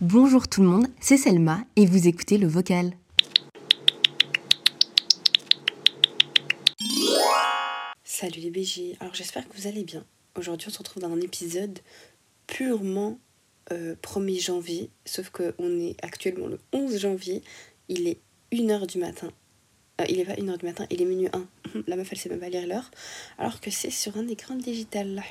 Bonjour 0.00 0.48
tout 0.48 0.62
le 0.62 0.68
monde, 0.68 0.88
c'est 1.00 1.16
Selma 1.16 1.60
et 1.76 1.86
vous 1.86 2.08
écoutez 2.08 2.38
le 2.38 2.48
vocal. 2.48 2.90
Salut 8.02 8.40
les 8.40 8.50
BG, 8.50 8.96
alors 8.98 9.14
j'espère 9.14 9.48
que 9.48 9.56
vous 9.56 9.68
allez 9.68 9.84
bien. 9.84 10.04
Aujourd'hui 10.34 10.66
on 10.68 10.72
se 10.72 10.78
retrouve 10.78 11.04
dans 11.04 11.12
un 11.12 11.20
épisode 11.20 11.78
purement 12.48 13.20
1er 13.70 14.36
euh, 14.36 14.40
janvier, 14.40 14.90
sauf 15.04 15.30
qu'on 15.30 15.78
est 15.78 15.94
actuellement 16.02 16.48
le 16.48 16.58
11 16.72 16.98
janvier, 16.98 17.42
il 17.88 18.08
est 18.08 18.18
1h 18.50 18.88
du 18.88 18.98
matin. 18.98 19.30
Euh, 20.00 20.04
il 20.08 20.18
est 20.18 20.24
pas 20.24 20.34
1h 20.34 20.58
du 20.58 20.66
matin, 20.66 20.86
il 20.90 21.00
est 21.00 21.04
minuit 21.06 21.28
1. 21.32 21.46
La 21.86 21.94
meuf 21.94 22.08
elle 22.10 22.18
sait 22.18 22.28
même 22.28 22.40
pas 22.40 22.48
lire 22.48 22.66
l'heure. 22.66 22.90
Alors 23.38 23.60
que 23.60 23.70
c'est 23.70 23.90
sur 23.90 24.16
un 24.16 24.26
écran 24.26 24.56
digital, 24.56 25.14
la. 25.14 25.22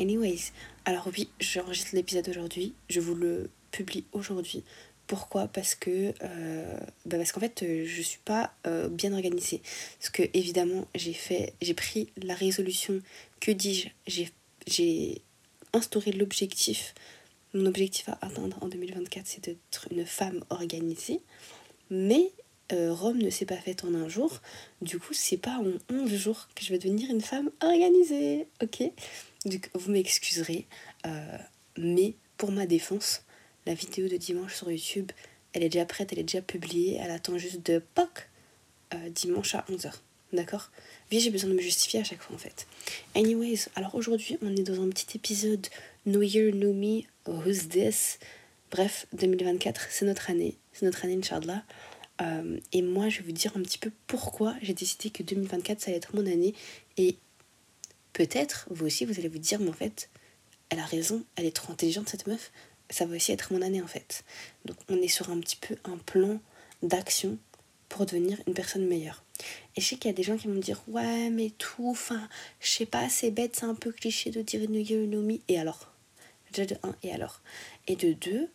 Anyways, 0.00 0.50
alors 0.84 1.08
oui, 1.16 1.28
j'enregistre 1.38 1.94
l'épisode 1.94 2.28
aujourd'hui, 2.28 2.74
je 2.88 2.98
vous 2.98 3.14
le 3.14 3.48
publie 3.70 4.04
aujourd'hui. 4.12 4.64
Pourquoi? 5.06 5.48
Parce 5.48 5.74
que 5.74 6.14
euh, 6.22 6.80
bah 7.04 7.16
parce 7.16 7.32
qu'en 7.32 7.40
fait 7.40 7.64
je 7.84 8.02
suis 8.02 8.20
pas 8.24 8.54
bien 8.90 9.12
organisée. 9.12 9.60
Parce 9.98 10.10
que 10.10 10.22
évidemment 10.34 10.86
j'ai 10.94 11.12
fait 11.12 11.54
j'ai 11.60 11.74
pris 11.74 12.08
la 12.22 12.34
résolution, 12.34 13.00
que 13.40 13.50
dis-je, 13.50 13.88
j'ai 14.66 15.22
instauré 15.72 16.12
l'objectif 16.12 16.94
mon 17.54 17.66
objectif 17.66 18.08
à 18.08 18.18
atteindre 18.20 18.58
en 18.60 18.68
2024, 18.68 19.26
c'est 19.26 19.44
d'être 19.44 19.88
une 19.90 20.06
femme 20.06 20.44
organisée. 20.50 21.20
Mais 21.90 22.30
euh, 22.72 22.92
Rome 22.92 23.18
ne 23.18 23.30
s'est 23.30 23.46
pas 23.46 23.56
faite 23.56 23.84
en 23.84 23.94
un 23.94 24.08
jour. 24.08 24.40
Du 24.80 24.98
coup, 24.98 25.12
c'est 25.12 25.36
pas 25.36 25.58
en 25.58 25.72
11 25.92 26.14
jours 26.14 26.48
que 26.54 26.64
je 26.64 26.70
vais 26.70 26.78
devenir 26.78 27.10
une 27.10 27.20
femme 27.20 27.50
organisée. 27.60 28.46
Ok? 28.62 28.82
Donc, 29.46 29.70
vous 29.74 29.90
m'excuserez. 29.90 30.66
Euh, 31.06 31.38
mais 31.76 32.14
pour 32.36 32.52
ma 32.52 32.66
défense, 32.66 33.24
la 33.70 33.76
vidéo 33.76 34.08
de 34.08 34.16
dimanche 34.16 34.56
sur 34.56 34.68
YouTube, 34.68 35.12
elle 35.52 35.62
est 35.62 35.68
déjà 35.68 35.84
prête, 35.84 36.12
elle 36.12 36.18
est 36.18 36.24
déjà 36.24 36.42
publiée. 36.42 36.98
Elle 37.00 37.12
attend 37.12 37.38
juste 37.38 37.64
de 37.64 37.80
POC 37.94 38.28
euh, 38.94 39.10
dimanche 39.10 39.54
à 39.54 39.64
11h. 39.70 39.92
D'accord? 40.32 40.72
Oui, 41.12 41.20
j'ai 41.20 41.30
besoin 41.30 41.50
de 41.50 41.54
me 41.54 41.60
justifier 41.60 42.00
à 42.00 42.04
chaque 42.04 42.20
fois 42.20 42.34
en 42.34 42.38
fait. 42.38 42.66
Anyways, 43.14 43.68
alors 43.76 43.94
aujourd'hui, 43.94 44.38
on 44.42 44.56
est 44.56 44.64
dans 44.64 44.82
un 44.82 44.88
petit 44.88 45.16
épisode 45.16 45.68
New 46.04 46.22
Year, 46.22 46.52
New 46.52 46.72
Me, 46.72 47.02
Who's 47.28 47.68
This? 47.68 48.18
Bref, 48.72 49.06
2024, 49.12 49.86
c'est 49.88 50.04
notre 50.04 50.30
année. 50.30 50.56
C'est 50.72 50.84
notre 50.84 51.04
année, 51.04 51.14
Inch'Allah. 51.14 51.62
Euh, 52.22 52.58
et 52.72 52.82
moi, 52.82 53.08
je 53.08 53.18
vais 53.18 53.26
vous 53.26 53.32
dire 53.32 53.52
un 53.56 53.62
petit 53.62 53.78
peu 53.78 53.92
pourquoi 54.08 54.56
j'ai 54.62 54.74
décidé 54.74 55.10
que 55.10 55.22
2024, 55.22 55.80
ça 55.80 55.90
allait 55.90 55.98
être 55.98 56.16
mon 56.16 56.26
année. 56.26 56.54
Et 56.96 57.14
peut-être, 58.14 58.66
vous 58.70 58.86
aussi, 58.86 59.04
vous 59.04 59.20
allez 59.20 59.28
vous 59.28 59.38
dire, 59.38 59.60
mais 59.60 59.70
en 59.70 59.74
fait, 59.74 60.10
elle 60.70 60.80
a 60.80 60.86
raison, 60.86 61.24
elle 61.36 61.46
est 61.46 61.54
trop 61.54 61.72
intelligente, 61.72 62.08
cette 62.08 62.26
meuf. 62.26 62.50
Ça 62.90 63.06
va 63.06 63.16
aussi 63.16 63.32
être 63.32 63.52
mon 63.52 63.62
année, 63.62 63.82
en 63.82 63.86
fait. 63.86 64.24
Donc, 64.64 64.76
on 64.88 65.00
est 65.00 65.08
sur 65.08 65.30
un 65.30 65.38
petit 65.40 65.56
peu 65.56 65.76
un 65.84 65.96
plan 65.96 66.40
d'action 66.82 67.38
pour 67.88 68.06
devenir 68.06 68.38
une 68.46 68.54
personne 68.54 68.86
meilleure. 68.86 69.22
Et 69.76 69.80
je 69.80 69.86
sais 69.86 69.96
qu'il 69.96 70.10
y 70.10 70.14
a 70.14 70.16
des 70.16 70.22
gens 70.22 70.36
qui 70.36 70.46
vont 70.46 70.54
me 70.54 70.60
dire 70.60 70.82
Ouais, 70.88 71.30
mais 71.30 71.50
tout, 71.50 71.88
enfin, 71.88 72.28
je 72.60 72.68
sais 72.70 72.86
pas, 72.86 73.08
c'est 73.08 73.30
bête, 73.30 73.56
c'est 73.56 73.64
un 73.64 73.74
peu 73.74 73.92
cliché 73.92 74.30
de 74.30 74.42
dire 74.42 74.68
New 74.68 75.22
Me. 75.22 75.38
Et 75.48 75.58
alors? 75.58 75.92
Déjà 76.52 76.66
de 76.66 76.76
1, 76.82 76.96
et 77.02 77.12
alors? 77.12 77.40
Et 77.86 77.96
de 77.96 78.12
2, 78.12 78.48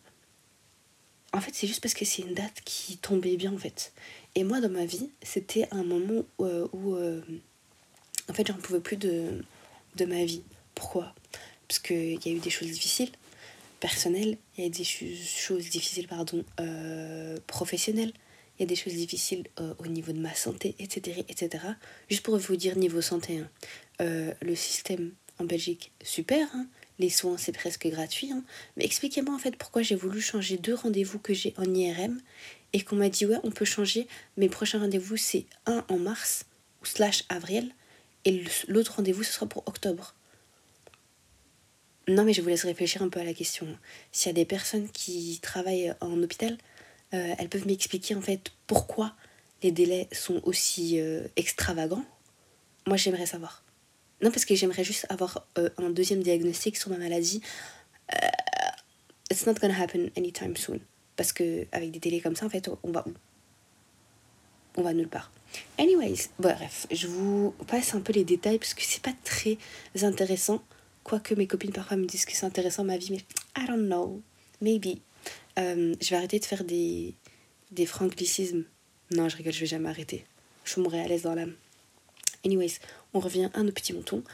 en 1.32 1.40
fait, 1.40 1.54
c'est 1.54 1.66
juste 1.66 1.82
parce 1.82 1.94
que 1.94 2.04
c'est 2.04 2.22
une 2.22 2.34
date 2.34 2.62
qui 2.64 2.96
tombait 2.98 3.36
bien, 3.36 3.52
en 3.52 3.58
fait. 3.58 3.92
Et 4.34 4.44
moi, 4.44 4.60
dans 4.60 4.70
ma 4.70 4.84
vie, 4.84 5.10
c'était 5.22 5.68
un 5.70 5.82
moment 5.82 6.24
où, 6.38 6.44
euh, 6.44 6.68
euh, 6.74 7.20
en 8.28 8.32
fait, 8.32 8.46
j'en 8.46 8.54
pouvais 8.54 8.80
plus 8.80 8.96
de, 8.96 9.44
de 9.96 10.04
ma 10.04 10.24
vie. 10.24 10.42
Pourquoi? 10.74 11.14
Parce 11.68 11.78
qu'il 11.78 12.24
y 12.24 12.28
a 12.28 12.32
eu 12.32 12.38
des 12.38 12.50
choses 12.50 12.70
difficiles, 12.70 13.10
personnelles, 13.80 14.38
il 14.56 14.64
y 14.64 14.66
a 14.66 14.70
des 14.70 14.84
choses 14.84 15.68
difficiles, 15.68 16.08
pardon, 16.08 16.44
euh, 16.60 17.36
professionnelles, 17.46 18.12
il 18.58 18.62
y 18.62 18.64
a 18.64 18.66
des 18.66 18.76
choses 18.76 18.94
difficiles 18.94 19.44
au 19.78 19.86
niveau 19.86 20.12
de 20.12 20.18
ma 20.18 20.34
santé, 20.34 20.74
etc., 20.78 21.24
etc. 21.28 21.62
Juste 22.08 22.22
pour 22.22 22.38
vous 22.38 22.56
dire 22.56 22.74
niveau 22.78 23.02
santé, 23.02 23.40
hein, 24.00 24.34
le 24.40 24.54
système 24.54 25.12
en 25.38 25.44
Belgique, 25.44 25.92
super, 26.02 26.48
hein, 26.54 26.66
les 26.98 27.10
soins 27.10 27.36
c'est 27.36 27.52
presque 27.52 27.86
gratuit. 27.86 28.32
Hein. 28.32 28.42
Mais 28.76 28.84
expliquez-moi 28.84 29.34
en 29.34 29.38
fait 29.38 29.56
pourquoi 29.56 29.82
j'ai 29.82 29.94
voulu 29.94 30.20
changer 30.20 30.56
deux 30.56 30.74
rendez-vous 30.74 31.18
que 31.18 31.34
j'ai 31.34 31.54
en 31.58 31.64
IRM 31.64 32.20
et 32.72 32.82
qu'on 32.82 32.96
m'a 32.96 33.08
dit 33.08 33.26
ouais 33.26 33.38
on 33.42 33.50
peut 33.50 33.64
changer, 33.64 34.06
mes 34.36 34.48
prochains 34.48 34.80
rendez-vous 34.80 35.16
c'est 35.16 35.46
un 35.66 35.84
en 35.88 35.98
mars 35.98 36.44
ou 36.82 36.86
slash 36.86 37.24
avril 37.28 37.72
et 38.24 38.44
l'autre 38.68 38.96
rendez-vous 38.96 39.22
ce 39.22 39.32
sera 39.32 39.46
pour 39.46 39.66
octobre. 39.66 40.14
Non 42.08 42.24
mais 42.24 42.32
je 42.32 42.40
vous 42.40 42.48
laisse 42.48 42.64
réfléchir 42.64 43.02
un 43.02 43.08
peu 43.08 43.18
à 43.18 43.24
la 43.24 43.34
question. 43.34 43.66
S'il 44.12 44.28
y 44.28 44.30
a 44.30 44.34
des 44.34 44.44
personnes 44.44 44.88
qui 44.90 45.40
travaillent 45.42 45.92
en 46.00 46.22
hôpital, 46.22 46.56
euh, 47.14 47.34
elles 47.38 47.48
peuvent 47.48 47.66
m'expliquer 47.66 48.14
en 48.14 48.20
fait 48.20 48.52
pourquoi 48.66 49.14
les 49.62 49.72
délais 49.72 50.08
sont 50.12 50.40
aussi 50.44 51.00
euh, 51.00 51.26
extravagants. 51.34 52.04
Moi 52.86 52.96
j'aimerais 52.96 53.26
savoir. 53.26 53.64
Non, 54.22 54.30
parce 54.30 54.44
que 54.44 54.54
j'aimerais 54.54 54.84
juste 54.84 55.06
avoir 55.08 55.46
euh, 55.58 55.68
un 55.78 55.90
deuxième 55.90 56.22
diagnostic 56.22 56.76
sur 56.76 56.90
ma 56.90 56.96
maladie. 56.96 57.42
It's 59.30 59.44
not 59.44 59.54
gonna 59.54 59.78
happen 59.78 60.10
anytime 60.16 60.56
soon. 60.56 60.80
Parce 61.16 61.32
que 61.32 61.66
avec 61.72 61.90
des 61.90 61.98
délais 61.98 62.20
comme 62.20 62.36
ça, 62.36 62.46
en 62.46 62.48
fait, 62.48 62.70
on 62.84 62.90
va 62.92 63.04
où? 63.06 63.12
On 64.76 64.82
va 64.82 64.94
nulle 64.94 65.08
part. 65.08 65.32
Anyways, 65.78 66.28
bref, 66.38 66.86
je 66.90 67.06
vous 67.06 67.54
passe 67.66 67.94
un 67.94 68.00
peu 68.00 68.12
les 68.12 68.24
détails 68.24 68.58
parce 68.58 68.74
que 68.74 68.82
c'est 68.82 69.02
pas 69.02 69.14
très 69.24 69.58
intéressant. 70.02 70.62
Quoique 71.06 71.34
mes 71.36 71.46
copines 71.46 71.70
parfois 71.70 71.96
me 71.96 72.04
disent 72.04 72.24
que 72.24 72.32
c'est 72.32 72.46
intéressant 72.46 72.82
ma 72.82 72.96
vie, 72.96 73.12
mais 73.12 73.22
I 73.56 73.64
don't 73.68 73.86
know. 73.86 74.20
Maybe. 74.60 74.98
Euh, 75.56 75.94
je 76.00 76.10
vais 76.10 76.16
arrêter 76.16 76.40
de 76.40 76.44
faire 76.44 76.64
des, 76.64 77.14
des 77.70 77.86
franglicismes. 77.86 78.64
Non, 79.12 79.28
je 79.28 79.36
rigole, 79.36 79.52
je 79.52 79.60
vais 79.60 79.66
jamais 79.66 79.88
arrêter. 79.88 80.26
Je 80.64 80.72
suis 80.72 80.96
à 80.96 81.06
l'aise 81.06 81.22
dans 81.22 81.36
l'âme. 81.36 81.54
Anyways, 82.44 82.80
on 83.14 83.20
revient 83.20 83.50
à 83.54 83.62
nos 83.62 83.70
petits 83.70 83.92
moutons. 83.92 84.24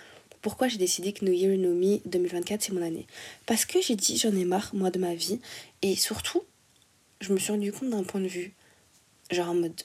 Pourquoi 0.40 0.68
j'ai 0.68 0.78
décidé 0.78 1.12
que 1.12 1.26
New 1.26 1.34
Year, 1.34 1.58
New 1.58 1.74
Me 1.74 2.00
2024, 2.06 2.62
c'est 2.62 2.72
mon 2.72 2.80
année? 2.80 3.06
Parce 3.44 3.66
que 3.66 3.82
j'ai 3.82 3.94
dit, 3.94 4.16
j'en 4.16 4.34
ai 4.34 4.46
marre, 4.46 4.70
moi, 4.72 4.90
de 4.90 4.98
ma 4.98 5.14
vie. 5.14 5.40
Et 5.82 5.94
surtout, 5.94 6.42
je 7.20 7.34
me 7.34 7.38
suis 7.38 7.52
rendu 7.52 7.70
compte 7.70 7.90
d'un 7.90 8.02
point 8.02 8.22
de 8.22 8.28
vue, 8.28 8.54
genre 9.30 9.50
en 9.50 9.56
mode 9.56 9.82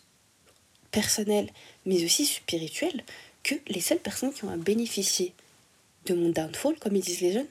personnel, 0.91 1.49
mais 1.85 2.05
aussi 2.05 2.25
spirituel, 2.25 3.03
que 3.43 3.55
les 3.67 3.81
seules 3.81 3.99
personnes 3.99 4.31
qui 4.31 4.45
ont 4.45 4.49
à 4.49 4.55
bénéficier 4.55 5.33
de 6.07 6.13
mon 6.13 6.29
downfall, 6.29 6.77
comme 6.79 6.95
ils 6.95 7.03
disent 7.03 7.21
les 7.21 7.33
jeunes, 7.33 7.47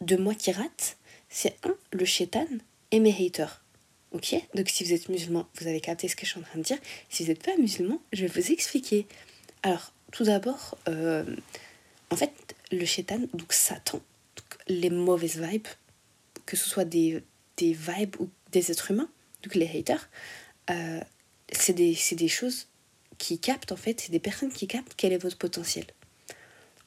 de 0.00 0.16
moi 0.16 0.34
qui 0.34 0.50
rate, 0.52 0.96
c'est 1.28 1.56
un, 1.64 1.76
le 1.92 2.04
chétan 2.04 2.46
et 2.90 3.00
mes 3.00 3.14
haters. 3.14 3.62
Ok? 4.12 4.34
Donc 4.54 4.68
si 4.68 4.84
vous 4.84 4.92
êtes 4.92 5.08
musulman, 5.08 5.46
vous 5.54 5.66
avez 5.68 5.80
capté 5.80 6.08
ce 6.08 6.16
que 6.16 6.26
je 6.26 6.32
suis 6.32 6.40
en 6.40 6.42
train 6.42 6.58
de 6.58 6.64
dire. 6.64 6.78
Si 7.08 7.22
vous 7.22 7.28
n'êtes 7.28 7.44
pas 7.44 7.56
musulman, 7.56 8.00
je 8.12 8.26
vais 8.26 8.40
vous 8.40 8.50
expliquer. 8.50 9.06
Alors, 9.62 9.92
tout 10.12 10.24
d'abord, 10.24 10.76
euh, 10.88 11.24
en 12.10 12.16
fait, 12.16 12.32
le 12.72 12.84
chétan, 12.84 13.20
donc 13.34 13.52
Satan, 13.52 14.00
les 14.66 14.90
mauvaises 14.90 15.38
vibes, 15.38 15.68
que 16.46 16.56
ce 16.56 16.68
soit 16.68 16.84
des, 16.84 17.22
des 17.56 17.72
vibes 17.72 18.16
ou 18.18 18.28
des 18.50 18.72
êtres 18.72 18.90
humains, 18.90 19.10
donc 19.42 19.54
les 19.54 19.68
haters, 19.68 20.08
euh, 20.70 21.00
c'est 21.52 21.72
des, 21.72 21.96
des 22.12 22.28
choses 22.28 22.66
qui 23.18 23.38
captent 23.38 23.72
en 23.72 23.76
fait, 23.76 24.00
c'est 24.00 24.12
des 24.12 24.18
personnes 24.18 24.52
qui 24.52 24.66
captent 24.66 24.94
quel 24.96 25.12
est 25.12 25.18
votre 25.18 25.38
potentiel. 25.38 25.84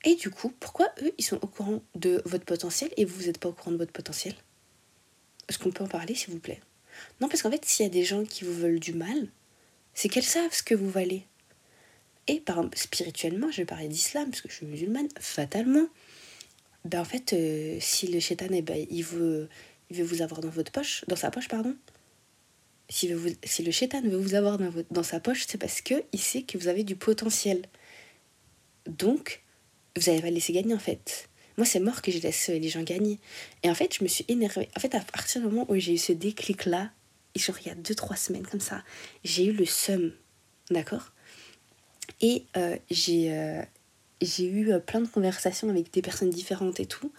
Et 0.04 0.16
du 0.16 0.30
coup, 0.30 0.54
pourquoi 0.60 0.94
eux, 1.02 1.14
ils 1.18 1.24
sont 1.24 1.40
au 1.42 1.48
courant 1.48 1.82
de 1.96 2.22
votre 2.26 2.46
potentiel 2.46 2.92
et 2.98 3.06
vous, 3.06 3.16
vous 3.16 3.26
n'êtes 3.28 3.38
pas 3.38 3.50
au 3.50 3.54
courant 3.54 3.72
de 3.72 3.78
votre 3.78 3.94
potentiel? 3.94 4.34
Est-ce 5.48 5.60
qu'on 5.60 5.72
peut 5.72 5.84
en 5.84 5.88
parler, 5.88 6.16
s'il 6.16 6.34
vous 6.34 6.40
plaît? 6.40 6.62
Non, 7.22 7.30
parce 7.30 7.42
qu'en 7.42 7.52
fait, 7.52 7.64
s'il 7.66 7.86
y 7.86 7.88
a 7.88 7.92
des 7.92 8.04
gens 8.04 8.24
qui 8.24 8.44
vous 8.44 8.54
veulent 8.54 8.80
du 8.80 8.94
mal, 8.94 9.28
c'est 9.94 10.10
qu'elles 10.10 10.24
savent 10.24 10.54
ce 10.54 10.64
que 10.64 10.76
vous 10.76 10.90
valez. 10.90 11.26
Et 12.28 12.40
par, 12.40 12.64
spirituellement, 12.76 13.52
je 13.52 13.58
vais 13.58 13.66
parler 13.66 13.88
d'islam 13.88 14.30
parce 14.30 14.42
que 14.42 14.50
je 14.50 14.56
suis 14.56 14.66
musulmane, 14.66 15.08
fatalement, 15.20 15.88
ben 16.86 17.02
en 17.02 17.06
fait, 17.06 17.34
euh, 17.34 17.78
si 17.80 18.08
le 18.08 18.20
shaitan, 18.20 18.48
eh 18.52 18.62
ben, 18.62 18.86
il, 18.90 19.04
veut, 19.04 19.50
il 19.90 19.98
veut 19.98 20.04
vous 20.04 20.22
avoir 20.22 20.42
dans 20.42 20.50
votre 20.50 20.72
poche, 20.72 21.04
dans 21.08 21.16
sa 21.16 21.32
poche, 21.32 21.48
pardon, 21.48 21.76
si, 22.90 23.12
vous, 23.14 23.30
si 23.44 23.64
le 23.64 23.72
shaitan 23.72 24.02
veut 24.02 24.18
vous 24.18 24.36
avoir 24.36 24.58
dans, 24.58 24.70
votre, 24.70 24.92
dans 24.92 25.04
sa 25.04 25.20
poche, 25.20 25.46
c'est 25.48 25.58
parce 25.58 25.82
qu'il 25.82 26.04
sait 26.16 26.44
que 26.44 26.58
vous 26.58 26.68
avez 26.68 26.84
du 26.84 26.96
potentiel. 26.96 27.64
Donc, 28.86 29.43
vous 29.96 30.10
n'allez 30.10 30.22
pas 30.22 30.30
le 30.30 30.36
laisser 30.36 30.54
gagner 30.54 30.74
en 30.74 30.80
fait. 30.80 31.30
Moi, 31.58 31.68
c'est 31.68 31.80
mort 31.80 32.02
que 32.02 32.12
je 32.12 32.18
laisse 32.20 32.50
les 32.50 32.70
gens 32.70 32.82
gagner. 32.82 33.20
Et 33.62 33.70
en 33.70 33.76
fait, 33.76 33.96
je 33.96 34.04
me 34.04 34.10
suis 34.10 34.26
énervée. 34.28 34.70
En 34.76 34.80
fait, 34.80 34.96
à 34.96 35.00
partir 35.02 35.42
du 35.42 35.48
moment 35.48 35.68
où 35.70 35.76
j'ai 35.78 35.94
eu 35.94 35.98
ce 35.98 36.12
déclic-là, 36.12 36.90
genre 37.36 37.56
il 37.62 37.68
y 37.68 37.72
a 37.72 37.76
2-3 37.76 38.18
semaines 38.18 38.48
comme 38.48 38.60
ça, 38.60 38.84
j'ai 39.24 39.46
eu 39.46 39.52
le 39.52 39.66
seum. 39.66 40.14
D'accord? 40.72 41.12
Et 42.22 42.46
euh, 42.58 42.78
j'ai 42.90 43.38
euh, 43.38 43.62
j'ai 44.22 44.46
eu 44.46 44.72
euh, 44.72 44.80
plein 44.80 45.02
de 45.02 45.08
conversations 45.08 45.70
avec 45.70 45.92
des 45.94 46.02
personnes 46.02 46.30
différentes 46.30 46.80
et 46.80 46.86
tout, 46.86 47.12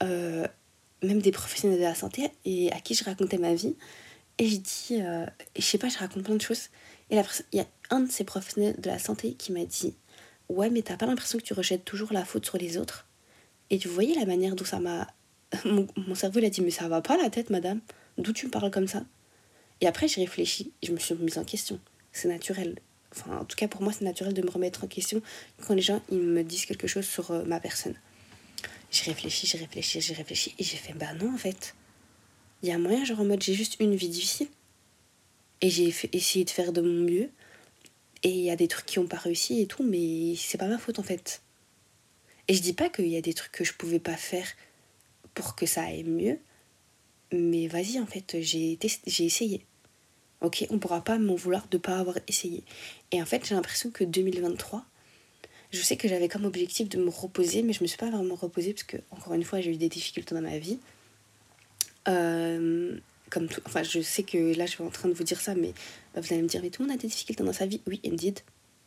même 0.00 1.20
des 1.20 1.30
professionnels 1.30 1.78
de 1.78 1.84
la 1.84 1.94
santé, 1.94 2.30
et 2.44 2.72
à 2.72 2.80
qui 2.80 2.94
je 2.94 3.04
racontais 3.04 3.38
ma 3.38 3.54
vie. 3.54 3.76
Et 4.38 4.46
j'ai 4.48 4.58
dit, 4.58 5.02
je 5.56 5.62
sais 5.62 5.78
pas, 5.78 5.88
je 5.88 5.98
raconte 5.98 6.24
plein 6.24 6.34
de 6.34 6.40
choses. 6.40 6.70
Et 7.10 7.20
il 7.52 7.58
y 7.58 7.60
a 7.60 7.66
un 7.90 8.00
de 8.00 8.10
ces 8.10 8.24
professionnels 8.24 8.76
de 8.80 8.88
la 8.88 8.98
santé 8.98 9.34
qui 9.34 9.52
m'a 9.52 9.64
dit 9.64 9.94
Ouais, 10.48 10.70
mais 10.70 10.82
t'as 10.82 10.96
pas 10.96 11.06
l'impression 11.06 11.38
que 11.38 11.44
tu 11.44 11.52
rejettes 11.52 11.84
toujours 11.84 12.12
la 12.12 12.24
faute 12.24 12.46
sur 12.46 12.58
les 12.58 12.78
autres? 12.78 13.06
Et 13.70 13.78
vous 13.78 13.92
voyez 13.92 14.14
la 14.14 14.24
manière 14.24 14.54
dont 14.54 14.64
ça 14.64 14.80
m'a. 14.80 15.06
Mon, 15.64 16.14
cerveau, 16.14 16.40
il 16.40 16.44
a 16.44 16.50
dit 16.50 16.60
Mais 16.60 16.70
ça 16.70 16.88
va 16.88 17.00
pas 17.00 17.16
la 17.16 17.30
tête, 17.30 17.50
madame 17.50 17.80
D'où 18.16 18.32
tu 18.32 18.46
me 18.46 18.50
parles 18.50 18.70
comme 18.70 18.88
ça? 18.88 19.04
Et 19.80 19.86
après, 19.86 20.08
j'ai 20.08 20.22
réfléchi 20.22 20.72
et 20.82 20.86
je 20.86 20.92
me 20.92 20.98
suis 20.98 21.14
remise 21.14 21.38
en 21.38 21.44
question. 21.44 21.78
C'est 22.12 22.28
naturel. 22.28 22.78
Enfin, 23.14 23.38
en 23.38 23.44
tout 23.44 23.56
cas, 23.56 23.68
pour 23.68 23.82
moi, 23.82 23.92
c'est 23.92 24.04
naturel 24.04 24.34
de 24.34 24.42
me 24.42 24.50
remettre 24.50 24.84
en 24.84 24.86
question 24.86 25.22
quand 25.66 25.74
les 25.74 25.82
gens 25.82 26.02
ils 26.10 26.18
me 26.18 26.42
disent 26.42 26.66
quelque 26.66 26.86
chose 26.86 27.06
sur 27.06 27.30
euh, 27.30 27.44
ma 27.44 27.60
personne. 27.60 27.94
J'ai 28.90 29.04
réfléchi, 29.04 29.46
j'ai 29.46 29.58
réfléchi, 29.58 30.00
j'ai 30.00 30.14
réfléchi 30.14 30.54
et 30.58 30.64
j'ai 30.64 30.76
fait 30.76 30.94
bah 30.94 31.12
non, 31.14 31.32
en 31.34 31.38
fait. 31.38 31.74
Il 32.62 32.68
y 32.68 32.72
a 32.72 32.78
moyen, 32.78 33.04
genre 33.04 33.20
en 33.20 33.24
mode 33.24 33.42
j'ai 33.42 33.54
juste 33.54 33.76
une 33.80 33.94
vie 33.94 34.08
difficile. 34.08 34.48
Et 35.60 35.70
j'ai 35.70 35.92
essayé 36.12 36.44
de 36.44 36.50
faire 36.50 36.72
de 36.72 36.80
mon 36.80 37.04
mieux. 37.04 37.30
Et 38.22 38.30
il 38.30 38.44
y 38.44 38.50
a 38.50 38.56
des 38.56 38.68
trucs 38.68 38.86
qui 38.86 38.98
n'ont 38.98 39.06
pas 39.06 39.18
réussi 39.18 39.60
et 39.60 39.66
tout, 39.66 39.84
mais 39.84 40.34
c'est 40.36 40.58
pas 40.58 40.66
ma 40.66 40.78
faute 40.78 40.98
en 40.98 41.02
fait. 41.02 41.42
Et 42.48 42.54
je 42.54 42.62
dis 42.62 42.72
pas 42.72 42.88
qu'il 42.88 43.08
y 43.08 43.16
a 43.16 43.20
des 43.20 43.34
trucs 43.34 43.52
que 43.52 43.64
je 43.64 43.74
pouvais 43.74 44.00
pas 44.00 44.16
faire 44.16 44.48
pour 45.34 45.54
que 45.54 45.66
ça 45.66 45.82
aille 45.82 46.04
mieux. 46.04 46.38
Mais 47.32 47.68
vas-y, 47.68 48.00
en 48.00 48.06
fait, 48.06 48.38
j'ai 48.40 48.78
essayé. 49.24 49.66
Ok, 50.40 50.66
on 50.70 50.78
pourra 50.78 51.02
pas 51.02 51.18
m'en 51.18 51.34
vouloir 51.34 51.68
de 51.68 51.78
pas 51.78 51.98
avoir 51.98 52.16
essayé. 52.26 52.64
Et 53.12 53.20
en 53.20 53.26
fait, 53.26 53.44
j'ai 53.44 53.54
l'impression 53.54 53.90
que 53.90 54.04
2023, 54.04 54.84
je 55.72 55.82
sais 55.82 55.96
que 55.96 56.08
j'avais 56.08 56.28
comme 56.28 56.44
objectif 56.46 56.88
de 56.88 56.98
me 56.98 57.10
reposer, 57.10 57.62
mais 57.62 57.74
je 57.74 57.82
me 57.82 57.86
suis 57.86 57.98
pas 57.98 58.10
vraiment 58.10 58.34
reposée 58.34 58.72
parce 58.72 58.84
que, 58.84 58.96
encore 59.10 59.34
une 59.34 59.44
fois, 59.44 59.60
j'ai 59.60 59.72
eu 59.72 59.76
des 59.76 59.90
difficultés 59.90 60.34
dans 60.34 60.40
ma 60.40 60.58
vie. 60.58 60.78
Euh, 62.06 62.98
comme 63.30 63.48
tout, 63.48 63.60
enfin, 63.66 63.82
je 63.82 64.00
sais 64.00 64.22
que 64.22 64.56
là, 64.56 64.66
je 64.66 64.72
suis 64.72 64.82
en 64.82 64.90
train 64.90 65.08
de 65.08 65.14
vous 65.14 65.24
dire 65.24 65.40
ça, 65.40 65.54
mais 65.54 65.72
vous 66.14 66.32
allez 66.32 66.42
me 66.42 66.48
dire, 66.48 66.60
mais 66.62 66.70
tout 66.70 66.82
le 66.82 66.88
monde 66.88 66.96
a 66.96 67.00
des 67.00 67.08
difficultés 67.08 67.42
dans 67.44 67.52
sa 67.52 67.66
vie. 67.66 67.80
Oui, 67.86 68.00
indeed. 68.04 68.40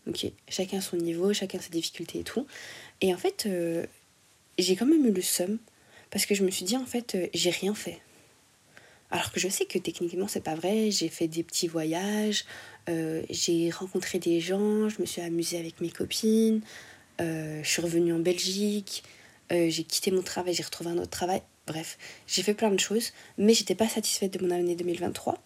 Ok, 0.07 0.25
chacun 0.49 0.79
a 0.79 0.81
son 0.81 0.97
niveau, 0.97 1.31
chacun 1.33 1.59
ses 1.59 1.69
difficultés 1.69 2.19
et 2.19 2.23
tout. 2.23 2.47
Et 3.01 3.13
en 3.13 3.17
fait, 3.17 3.45
euh, 3.45 3.85
j'ai 4.57 4.75
quand 4.75 4.87
même 4.87 5.05
eu 5.05 5.11
le 5.11 5.21
seum 5.21 5.59
parce 6.09 6.25
que 6.25 6.33
je 6.33 6.43
me 6.43 6.49
suis 6.49 6.65
dit, 6.65 6.75
en 6.75 6.85
fait, 6.85 7.15
euh, 7.15 7.27
j'ai 7.33 7.51
rien 7.51 7.75
fait. 7.75 7.99
Alors 9.11 9.31
que 9.31 9.39
je 9.39 9.47
sais 9.47 9.65
que 9.65 9.77
techniquement, 9.77 10.27
c'est 10.27 10.43
pas 10.43 10.55
vrai. 10.55 10.89
J'ai 10.89 11.09
fait 11.09 11.27
des 11.27 11.43
petits 11.43 11.67
voyages, 11.67 12.45
euh, 12.89 13.21
j'ai 13.29 13.69
rencontré 13.69 14.19
des 14.19 14.39
gens, 14.39 14.89
je 14.89 15.01
me 15.01 15.05
suis 15.05 15.21
amusée 15.21 15.59
avec 15.59 15.81
mes 15.81 15.89
copines, 15.89 16.61
je 17.19 17.61
suis 17.63 17.83
revenue 17.83 18.13
en 18.13 18.19
Belgique, 18.19 19.03
j'ai 19.51 19.83
quitté 19.83 20.09
mon 20.09 20.23
travail, 20.23 20.55
j'ai 20.55 20.63
retrouvé 20.63 20.89
un 20.89 20.97
autre 20.97 21.11
travail. 21.11 21.43
Bref, 21.67 21.97
j'ai 22.27 22.43
fait 22.43 22.53
plein 22.53 22.71
de 22.71 22.79
choses, 22.79 23.11
mais 23.37 23.53
j'étais 23.53 23.75
pas 23.75 23.87
satisfaite 23.87 24.33
de 24.33 24.45
mon 24.45 24.51
année 24.51 24.75
2023. 24.75 25.41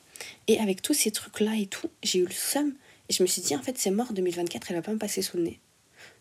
Et 0.47 0.59
avec 0.59 0.81
tous 0.81 0.93
ces 0.93 1.11
trucs-là 1.11 1.55
et 1.57 1.67
tout, 1.67 1.89
j'ai 2.03 2.19
eu 2.19 2.25
le 2.25 2.31
seum. 2.31 2.73
Et 3.09 3.13
je 3.13 3.21
me 3.21 3.27
suis 3.27 3.41
dit, 3.41 3.55
en 3.55 3.61
fait, 3.61 3.77
c'est 3.77 3.91
mort, 3.91 4.13
2024, 4.13 4.67
elle 4.69 4.77
va 4.77 4.81
pas 4.81 4.93
me 4.93 4.97
passer 4.97 5.21
sous 5.21 5.37
le 5.37 5.43
nez. 5.43 5.59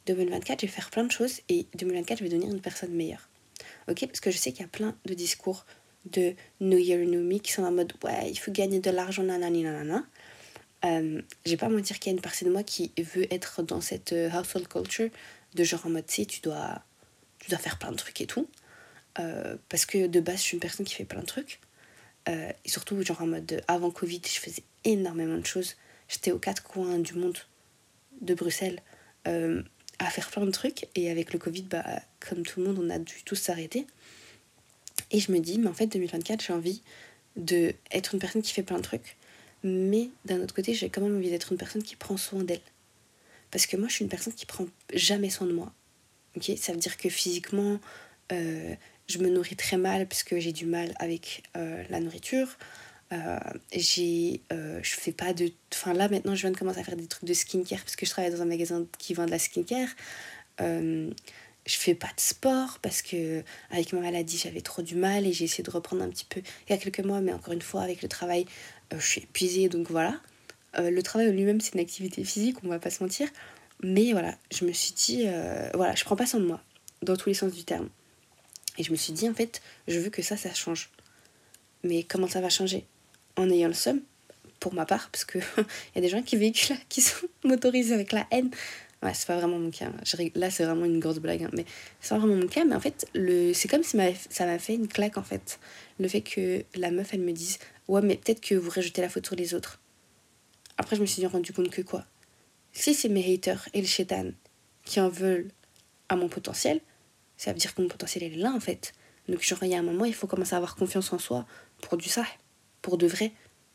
2024, 0.06 0.60
je 0.60 0.66
vais 0.66 0.72
faire 0.72 0.90
plein 0.90 1.04
de 1.04 1.10
choses 1.10 1.40
et 1.48 1.66
2024, 1.76 2.18
je 2.18 2.24
vais 2.24 2.30
devenir 2.30 2.52
une 2.52 2.60
personne 2.60 2.92
meilleure. 2.92 3.28
Ok 3.88 4.06
Parce 4.06 4.20
que 4.20 4.30
je 4.30 4.36
sais 4.36 4.52
qu'il 4.52 4.60
y 4.62 4.64
a 4.64 4.68
plein 4.68 4.96
de 5.06 5.14
discours 5.14 5.64
de 6.04 6.34
New 6.60 6.78
Year, 6.78 6.98
New 7.06 7.22
Me 7.22 7.38
qui 7.38 7.52
sont 7.52 7.64
en 7.64 7.72
mode, 7.72 7.92
ouais, 8.02 8.30
il 8.30 8.36
faut 8.36 8.52
gagner 8.52 8.80
de 8.80 8.90
l'argent, 8.90 9.22
nanani, 9.22 9.62
nanana. 9.62 10.04
Euh, 10.84 11.22
je 11.46 11.50
vais 11.50 11.56
pas 11.56 11.70
mentir 11.70 11.98
qu'il 11.98 12.10
y 12.10 12.14
a 12.14 12.16
une 12.16 12.22
partie 12.22 12.44
de 12.44 12.50
moi 12.50 12.62
qui 12.62 12.92
veut 12.98 13.32
être 13.32 13.62
dans 13.62 13.80
cette 13.80 14.12
euh, 14.12 14.28
household 14.30 14.68
culture 14.68 15.08
de 15.54 15.64
genre 15.64 15.86
en 15.86 15.90
mode, 15.90 16.10
sais, 16.10 16.26
tu 16.26 16.40
dois, 16.40 16.82
tu 17.38 17.48
dois 17.48 17.58
faire 17.58 17.78
plein 17.78 17.92
de 17.92 17.96
trucs 17.96 18.20
et 18.20 18.26
tout. 18.26 18.46
Euh, 19.18 19.56
parce 19.68 19.86
que 19.86 20.06
de 20.06 20.20
base, 20.20 20.36
je 20.36 20.42
suis 20.42 20.54
une 20.54 20.60
personne 20.60 20.86
qui 20.86 20.94
fait 20.94 21.04
plein 21.04 21.20
de 21.20 21.26
trucs. 21.26 21.60
Euh, 22.28 22.50
et 22.64 22.68
surtout, 22.68 23.00
genre 23.02 23.22
en 23.22 23.26
mode 23.26 23.62
avant 23.68 23.90
Covid, 23.90 24.22
je 24.24 24.40
faisais 24.40 24.62
énormément 24.84 25.36
de 25.36 25.46
choses. 25.46 25.76
J'étais 26.08 26.32
aux 26.32 26.38
quatre 26.38 26.62
coins 26.62 26.98
du 26.98 27.14
monde 27.14 27.38
de 28.20 28.34
Bruxelles 28.34 28.80
euh, 29.26 29.62
à 29.98 30.06
faire 30.10 30.30
plein 30.30 30.46
de 30.46 30.50
trucs. 30.50 30.86
Et 30.94 31.10
avec 31.10 31.32
le 31.32 31.38
Covid, 31.38 31.62
bah, 31.62 31.84
comme 32.20 32.44
tout 32.44 32.60
le 32.60 32.66
monde, 32.66 32.78
on 32.82 32.90
a 32.90 32.98
dû 32.98 33.22
tous 33.24 33.36
s'arrêter. 33.36 33.86
Et 35.10 35.20
je 35.20 35.32
me 35.32 35.38
dis, 35.38 35.58
mais 35.58 35.68
en 35.68 35.74
fait, 35.74 35.86
2024, 35.86 36.42
j'ai 36.44 36.52
envie 36.52 36.82
d'être 37.36 38.14
une 38.14 38.20
personne 38.20 38.42
qui 38.42 38.52
fait 38.52 38.62
plein 38.62 38.76
de 38.76 38.82
trucs. 38.82 39.16
Mais 39.62 40.10
d'un 40.24 40.40
autre 40.40 40.54
côté, 40.54 40.74
j'ai 40.74 40.88
quand 40.88 41.00
même 41.00 41.16
envie 41.16 41.30
d'être 41.30 41.52
une 41.52 41.58
personne 41.58 41.82
qui 41.82 41.96
prend 41.96 42.16
soin 42.16 42.42
d'elle. 42.42 42.60
Parce 43.50 43.66
que 43.66 43.76
moi, 43.76 43.88
je 43.88 43.94
suis 43.94 44.04
une 44.04 44.10
personne 44.10 44.34
qui 44.34 44.46
prend 44.46 44.66
jamais 44.92 45.30
soin 45.30 45.46
de 45.46 45.52
moi. 45.52 45.72
Ok? 46.36 46.50
Ça 46.56 46.72
veut 46.72 46.78
dire 46.78 46.96
que 46.96 47.08
physiquement, 47.08 47.80
je 49.08 49.18
me 49.18 49.28
nourris 49.28 49.56
très 49.56 49.76
mal 49.76 50.06
parce 50.08 50.22
que 50.22 50.38
j'ai 50.40 50.52
du 50.52 50.66
mal 50.66 50.94
avec 50.98 51.42
euh, 51.56 51.82
la 51.90 52.00
nourriture. 52.00 52.48
Euh, 53.12 53.38
j'ai, 53.72 54.40
euh, 54.52 54.80
je 54.82 54.94
fais 54.94 55.12
pas 55.12 55.32
de. 55.34 55.52
Enfin 55.72 55.92
là 55.92 56.08
maintenant 56.08 56.34
je 56.34 56.40
viens 56.40 56.50
de 56.50 56.56
commencer 56.56 56.80
à 56.80 56.84
faire 56.84 56.96
des 56.96 57.06
trucs 57.06 57.28
de 57.28 57.34
skincare 57.34 57.80
parce 57.80 57.96
que 57.96 58.06
je 58.06 58.10
travaille 58.10 58.32
dans 58.32 58.42
un 58.42 58.46
magasin 58.46 58.86
qui 58.98 59.14
vend 59.14 59.26
de 59.26 59.30
la 59.30 59.38
skincare. 59.38 59.88
Euh, 60.60 61.10
je 61.66 61.76
fais 61.76 61.94
pas 61.94 62.08
de 62.08 62.20
sport 62.20 62.78
parce 62.82 63.02
que 63.02 63.42
avec 63.70 63.92
ma 63.92 64.00
maladie 64.00 64.36
j'avais 64.36 64.60
trop 64.60 64.82
du 64.82 64.96
mal 64.96 65.26
et 65.26 65.32
j'ai 65.32 65.44
essayé 65.44 65.64
de 65.64 65.70
reprendre 65.70 66.02
un 66.02 66.08
petit 66.08 66.26
peu 66.26 66.40
il 66.40 66.70
y 66.70 66.74
a 66.74 66.78
quelques 66.78 67.00
mois 67.00 67.22
mais 67.22 67.32
encore 67.32 67.54
une 67.54 67.62
fois 67.62 67.82
avec 67.82 68.02
le 68.02 68.08
travail 68.08 68.44
je 68.94 69.04
suis 69.04 69.22
épuisée 69.22 69.70
donc 69.70 69.90
voilà. 69.90 70.20
le 70.78 71.00
travail 71.02 71.32
lui-même 71.32 71.62
c'est 71.62 71.72
une 71.72 71.80
activité 71.80 72.22
physique 72.22 72.58
on 72.64 72.68
va 72.68 72.78
pas 72.78 72.90
se 72.90 73.02
mentir 73.02 73.28
mais 73.82 74.12
voilà 74.12 74.36
je 74.52 74.66
me 74.66 74.72
suis 74.72 74.92
dit 74.92 75.26
voilà 75.72 75.94
je 75.94 76.04
prends 76.04 76.16
pas 76.16 76.26
soin 76.26 76.40
de 76.40 76.44
moi 76.44 76.62
dans 77.00 77.16
tous 77.16 77.30
les 77.30 77.34
sens 77.34 77.52
du 77.52 77.64
terme. 77.64 77.88
Et 78.78 78.82
je 78.82 78.90
me 78.90 78.96
suis 78.96 79.12
dit, 79.12 79.28
en 79.28 79.34
fait, 79.34 79.62
je 79.88 79.98
veux 79.98 80.10
que 80.10 80.22
ça, 80.22 80.36
ça 80.36 80.52
change. 80.52 80.90
Mais 81.82 82.02
comment 82.02 82.28
ça 82.28 82.40
va 82.40 82.48
changer? 82.48 82.84
En 83.36 83.50
ayant 83.50 83.68
le 83.68 83.74
seum, 83.74 84.00
pour 84.60 84.74
ma 84.74 84.86
part, 84.86 85.10
parce 85.10 85.24
qu'il 85.24 85.42
y 85.94 85.98
a 85.98 86.00
des 86.00 86.08
gens 86.08 86.22
qui 86.22 86.36
véhiculent, 86.36 86.76
qui 86.88 87.00
sont 87.00 87.26
motorisés 87.44 87.94
avec 87.94 88.12
la 88.12 88.26
haine. 88.30 88.50
Ouais, 89.02 89.12
c'est 89.12 89.26
pas 89.26 89.36
vraiment 89.36 89.58
mon 89.58 89.70
cas. 89.70 89.90
Là, 90.34 90.50
c'est 90.50 90.64
vraiment 90.64 90.86
une 90.86 90.98
grosse 90.98 91.18
blague. 91.18 91.42
Hein. 91.42 91.50
Mais 91.52 91.66
c'est 92.00 92.10
pas 92.10 92.18
vraiment 92.18 92.36
mon 92.36 92.46
cas. 92.46 92.64
Mais 92.64 92.74
en 92.74 92.80
fait, 92.80 93.06
le... 93.14 93.52
c'est 93.52 93.68
comme 93.68 93.82
si 93.82 93.98
ça 94.30 94.46
m'a 94.46 94.58
fait 94.58 94.74
une 94.74 94.88
claque, 94.88 95.18
en 95.18 95.22
fait. 95.22 95.58
Le 96.00 96.08
fait 96.08 96.22
que 96.22 96.64
la 96.74 96.90
meuf, 96.90 97.12
elle 97.12 97.20
me 97.20 97.32
dise 97.32 97.58
Ouais, 97.86 98.00
mais 98.00 98.16
peut-être 98.16 98.40
que 98.40 98.54
vous 98.54 98.70
rejetez 98.70 99.02
la 99.02 99.10
faute 99.10 99.26
sur 99.26 99.36
les 99.36 99.52
autres. 99.52 99.78
Après, 100.78 100.96
je 100.96 101.02
me 101.02 101.06
suis 101.06 101.24
rendu 101.26 101.52
compte 101.52 101.70
que 101.70 101.82
quoi? 101.82 102.06
Si 102.72 102.94
c'est 102.94 103.10
mes 103.10 103.32
haters 103.32 103.68
et 103.74 103.80
le 103.80 103.86
chétan 103.86 104.30
qui 104.84 105.00
en 105.00 105.08
veulent 105.08 105.48
à 106.08 106.16
mon 106.16 106.28
potentiel, 106.28 106.80
ça 107.44 107.52
veut 107.52 107.58
dire 107.58 107.74
que 107.74 107.82
mon 107.82 107.88
potentiel 107.88 108.24
est 108.24 108.36
là 108.36 108.52
en 108.52 108.60
fait. 108.60 108.94
Donc 109.28 109.42
genre 109.42 109.62
il 109.62 109.68
y 109.68 109.74
a 109.74 109.78
un 109.78 109.82
moment 109.82 110.06
il 110.06 110.14
faut 110.14 110.26
commencer 110.26 110.54
à 110.54 110.56
avoir 110.56 110.76
confiance 110.76 111.12
en 111.12 111.18
soi 111.18 111.44
pour 111.82 111.98
du 111.98 112.08
ça, 112.08 112.24
pour 112.80 112.96
de 112.96 113.06
vrai, 113.06 113.32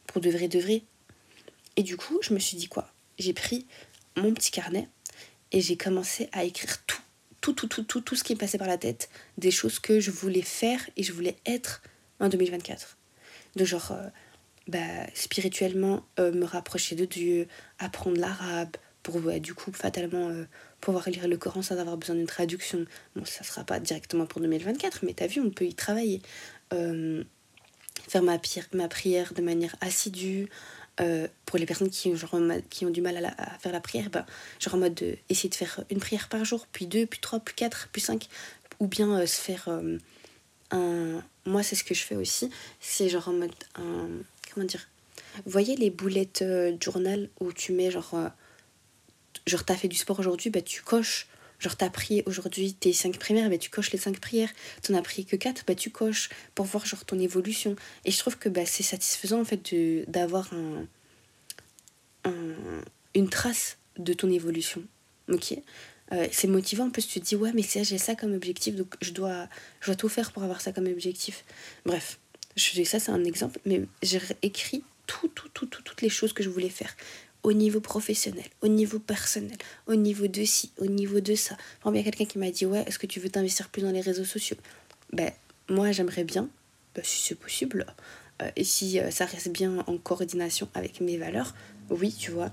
pour 0.07 0.21
de 0.21 0.29
vrai 0.31 0.47
de 0.47 0.59
vrai. 0.59 0.81
Et 1.75 1.83
du 1.83 1.95
coup 1.95 2.19
je 2.23 2.33
me 2.33 2.39
suis 2.39 2.57
dit 2.57 2.67
quoi? 2.67 2.91
J'ai 3.19 3.33
pris 3.33 3.67
mon 4.17 4.33
petit 4.33 4.49
carnet 4.49 4.89
et 5.51 5.61
j'ai 5.61 5.77
commencé 5.77 6.29
à 6.31 6.45
écrire 6.45 6.83
tout, 6.87 7.01
tout, 7.41 7.53
tout, 7.53 7.67
tout, 7.67 7.83
tout, 7.83 8.01
tout 8.01 8.15
ce 8.15 8.23
qui 8.23 8.33
me 8.33 8.39
passait 8.39 8.57
par 8.57 8.67
la 8.67 8.79
tête, 8.79 9.07
des 9.37 9.51
choses 9.51 9.77
que 9.77 9.99
je 9.99 10.09
voulais 10.09 10.41
faire 10.41 10.81
et 10.97 11.03
je 11.03 11.13
voulais 11.13 11.37
être 11.45 11.83
en 12.19 12.27
2024. 12.27 12.97
De 13.55 13.65
genre, 13.65 13.91
euh, 13.91 14.07
bah, 14.67 15.07
spirituellement, 15.13 16.05
euh, 16.19 16.31
me 16.31 16.45
rapprocher 16.45 16.95
de 16.95 17.05
Dieu, 17.05 17.47
apprendre 17.79 18.17
l'arabe, 18.19 18.77
pour 19.03 19.19
du 19.39 19.53
coup 19.53 19.71
fatalement 19.71 20.29
euh, 20.29 20.45
pouvoir 20.81 21.09
lire 21.09 21.27
le 21.27 21.37
Coran 21.37 21.61
sans 21.61 21.77
avoir 21.77 21.97
besoin 21.97 22.15
d'une 22.15 22.27
traduction. 22.27 22.85
Bon, 23.15 23.25
ça 23.25 23.43
sera 23.43 23.63
pas 23.63 23.79
directement 23.79 24.25
pour 24.25 24.41
2024, 24.41 24.99
mais 25.03 25.13
t'as 25.13 25.27
vu, 25.27 25.41
on 25.41 25.49
peut 25.49 25.65
y 25.65 25.73
travailler. 25.73 26.21
Euh, 26.73 27.23
faire 28.07 28.23
ma, 28.23 28.37
prière 28.37 29.33
de 29.33 29.41
manière 29.41 29.75
assidue. 29.81 30.49
Euh, 31.01 31.29
pour 31.45 31.57
les 31.57 31.65
personnes 31.65 31.89
qui, 31.89 32.09
ont 32.09 32.89
du 32.89 33.01
mal 33.01 33.33
à, 33.37 33.57
faire 33.59 33.71
la 33.71 33.79
prière, 33.79 34.09
ben, 34.09 34.25
genre 34.59 34.75
en 34.75 34.79
mode 34.79 34.95
de 34.95 35.17
essayer 35.29 35.47
de 35.47 35.55
faire 35.55 35.81
une 35.89 35.99
prière 35.99 36.27
par 36.27 36.43
jour, 36.43 36.67
puis 36.73 36.87
deux, 36.87 37.05
puis 37.05 37.21
trois, 37.21 37.39
puis 37.39 37.55
quatre, 37.55 37.87
puis 37.93 38.01
cinq, 38.01 38.27
ou 38.81 38.87
bien 38.87 39.25
se 39.25 39.39
faire 39.39 39.69
un. 40.71 41.23
Moi, 41.45 41.63
c'est 41.63 41.75
ce 41.75 41.85
que 41.85 41.93
je 41.93 42.01
fais 42.01 42.17
aussi, 42.17 42.49
c'est 42.81 43.07
genre 43.07 43.29
en 43.29 43.33
mode 43.33 43.55
un. 43.75 44.09
Comment 44.53 44.65
dire 44.65 44.89
Vous 45.45 45.51
voyez 45.51 45.77
les 45.77 45.89
boulettes 45.89 46.43
journal 46.81 47.29
où 47.39 47.53
tu 47.53 47.71
mets 47.71 47.91
genre 47.91 48.13
genre 49.47 49.65
t'as 49.65 49.75
fait 49.75 49.87
du 49.87 49.97
sport 49.97 50.19
aujourd'hui, 50.19 50.49
bah 50.49 50.61
tu 50.61 50.81
coches. 50.81 51.27
Genre 51.59 51.75
t'as 51.75 51.89
pris 51.89 52.23
aujourd'hui 52.25 52.73
tes 52.73 52.93
5 52.93 53.17
primaires, 53.17 53.49
bah 53.49 53.57
tu 53.57 53.69
coches 53.69 53.91
les 53.91 53.97
5 53.97 54.19
prières. 54.19 54.49
T'en 54.81 54.93
as 54.93 55.01
pris 55.01 55.25
que 55.25 55.35
4, 55.35 55.63
bah 55.67 55.75
tu 55.75 55.89
coches 55.89 56.29
pour 56.55 56.65
voir 56.65 56.85
genre 56.85 57.03
ton 57.05 57.19
évolution. 57.19 57.75
Et 58.05 58.11
je 58.11 58.19
trouve 58.19 58.37
que 58.37 58.47
bah, 58.47 58.65
c'est 58.65 58.83
satisfaisant 58.83 59.41
en 59.41 59.45
fait 59.45 59.75
d'avoir 60.07 60.49
un, 60.53 60.85
une 63.13 63.29
trace 63.29 63.77
de 63.97 64.13
ton 64.13 64.29
évolution. 64.29 64.83
Ok? 65.27 65.55
Euh, 66.11 66.27
c'est 66.31 66.47
motivant, 66.47 66.87
en 66.87 66.89
plus 66.89 67.07
tu 67.07 67.19
te 67.19 67.25
dis 67.25 67.35
ouais 67.35 67.51
mais 67.53 67.61
j'ai 67.61 67.99
ça 67.99 68.15
comme 68.15 68.33
objectif 68.33 68.73
donc 68.73 68.95
je 68.99 69.11
dois, 69.11 69.47
je 69.79 69.87
dois 69.87 69.95
tout 69.95 70.09
faire 70.09 70.31
pour 70.31 70.43
avoir 70.43 70.61
ça 70.61 70.71
comme 70.71 70.87
objectif. 70.87 71.43
Bref, 71.85 72.19
je, 72.55 72.83
ça 72.83 72.99
c'est 72.99 73.11
un 73.11 73.23
exemple, 73.23 73.59
mais 73.65 73.81
j'ai 74.01 74.19
écrit 74.41 74.83
tout, 75.05 75.27
tout, 75.27 75.49
tout, 75.49 75.67
toutes 75.67 76.01
les 76.01 76.09
choses 76.09 76.33
que 76.33 76.41
je 76.41 76.49
voulais 76.49 76.69
faire 76.69 76.95
au 77.43 77.53
niveau 77.53 77.79
professionnel, 77.79 78.45
au 78.61 78.67
niveau 78.67 78.99
personnel, 78.99 79.57
au 79.87 79.95
niveau 79.95 80.27
de 80.27 80.43
ci, 80.43 80.71
au 80.77 80.85
niveau 80.85 81.19
de 81.19 81.35
ça. 81.35 81.55
Par 81.81 81.93
exemple, 81.93 81.95
il 81.95 81.97
y 81.97 82.01
a 82.01 82.03
quelqu'un 82.03 82.25
qui 82.25 82.37
m'a 82.37 82.51
dit 82.51 82.65
Ouais, 82.65 82.83
est-ce 82.85 82.99
que 82.99 83.07
tu 83.07 83.19
veux 83.19 83.29
t'investir 83.29 83.69
plus 83.69 83.81
dans 83.81 83.91
les 83.91 84.01
réseaux 84.01 84.25
sociaux? 84.25 84.57
Ben, 85.13 85.31
moi, 85.69 85.91
j'aimerais 85.91 86.23
bien, 86.23 86.49
ben, 86.95 87.03
si 87.03 87.23
c'est 87.23 87.35
possible, 87.35 87.85
euh, 88.41 88.49
et 88.55 88.63
si 88.63 88.99
euh, 88.99 89.11
ça 89.11 89.25
reste 89.25 89.49
bien 89.49 89.83
en 89.87 89.97
coordination 89.97 90.67
avec 90.73 91.01
mes 91.01 91.17
valeurs, 91.17 91.55
oui, 91.89 92.13
tu 92.17 92.31
vois. 92.31 92.51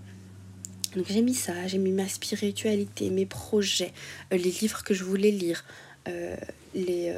Donc, 0.94 1.06
j'ai 1.08 1.22
mis 1.22 1.34
ça, 1.34 1.66
j'ai 1.66 1.78
mis 1.78 1.90
ma 1.90 2.08
spiritualité, 2.08 3.10
mes 3.10 3.26
projets, 3.26 3.92
euh, 4.32 4.36
les 4.36 4.50
livres 4.50 4.82
que 4.84 4.94
je 4.94 5.04
voulais 5.04 5.30
lire, 5.30 5.64
les, 6.72 7.12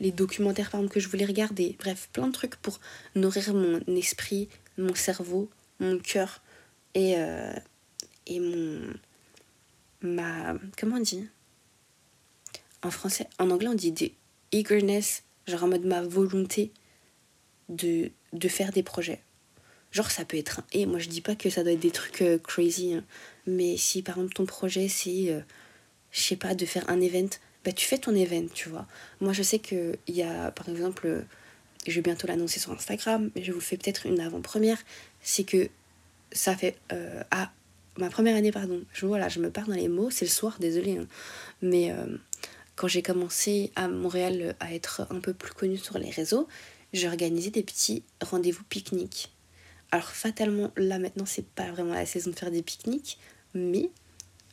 les 0.00 0.10
documentaires 0.10 0.68
par 0.68 0.80
exemple 0.80 0.94
que 0.94 0.98
je 0.98 1.06
voulais 1.06 1.24
regarder. 1.24 1.76
Bref, 1.78 2.08
plein 2.12 2.26
de 2.26 2.32
trucs 2.32 2.56
pour 2.56 2.80
nourrir 3.14 3.54
mon 3.54 3.78
esprit, 3.86 4.48
mon 4.76 4.96
cerveau, 4.96 5.48
mon 5.78 5.96
cœur 6.00 6.42
et, 6.94 7.14
euh, 7.16 7.52
et 8.26 8.40
mon. 8.40 8.92
ma. 10.02 10.54
comment 10.78 10.96
on 10.96 11.00
dit? 11.00 11.26
En 12.82 12.90
français, 12.90 13.28
en 13.38 13.50
anglais 13.50 13.68
on 13.68 13.74
dit 13.74 13.92
des 13.92 14.14
eagerness, 14.50 15.22
genre 15.46 15.64
en 15.64 15.68
mode 15.68 15.84
ma 15.84 16.02
volonté 16.02 16.72
de, 17.68 18.10
de 18.32 18.48
faire 18.48 18.72
des 18.72 18.82
projets. 18.82 19.20
Genre 19.92 20.10
ça 20.10 20.24
peut 20.24 20.36
être 20.36 20.62
Et 20.72 20.86
moi 20.86 20.98
je 20.98 21.08
dis 21.08 21.20
pas 21.20 21.34
que 21.34 21.50
ça 21.50 21.62
doit 21.62 21.72
être 21.72 21.80
des 21.80 21.90
trucs 21.90 22.22
euh, 22.22 22.38
crazy, 22.38 22.94
hein. 22.94 23.04
mais 23.46 23.76
si 23.76 24.02
par 24.02 24.16
exemple 24.16 24.34
ton 24.34 24.46
projet 24.46 24.88
c'est, 24.88 25.30
euh, 25.30 25.40
je 26.10 26.20
sais 26.20 26.36
pas, 26.36 26.54
de 26.54 26.66
faire 26.66 26.88
un 26.88 27.00
event, 27.00 27.28
bah 27.64 27.72
tu 27.72 27.86
fais 27.86 27.98
ton 27.98 28.14
event, 28.14 28.46
tu 28.52 28.68
vois. 28.68 28.86
Moi 29.20 29.32
je 29.32 29.42
sais 29.42 29.58
qu'il 29.58 29.96
y 30.08 30.22
a 30.22 30.50
par 30.50 30.68
exemple, 30.68 31.24
je 31.86 31.92
vais 31.92 32.02
bientôt 32.02 32.26
l'annoncer 32.26 32.58
sur 32.58 32.72
Instagram, 32.72 33.30
mais 33.34 33.44
je 33.44 33.52
vous 33.52 33.60
fais 33.60 33.76
peut-être 33.76 34.06
une 34.06 34.20
avant-première, 34.20 34.78
c'est 35.20 35.44
que 35.44 35.68
ça 36.32 36.56
fait... 36.56 36.76
Euh, 36.92 37.22
ah, 37.30 37.52
ma 37.98 38.08
première 38.10 38.36
année, 38.36 38.52
pardon, 38.52 38.82
je, 38.92 39.06
voilà, 39.06 39.28
je 39.28 39.40
me 39.40 39.50
pars 39.50 39.66
dans 39.66 39.74
les 39.74 39.88
mots, 39.88 40.10
c'est 40.10 40.24
le 40.24 40.30
soir, 40.30 40.56
désolé. 40.58 40.98
Hein. 40.98 41.06
Mais 41.60 41.90
euh, 41.90 42.16
quand 42.76 42.88
j'ai 42.88 43.02
commencé 43.02 43.70
à 43.76 43.88
Montréal 43.88 44.56
à 44.60 44.74
être 44.74 45.06
un 45.10 45.20
peu 45.20 45.34
plus 45.34 45.52
connue 45.52 45.76
sur 45.78 45.98
les 45.98 46.10
réseaux, 46.10 46.48
j'ai 46.92 47.08
organisé 47.08 47.50
des 47.50 47.62
petits 47.62 48.02
rendez-vous 48.20 48.64
pique-nique. 48.64 49.32
Alors 49.90 50.08
fatalement, 50.08 50.72
là 50.76 50.98
maintenant, 50.98 51.26
c'est 51.26 51.46
pas 51.46 51.70
vraiment 51.70 51.94
la 51.94 52.06
saison 52.06 52.30
de 52.30 52.36
faire 52.36 52.50
des 52.50 52.62
pique-niques, 52.62 53.18
mais 53.54 53.90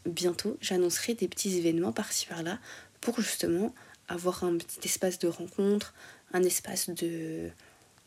bientôt, 0.06 0.58
j'annoncerai 0.62 1.14
des 1.14 1.28
petits 1.28 1.58
événements 1.58 1.94
par-ci 1.94 2.26
par-là 2.26 2.60
pour 3.00 3.22
justement 3.22 3.74
avoir 4.10 4.44
un 4.44 4.58
petit 4.58 4.80
espace 4.84 5.20
de 5.20 5.28
rencontre, 5.28 5.94
un 6.34 6.44
espace 6.44 6.90
de, 6.90 7.50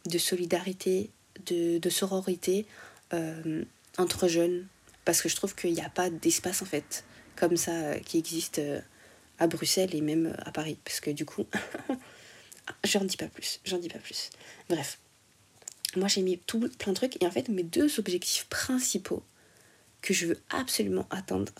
de 0.06 0.18
solidarité, 0.18 1.10
de, 1.46 1.78
de 1.78 1.90
sororité, 1.90 2.66
euh, 3.12 3.64
entre 3.98 4.28
jeunes 4.28 4.66
parce 5.04 5.20
que 5.20 5.28
je 5.28 5.36
trouve 5.36 5.54
qu'il 5.54 5.72
n'y 5.72 5.80
a 5.80 5.88
pas 5.88 6.10
d'espace 6.10 6.62
en 6.62 6.66
fait 6.66 7.04
comme 7.36 7.56
ça 7.56 7.72
euh, 7.72 7.98
qui 7.98 8.18
existe 8.18 8.58
euh, 8.58 8.80
à 9.38 9.46
Bruxelles 9.46 9.94
et 9.94 10.00
même 10.00 10.36
à 10.44 10.52
Paris. 10.52 10.78
Parce 10.84 11.00
que 11.00 11.10
du 11.10 11.24
coup 11.24 11.46
j'en 12.84 13.04
dis 13.04 13.16
pas 13.16 13.26
plus 13.26 13.60
j'en 13.64 13.78
dis 13.78 13.88
pas 13.88 13.98
plus. 13.98 14.30
Bref. 14.68 14.98
Moi 15.96 16.08
j'ai 16.08 16.22
mis 16.22 16.38
tout 16.38 16.60
plein 16.78 16.92
de 16.92 16.96
trucs. 16.96 17.22
Et 17.22 17.26
en 17.26 17.30
fait 17.30 17.48
mes 17.48 17.62
deux 17.62 17.98
objectifs 17.98 18.46
principaux 18.46 19.22
que 20.00 20.14
je 20.14 20.26
veux 20.26 20.40
absolument 20.50 21.06
atteindre 21.10 21.52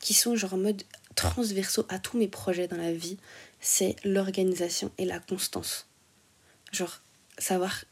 qui 0.00 0.12
sont 0.12 0.36
genre 0.36 0.54
en 0.54 0.58
mode 0.58 0.82
transversaux 1.14 1.86
à 1.88 1.98
tous 1.98 2.18
mes 2.18 2.28
projets 2.28 2.68
dans 2.68 2.76
la 2.76 2.92
vie 2.92 3.16
c'est 3.60 3.96
l'organisation 4.04 4.90
et 4.98 5.04
la 5.04 5.18
constance. 5.18 5.86
Genre 6.72 7.00
savoir 7.38 7.84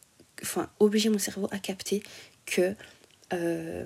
enfin 0.42 0.70
obliger 0.78 1.08
mon 1.08 1.18
cerveau 1.18 1.48
à 1.50 1.58
capter 1.58 2.02
que 2.46 2.74
euh, 3.34 3.84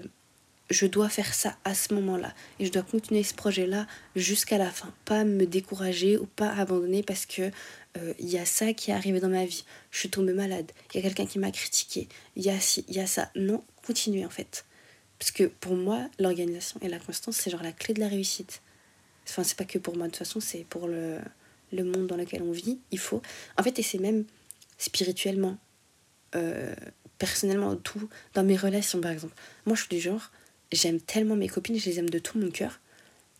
je 0.70 0.86
dois 0.86 1.08
faire 1.08 1.34
ça 1.34 1.56
à 1.64 1.74
ce 1.74 1.94
moment-là 1.94 2.34
et 2.58 2.66
je 2.66 2.72
dois 2.72 2.82
continuer 2.82 3.22
ce 3.22 3.34
projet-là 3.34 3.86
jusqu'à 4.14 4.58
la 4.58 4.70
fin, 4.70 4.92
pas 5.04 5.24
me 5.24 5.46
décourager 5.46 6.18
ou 6.18 6.26
pas 6.26 6.50
abandonner 6.50 7.02
parce 7.02 7.26
que 7.26 7.50
euh, 7.96 8.12
il 8.18 8.28
y 8.28 8.38
a 8.38 8.44
ça 8.44 8.72
qui 8.74 8.90
est 8.90 8.94
arrivé 8.94 9.18
dans 9.18 9.30
ma 9.30 9.46
vie, 9.46 9.64
je 9.90 9.98
suis 9.98 10.10
tombée 10.10 10.34
malade, 10.34 10.70
il 10.92 10.96
y 10.96 11.00
a 11.00 11.02
quelqu'un 11.02 11.26
qui 11.26 11.38
m'a 11.38 11.50
critiqué, 11.50 12.08
il 12.36 12.44
y 12.44 12.50
a 12.50 12.58
y 12.88 13.00
a 13.00 13.06
ça. 13.06 13.30
Non, 13.34 13.64
continuer 13.82 14.24
en 14.24 14.30
fait. 14.30 14.66
Parce 15.18 15.30
que 15.32 15.44
pour 15.44 15.74
moi, 15.74 16.08
l'organisation 16.18 16.78
et 16.82 16.88
la 16.88 16.98
constance, 16.98 17.36
c'est 17.36 17.50
genre 17.50 17.62
la 17.62 17.72
clé 17.72 17.94
de 17.94 18.00
la 18.00 18.08
réussite. 18.08 18.62
Enfin, 19.28 19.42
c'est 19.42 19.56
pas 19.56 19.64
que 19.64 19.78
pour 19.78 19.96
moi, 19.96 20.06
de 20.06 20.12
toute 20.12 20.18
façon, 20.18 20.40
c'est 20.40 20.64
pour 20.64 20.86
le, 20.86 21.18
le 21.72 21.84
monde 21.84 22.06
dans 22.06 22.16
lequel 22.16 22.42
on 22.42 22.52
vit. 22.52 22.78
Il 22.92 22.98
faut. 22.98 23.20
En 23.58 23.62
fait, 23.62 23.78
et 23.78 23.82
c'est 23.82 23.98
même 23.98 24.24
spirituellement. 24.78 25.58
Euh, 26.34 26.74
personnellement, 27.18 27.76
tout, 27.76 28.08
dans 28.34 28.44
mes 28.44 28.56
relations 28.56 29.00
par 29.00 29.10
exemple. 29.10 29.34
Moi, 29.66 29.76
je 29.76 29.82
suis 29.82 29.88
du 29.88 30.00
genre, 30.00 30.30
j'aime 30.72 31.00
tellement 31.00 31.36
mes 31.36 31.48
copines, 31.48 31.78
je 31.78 31.88
les 31.88 31.98
aime 31.98 32.10
de 32.10 32.18
tout 32.18 32.38
mon 32.38 32.50
cœur, 32.50 32.80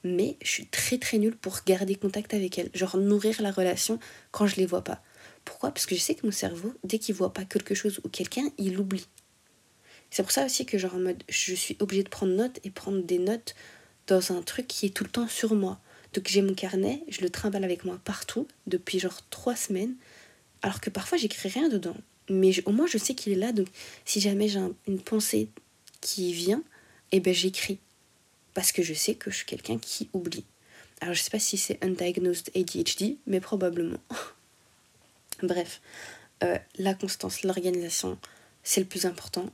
mais 0.05 0.37
je 0.43 0.49
suis 0.49 0.67
très 0.67 0.99
très 0.99 1.19
nulle 1.19 1.37
pour 1.37 1.61
garder 1.67 1.95
contact 1.95 2.35
avec 2.35 2.59
elles, 2.59 2.71
genre 2.75 2.97
nourrir 2.97 3.41
la 3.41 3.51
relation 3.51 3.99
quand 4.31 4.47
je 4.47 4.57
les 4.57 4.67
vois 4.67 4.85
pas. 4.85 5.03
Pourquoi? 5.45 5.71
Parce 5.71 5.87
que 5.87 5.95
je 5.95 6.01
sais 6.01 6.15
que 6.15 6.27
mon 6.27 6.33
cerveau, 6.33 6.75
dès 6.85 6.99
qu'il 6.99 7.15
voit 7.15 7.33
pas 7.33 7.45
quelque 7.45 7.75
chose 7.75 8.01
ou 8.05 8.09
quelqu'un, 8.09 8.51
il 8.59 8.75
l'oublie. 8.75 9.07
C'est 10.11 10.23
pour 10.23 10.33
ça 10.33 10.45
aussi 10.45 10.67
que 10.67 10.79
genre 10.79 10.95
en 10.95 11.01
mode, 11.01 11.23
je 11.29 11.55
suis 11.55 11.77
obligée 11.81 12.03
de 12.03 12.09
prendre 12.09 12.35
note 12.35 12.61
et 12.65 12.71
prendre 12.71 13.03
des 13.03 13.19
notes 13.19 13.55
dans 14.07 14.33
un 14.33 14.43
truc 14.43 14.67
qui 14.67 14.87
est 14.87 14.91
tout 14.91 15.05
le 15.05 15.11
temps 15.11 15.29
sur 15.29 15.55
moi. 15.55 15.81
Donc 16.15 16.29
j'ai 16.29 16.43
mon 16.43 16.55
carnet, 16.55 17.03
je 17.09 17.21
le 17.21 17.31
trimballe 17.31 17.65
avec 17.65 17.85
moi 17.85 17.99
partout 18.05 18.49
depuis 18.67 18.99
genre 18.99 19.21
trois 19.31 19.57
semaines, 19.57 19.95
alors 20.63 20.81
que 20.81 20.91
parfois 20.91 21.19
j'écris 21.19 21.49
rien 21.49 21.69
dedans 21.69 21.97
mais 22.29 22.53
au 22.67 22.73
moins 22.73 22.87
je 22.87 22.99
sais 22.99 23.15
qu'il 23.15 23.33
est 23.33 23.37
là, 23.37 23.53
donc 23.53 23.69
si 24.05 24.21
jamais 24.21 24.49
j'ai 24.49 24.61
une 24.87 25.01
pensée 25.01 25.49
qui 26.01 26.33
vient, 26.33 26.63
eh 27.13 27.21
ben 27.21 27.35
j'écris. 27.35 27.79
Parce 28.55 28.73
que 28.73 28.83
je 28.83 28.95
sais 28.95 29.15
que 29.15 29.31
je 29.31 29.37
suis 29.37 29.47
quelqu'un 29.47 29.79
qui 29.79 30.09
oublie. 30.13 30.45
Alors 31.01 31.15
je 31.15 31.23
sais 31.23 31.31
pas 31.31 31.39
si 31.39 31.57
c'est 31.57 31.83
undiagnosed 31.85 32.51
ADHD, 32.57 33.17
mais 33.27 33.41
probablement. 33.41 34.01
Bref, 35.43 35.81
euh, 36.43 36.59
la 36.77 36.95
constance, 36.95 37.43
l'organisation, 37.43 38.19
c'est 38.63 38.81
le 38.81 38.87
plus 38.87 39.07
important. 39.07 39.51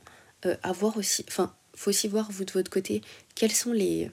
Euh, 0.46 0.56
avoir 0.62 0.96
aussi, 0.96 1.24
enfin, 1.28 1.54
faut 1.74 1.90
aussi 1.90 2.08
voir 2.08 2.30
vous 2.30 2.44
de 2.44 2.52
votre 2.52 2.70
côté 2.70 3.02
quels 3.34 3.52
sont 3.52 3.72
les, 3.72 4.10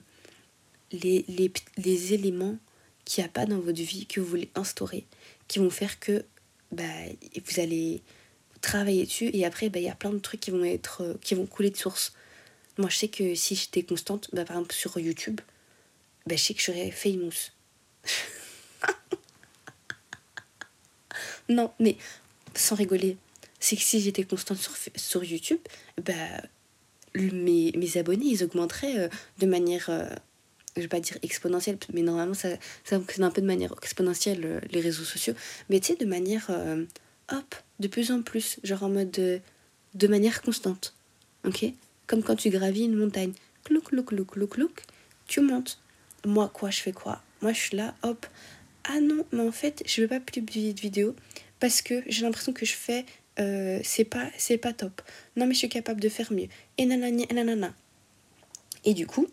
les, 0.90 1.24
les, 1.28 1.52
les 1.78 2.12
éléments 2.12 2.58
qu'il 3.04 3.22
n'y 3.22 3.28
a 3.28 3.32
pas 3.32 3.46
dans 3.46 3.60
votre 3.60 3.80
vie 3.80 4.06
que 4.06 4.20
vous 4.20 4.26
voulez 4.26 4.50
instaurer, 4.54 5.06
qui 5.48 5.58
vont 5.58 5.70
faire 5.70 5.98
que 5.98 6.24
bah, 6.70 6.84
vous 7.44 7.60
allez 7.60 8.02
travailler 8.62 9.04
dessus. 9.04 9.30
Et 9.34 9.44
après 9.44 9.68
bah, 9.68 9.78
il 9.78 9.84
y 9.84 9.90
a 9.90 9.94
plein 9.94 10.12
de 10.12 10.18
trucs 10.18 10.40
qui 10.40 10.50
vont 10.50 10.64
être 10.64 11.02
euh, 11.02 11.14
qui 11.20 11.34
vont 11.34 11.44
couler 11.44 11.68
de 11.70 11.76
source. 11.76 12.14
Moi 12.78 12.88
je 12.88 12.96
sais 12.96 13.08
que 13.08 13.34
si 13.34 13.54
j'étais 13.54 13.82
constante 13.82 14.30
bah, 14.32 14.46
par 14.46 14.56
exemple 14.56 14.74
sur 14.74 14.98
YouTube 14.98 15.42
bah, 16.26 16.36
je 16.36 16.42
sais 16.42 16.54
que 16.54 16.60
je 16.60 16.66
serais 16.66 16.90
famous 16.90 17.50
non 21.48 21.72
mais 21.78 21.96
sans 22.54 22.76
rigoler 22.76 23.18
c'est 23.60 23.76
que 23.76 23.82
si 23.82 24.00
j'étais 24.00 24.24
constante 24.24 24.58
sur, 24.58 24.72
sur 24.96 25.22
YouTube 25.22 25.60
bah 26.02 26.14
mes, 27.14 27.72
mes 27.76 27.98
abonnés 27.98 28.24
ils 28.26 28.42
augmenteraient 28.42 28.98
euh, 28.98 29.08
de 29.38 29.46
manière 29.46 29.90
euh, 29.90 30.08
je 30.76 30.82
vais 30.82 30.88
pas 30.88 31.00
dire 31.00 31.18
exponentielle 31.22 31.78
mais 31.92 32.02
normalement 32.02 32.34
ça, 32.34 32.48
ça 32.84 32.98
fonctionne 32.98 33.24
un 33.24 33.30
peu 33.30 33.42
de 33.42 33.46
manière 33.46 33.74
exponentielle 33.82 34.62
les 34.70 34.80
réseaux 34.80 35.04
sociaux. 35.04 35.34
Mais 35.68 35.80
tu 35.80 35.88
sais 35.88 35.96
de 35.96 36.06
manière 36.06 36.50
hop, 37.32 37.54
de 37.80 37.88
plus 37.88 38.10
en 38.12 38.22
plus, 38.22 38.60
genre 38.62 38.84
en 38.84 38.88
mode 38.88 39.10
de, 39.10 40.06
manière 40.06 40.42
constante. 40.42 40.94
Ok? 41.44 41.64
Comme 42.06 42.22
quand 42.22 42.36
tu 42.36 42.50
gravis 42.50 42.84
une 42.84 42.96
montagne. 42.96 43.32
Clouc, 43.64 43.84
clouc, 43.84 44.06
clouc, 44.06 44.26
clouc, 44.26 44.50
clouc, 44.50 44.82
tu 45.26 45.40
montes. 45.40 45.80
Moi, 46.24 46.50
quoi, 46.52 46.70
je 46.70 46.80
fais 46.80 46.92
quoi? 46.92 47.22
Moi, 47.40 47.52
je 47.52 47.60
suis 47.60 47.76
là, 47.76 47.94
hop. 48.02 48.26
Ah 48.84 49.00
non, 49.00 49.24
mais 49.32 49.42
en 49.42 49.52
fait, 49.52 49.82
je 49.86 50.02
veux 50.02 50.08
pas 50.08 50.20
publier 50.20 50.72
de 50.72 50.80
vidéo 50.80 51.14
parce 51.60 51.82
que 51.82 52.02
j'ai 52.06 52.22
l'impression 52.22 52.52
que 52.52 52.66
je 52.66 52.74
fais. 52.74 53.04
Euh, 53.38 53.80
c'est 53.82 54.04
pas, 54.04 54.28
c'est 54.36 54.58
pas 54.58 54.72
top. 54.72 55.00
Non, 55.36 55.46
mais 55.46 55.54
je 55.54 55.58
suis 55.58 55.68
capable 55.68 56.00
de 56.00 56.08
faire 56.08 56.32
mieux. 56.32 56.48
Et 56.78 56.86
nanana, 56.86 57.24
et 57.28 57.34
nanana. 57.34 57.74
Et 58.84 58.94
du 58.94 59.06
coup, 59.06 59.28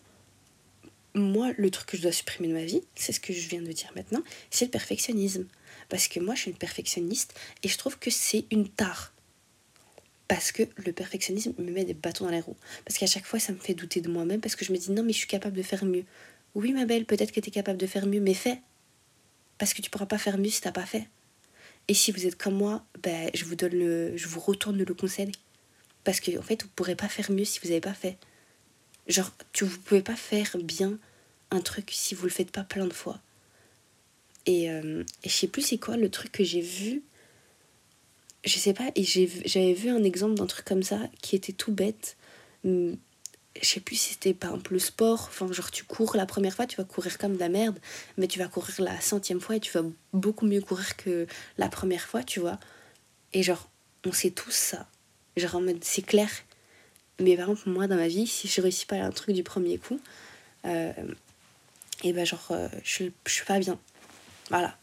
moi, 1.15 1.51
le 1.57 1.69
truc 1.71 1.87
que 1.89 1.97
je 1.97 2.03
dois 2.03 2.11
supprimer 2.11 2.49
de 2.49 2.53
ma 2.53 2.63
vie, 2.63 2.81
c'est 2.95 3.11
ce 3.11 3.19
que 3.19 3.33
je 3.33 3.47
viens 3.47 3.61
de 3.61 3.71
dire 3.71 3.91
maintenant, 3.95 4.21
c'est 4.51 4.65
le 4.65 4.71
perfectionnisme. 4.71 5.45
Parce 5.89 6.07
que 6.07 6.19
moi, 6.19 6.35
je 6.35 6.41
suis 6.41 6.51
une 6.51 6.57
perfectionniste 6.57 7.33
et 7.63 7.67
je 7.67 7.77
trouve 7.77 7.97
que 7.97 8.11
c'est 8.11 8.45
une 8.51 8.69
tare. 8.69 9.13
Parce 10.27 10.51
que 10.51 10.63
le 10.77 10.93
perfectionnisme 10.93 11.53
me 11.57 11.71
met 11.71 11.83
des 11.83 11.95
bâtons 11.95 12.25
dans 12.25 12.31
les 12.31 12.39
roues. 12.39 12.55
Parce 12.85 12.99
qu'à 12.99 13.07
chaque 13.07 13.25
fois, 13.25 13.39
ça 13.39 13.51
me 13.51 13.57
fait 13.57 13.73
douter 13.73 13.99
de 13.99 14.09
moi-même 14.09 14.39
parce 14.39 14.55
que 14.55 14.63
je 14.63 14.71
me 14.71 14.77
dis 14.77 14.91
non, 14.91 15.03
mais 15.03 15.11
je 15.11 15.17
suis 15.17 15.27
capable 15.27 15.57
de 15.57 15.63
faire 15.63 15.83
mieux. 15.85 16.05
Oui, 16.53 16.71
ma 16.71 16.85
belle, 16.85 17.05
peut-être 17.05 17.31
que 17.31 17.39
tu 17.39 17.49
es 17.49 17.51
capable 17.51 17.79
de 17.79 17.87
faire 17.87 18.05
mieux, 18.05 18.19
mais 18.19 18.35
fais. 18.35 18.59
Parce 19.57 19.73
que 19.73 19.81
tu 19.81 19.89
pourras 19.89 20.05
pas 20.05 20.19
faire 20.19 20.37
mieux 20.37 20.49
si 20.49 20.61
t'as 20.61 20.71
pas 20.71 20.85
fait. 20.85 21.07
Et 21.87 21.95
si 21.95 22.11
vous 22.11 22.27
êtes 22.27 22.35
comme 22.35 22.53
moi, 22.53 22.85
ben, 23.01 23.31
je 23.33 23.43
vous 23.45 23.55
donne 23.55 23.73
le, 23.73 24.15
je 24.15 24.27
vous 24.27 24.39
retourne 24.39 24.77
le 24.77 24.93
conseil. 24.93 25.31
Parce 26.03 26.19
que 26.19 26.37
en 26.37 26.43
fait, 26.43 26.61
vous 26.61 26.69
pourrez 26.69 26.95
pas 26.95 27.09
faire 27.09 27.31
mieux 27.31 27.45
si 27.45 27.59
vous 27.59 27.69
n'avez 27.69 27.81
pas 27.81 27.95
fait. 27.95 28.17
Genre, 29.07 29.31
tu, 29.53 29.63
vous 29.63 29.79
pouvez 29.79 30.03
pas 30.03 30.15
faire 30.15 30.55
bien 30.63 30.99
un 31.49 31.61
truc 31.61 31.89
si 31.91 32.13
vous 32.13 32.25
le 32.25 32.29
faites 32.29 32.51
pas 32.51 32.63
plein 32.63 32.85
de 32.85 32.93
fois. 32.93 33.19
Et, 34.45 34.69
euh, 34.71 35.03
et 35.23 35.29
je 35.29 35.33
sais 35.33 35.47
plus 35.47 35.61
c'est 35.61 35.77
quoi 35.77 35.97
le 35.97 36.09
truc 36.09 36.31
que 36.31 36.43
j'ai 36.43 36.61
vu. 36.61 37.03
Je 38.45 38.57
sais 38.57 38.73
pas, 38.73 38.89
et 38.95 39.03
j'avais 39.03 39.73
vu 39.73 39.89
un 39.89 40.03
exemple 40.03 40.35
d'un 40.35 40.45
truc 40.45 40.65
comme 40.65 40.83
ça 40.83 40.99
qui 41.21 41.35
était 41.35 41.51
tout 41.51 41.73
bête. 41.73 42.15
Hum, 42.65 42.97
je 43.61 43.67
sais 43.67 43.79
plus 43.79 43.95
si 43.95 44.13
c'était 44.13 44.33
par 44.33 44.51
exemple 44.51 44.73
le 44.73 44.79
sport. 44.79 45.25
Enfin, 45.29 45.51
genre, 45.51 45.71
tu 45.71 45.83
cours 45.83 46.15
la 46.15 46.25
première 46.25 46.53
fois, 46.53 46.65
tu 46.65 46.77
vas 46.77 46.83
courir 46.83 47.17
comme 47.17 47.33
de 47.33 47.39
la 47.39 47.49
merde, 47.49 47.79
mais 48.17 48.27
tu 48.27 48.39
vas 48.39 48.47
courir 48.47 48.73
la 48.79 48.99
centième 49.01 49.41
fois 49.41 49.57
et 49.57 49.59
tu 49.59 49.71
vas 49.71 49.83
beaucoup 50.13 50.45
mieux 50.45 50.61
courir 50.61 50.95
que 50.95 51.27
la 51.57 51.67
première 51.69 52.05
fois, 52.05 52.23
tu 52.23 52.39
vois. 52.39 52.59
Et 53.33 53.43
genre, 53.43 53.69
on 54.05 54.11
sait 54.11 54.31
tous 54.31 54.51
ça. 54.51 54.87
Genre, 55.35 55.55
en 55.55 55.61
mode, 55.61 55.83
c'est 55.83 56.01
clair. 56.01 56.29
Mais 57.19 57.35
par 57.35 57.49
exemple, 57.49 57.69
moi, 57.69 57.87
dans 57.87 57.97
ma 57.97 58.07
vie, 58.07 58.27
si 58.27 58.47
je 58.47 58.61
réussis 58.61 58.85
pas 58.85 58.95
un 58.95 59.11
truc 59.11 59.35
du 59.35 59.43
premier 59.43 59.77
coup, 59.77 59.99
euh, 60.65 60.93
et 62.03 62.13
ben 62.13 62.25
genre, 62.25 62.47
euh, 62.51 62.69
je, 62.83 63.05
je 63.25 63.31
suis 63.31 63.45
pas 63.45 63.59
bien. 63.59 63.77
Voilà. 64.49 64.77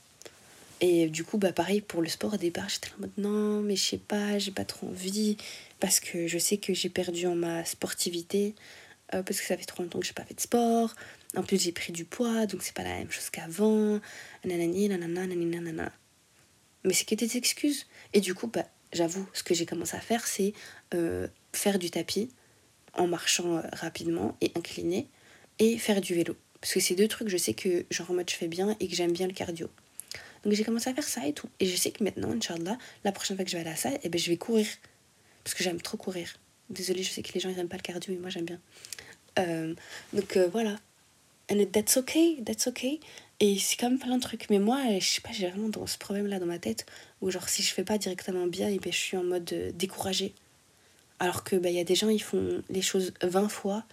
Et 0.81 1.09
du 1.09 1.25
coup, 1.25 1.39
bah 1.39 1.53
pareil 1.53 1.81
pour 1.81 2.03
le 2.03 2.09
sport 2.09 2.35
au 2.35 2.37
départ, 2.37 2.69
j'étais 2.69 2.91
en 2.97 3.01
mode 3.01 3.13
non, 3.17 3.63
mais 3.63 3.77
je 3.77 3.83
sais 3.83 3.99
pas, 3.99 4.39
j'ai 4.39 4.51
pas 4.51 4.65
trop 4.65 4.89
envie 4.89 5.37
parce 5.81 6.01
que 6.01 6.27
je 6.27 6.39
sais 6.39 6.59
que 6.59 6.75
j'ai 6.75 6.91
perdu 6.91 7.27
en 7.27 7.35
ma 7.35 7.65
sportivité 7.65 8.55
euh, 9.15 9.23
parce 9.23 9.41
que 9.41 9.47
ça 9.47 9.57
fait 9.57 9.65
trop 9.65 9.83
longtemps 9.83 10.01
que 10.01 10.07
j'ai 10.07 10.13
pas 10.13 10.25
fait 10.25 10.35
de 10.35 10.41
sport. 10.41 10.95
En 11.37 11.43
plus, 11.43 11.63
j'ai 11.63 11.73
pris 11.73 11.93
du 11.93 12.05
poids, 12.05 12.47
donc 12.47 12.63
c'est 12.63 12.75
pas 12.75 12.83
la 12.83 12.97
même 12.97 13.11
chose 13.11 13.31
qu'avant. 13.31 14.01
Nanani, 14.45 14.89
nanana, 14.89 15.27
nanana. 15.27 15.93
Mais 16.85 16.93
c'est 16.93 17.05
que 17.05 17.15
des 17.15 17.37
excuses. 17.37 17.87
Et 18.13 18.21
du 18.21 18.35
coup, 18.35 18.47
bah, 18.47 18.67
j'avoue, 18.93 19.27
ce 19.33 19.43
que 19.43 19.55
j'ai 19.55 19.67
commencé 19.67 19.97
à 19.97 20.01
faire, 20.01 20.27
c'est 20.27 20.53
euh, 20.95 21.29
faire 21.53 21.79
du 21.79 21.91
tapis 21.91 22.31
en 22.95 23.07
marchant 23.07 23.57
euh, 23.57 23.63
rapidement 23.73 24.37
et 24.41 24.53
incliné 24.57 25.09
et 25.59 25.79
faire 25.79 26.01
du 26.01 26.15
vélo. 26.15 26.37
Parce 26.61 26.73
que 26.73 26.81
c'est 26.81 26.95
deux 26.95 27.09
trucs, 27.09 27.29
je 27.29 27.37
sais 27.37 27.55
que 27.55 27.85
genre 27.91 28.11
en 28.11 28.15
mode 28.15 28.29
je 28.31 28.35
fais 28.35 28.49
bien 28.49 28.77
et 28.81 28.89
que 28.89 28.95
j'aime 28.95 29.13
bien 29.13 29.27
le 29.27 29.33
cardio. 29.33 29.69
Donc 30.45 30.53
j'ai 30.53 30.65
commencé 30.65 30.91
à 30.91 30.95
faire 30.95 31.05
ça 31.05 31.27
et 31.27 31.33
tout. 31.33 31.49
Et 31.61 31.67
je 31.67 31.77
sais 31.77 31.91
que 31.91 32.05
maintenant, 32.05 32.31
Inch'Allah, 32.31 32.79
la 33.05 33.13
prochaine 33.13 33.37
fois 33.37 33.45
que 33.45 33.51
je 33.51 33.57
vais 33.57 33.63
à 33.63 33.71
la 33.71 33.77
salle, 33.77 33.99
eh 34.03 34.09
ben, 34.09 34.19
je 34.19 34.31
vais 34.31 34.37
courir. 34.37 34.67
Parce 35.45 35.55
que 35.55 35.63
j'aime 35.63 35.81
trop 35.81 35.97
courir. 35.97 36.39
Désolée, 36.71 37.03
je 37.03 37.11
sais 37.11 37.23
que 37.23 37.33
les 37.33 37.41
gens 37.41 37.49
ils 37.49 37.57
n'aiment 37.57 37.69
pas 37.69 37.77
le 37.77 37.83
cardio, 37.83 38.13
mais 38.13 38.21
moi 38.21 38.31
j'aime 38.31 38.45
bien. 38.45 38.61
Euh, 39.39 39.75
donc 40.13 40.37
voilà. 40.53 40.79
And 41.51 41.65
that's 41.73 41.97
okay, 41.97 42.43
that's 42.45 42.67
okay. 42.67 43.01
Et 43.39 43.59
c'est 43.59 43.77
quand 43.77 43.91
même 43.91 43.99
plein 43.99 44.17
de 44.17 44.23
trucs. 44.23 44.49
Mais 44.51 44.59
moi, 44.59 44.81
je 44.99 45.05
sais 45.05 45.21
pas, 45.21 45.31
j'ai 45.33 45.49
vraiment 45.49 45.69
dans 45.69 45.87
ce 45.87 45.99
problème-là 45.99 46.39
dans 46.39 46.47
ma 46.47 46.59
tête 46.59 46.87
où, 47.21 47.31
genre, 47.31 47.49
si 47.49 47.63
je 47.63 47.73
fais 47.73 47.85
pas 47.85 47.99
directement 47.99 48.47
bien, 48.47 48.69
et 48.69 48.79
ben, 48.79 48.93
je 48.93 48.99
suis 48.99 49.17
en 49.17 49.25
mode 49.25 49.53
euh, 49.53 49.71
découragé. 49.73 50.33
Alors 51.19 51.45
que, 51.45 51.57
bah, 51.57 51.71
il 51.71 51.77
y 51.77 51.81
a 51.81 51.85
des 51.85 51.95
gens, 51.95 52.09
ils 52.09 52.23
font 52.23 52.63
les 52.71 52.83
choses 52.83 53.13
20 53.23 53.49
fois, 53.49 53.85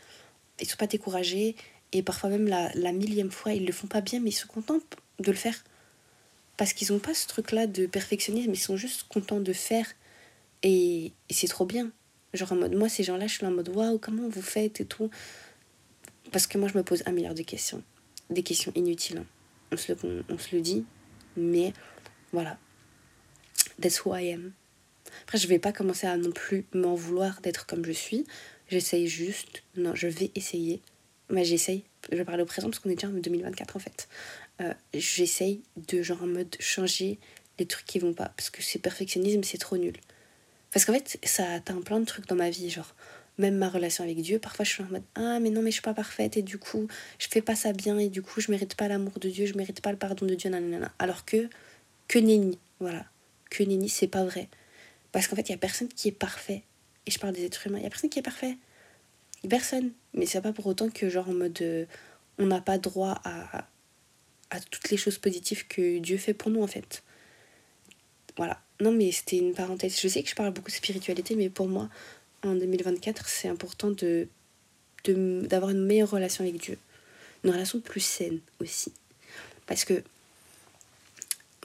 ils 0.60 0.68
sont 0.68 0.78
pas 0.78 0.88
découragés. 0.88 1.56
Et 1.94 2.02
parfois, 2.02 2.30
même 2.30 2.48
la, 2.48 2.72
la 2.74 2.92
millième 2.92 3.32
fois, 3.32 3.54
ils 3.54 3.66
le 3.66 3.72
font 3.72 3.88
pas 3.88 4.02
bien, 4.02 4.20
mais 4.20 4.32
ils 4.32 4.34
sont 4.34 4.48
contents 4.48 4.80
de 5.20 5.32
le 5.32 5.38
faire. 5.38 5.64
Parce 6.58 6.74
qu'ils 6.74 6.92
ont 6.92 7.00
pas 7.00 7.14
ce 7.14 7.28
truc-là 7.28 7.68
de 7.68 7.86
perfectionnisme, 7.86 8.52
ils 8.52 8.60
sont 8.60 8.78
juste 8.78 9.06
contents 9.08 9.40
de 9.40 9.54
faire. 9.54 9.86
Et, 10.64 11.12
et 11.30 11.34
c'est 11.34 11.48
trop 11.48 11.66
bien. 11.66 11.92
Genre 12.34 12.52
en 12.52 12.56
mode, 12.56 12.76
moi, 12.76 12.90
ces 12.90 13.04
gens-là, 13.04 13.28
je 13.28 13.36
suis 13.36 13.46
en 13.46 13.52
mode, 13.52 13.70
waouh, 13.70 14.00
comment 14.00 14.28
vous 14.28 14.42
faites 14.42 14.82
et 14.82 14.86
tout. 14.86 15.10
Parce 16.32 16.48
que 16.48 16.58
moi, 16.58 16.68
je 16.68 16.78
me 16.78 16.84
pose 16.84 17.04
un 17.06 17.12
milliard 17.12 17.36
de 17.36 17.44
questions. 17.44 17.84
Des 18.30 18.42
questions 18.42 18.72
inutiles. 18.76 19.20
Hein. 19.20 19.26
On, 19.72 19.78
se 19.78 19.92
le, 19.92 20.24
on, 20.30 20.38
se 20.38 20.56
le 20.56 20.62
dit. 20.62 20.84
Mais 21.38 21.74
voilà. 22.32 22.58
That's 23.80 24.04
who 24.04 24.16
I 24.16 24.34
am. 24.34 24.52
Après, 25.24 25.38
je 25.38 25.48
vais 25.48 25.60
pas 25.60 25.72
commencer 25.72 26.08
à 26.08 26.18
non 26.18 26.32
plus 26.32 26.66
m'en 26.74 26.96
vouloir 26.96 27.40
d'être 27.42 27.68
comme 27.68 27.86
je 27.86 27.92
suis. 27.92 28.26
J'essaye 28.68 29.08
juste. 29.08 29.64
Non, 29.76 29.94
je 29.94 30.08
vais 30.08 30.32
essayer. 30.34 30.82
Mais 31.34 31.44
j'essaye. 31.44 31.84
Je 32.12 32.18
vais 32.18 32.26
parler 32.26 32.44
au 32.44 32.46
présent 32.46 32.70
parce 32.70 32.80
qu'on 32.80 32.92
est 32.92 32.96
déjà 32.96 33.08
en 33.08 33.12
2024 33.12 33.76
en 33.76 33.80
fait. 33.80 34.08
Euh, 34.62 34.72
j'essaye 34.94 35.64
de 35.88 36.04
genre 36.04 36.22
en 36.22 36.28
mode 36.28 36.56
changer 36.60 37.18
les 37.58 37.66
trucs 37.66 37.88
qui 37.88 37.98
vont 37.98 38.14
pas. 38.14 38.32
Parce 38.38 38.52
que 38.52 38.62
ce 38.62 38.78
perfectionnisme, 38.78 39.42
c'est 39.44 39.58
trop 39.58 39.78
nul. 39.78 39.96
Parce 40.72 40.86
qu'en 40.86 40.94
fait, 40.94 41.18
ça 41.24 41.52
atteint 41.54 41.82
plein 41.82 42.00
de 42.00 42.06
trucs 42.06 42.28
dans 42.28 42.36
ma 42.36 42.52
vie. 42.52 42.70
Genre, 42.70 42.94
même 43.40 43.56
ma 43.56 43.68
relation 43.68 44.04
avec 44.04 44.22
Dieu, 44.22 44.38
parfois 44.38 44.64
je 44.64 44.70
suis 44.70 44.84
en 44.84 44.88
mode 44.88 45.02
Ah, 45.16 45.40
mais 45.40 45.50
non, 45.50 45.64
mais 45.64 45.72
je 45.72 45.76
suis 45.76 45.82
pas 45.82 45.96
parfaite 45.96 46.38
et 46.38 46.44
du 46.44 46.60
coup, 46.60 46.88
je 47.18 47.28
fais 47.28 47.42
pas 47.42 47.56
ça 47.56 47.74
bien 47.74 47.98
et 47.98 48.10
du 48.10 48.22
coup, 48.22 48.40
je 48.40 48.52
mérite 48.52 48.76
pas 48.76 48.88
l'amour 48.88 49.18
de 49.20 49.30
Dieu, 49.30 49.48
je 49.48 49.56
mérite 49.56 49.82
pas 49.82 49.92
le 49.92 49.98
pardon 49.98 50.28
de 50.28 50.36
Dieu, 50.36 50.52
nanana. 50.52 50.92
Alors 51.00 51.26
que, 51.26 51.50
que 52.08 52.20
nenni, 52.20 52.60
voilà. 52.80 53.06
Que 53.50 53.64
nenni, 53.64 53.90
c'est 53.90 54.08
pas 54.08 54.24
vrai. 54.24 54.50
Parce 55.12 55.28
qu'en 55.28 55.36
fait, 55.36 55.50
il 55.50 55.52
y 55.52 55.56
a 55.56 55.58
personne 55.58 55.88
qui 55.88 56.10
est 56.10 56.12
parfait. 56.12 56.62
Et 57.08 57.12
je 57.12 57.18
parle 57.18 57.34
des 57.34 57.44
êtres 57.44 57.66
humains, 57.66 57.80
il 57.80 57.84
y 57.84 57.88
a 57.88 57.90
personne 57.90 58.12
qui 58.12 58.20
est 58.20 58.24
parfait. 58.24 58.56
Personne. 59.50 59.92
Mais 60.14 60.26
c'est 60.26 60.42
pas 60.42 60.54
pour 60.54 60.68
autant 60.68 60.90
que, 60.90 61.10
genre, 61.10 61.30
en 61.30 61.34
mode 61.34 61.60
euh, 61.62 61.86
on 62.38 62.46
n'a 62.46 62.62
pas 62.62 62.78
droit 62.78 63.22
à, 63.24 63.68
à 64.50 64.60
toutes 64.60 64.90
les 64.90 64.98
choses 64.98 65.18
positives 65.18 65.68
que 65.68 66.00
Dieu 66.00 66.18
fait 66.18 66.34
pour 66.34 66.52
nous, 66.52 66.62
en 66.62 66.68
fait. 66.68 67.04
Voilà. 68.38 68.60
Non, 68.80 68.92
mais 68.92 69.12
c'était 69.12 69.38
une 69.38 69.54
parenthèse. 69.54 70.00
Je 70.00 70.08
sais 70.08 70.24
que 70.24 70.30
je 70.30 70.36
parle 70.36 70.54
beaucoup 70.54 70.72
de 70.72 70.76
spiritualité, 70.76 71.36
mais 71.36 71.50
pour 71.50 71.68
moi, 71.68 71.90
en 72.44 72.56
2024, 72.56 73.28
c'est 73.28 73.48
important 73.48 73.92
de 73.92 74.28
d'avoir 75.06 75.72
une 75.72 75.86
meilleure 75.86 76.12
relation 76.12 76.46
avec 76.46 76.62
Dieu. 76.62 76.78
Une 77.44 77.52
relation 77.52 77.82
plus 77.82 78.00
saine 78.00 78.40
aussi. 78.62 78.94
Parce 79.66 79.84
que 79.84 80.02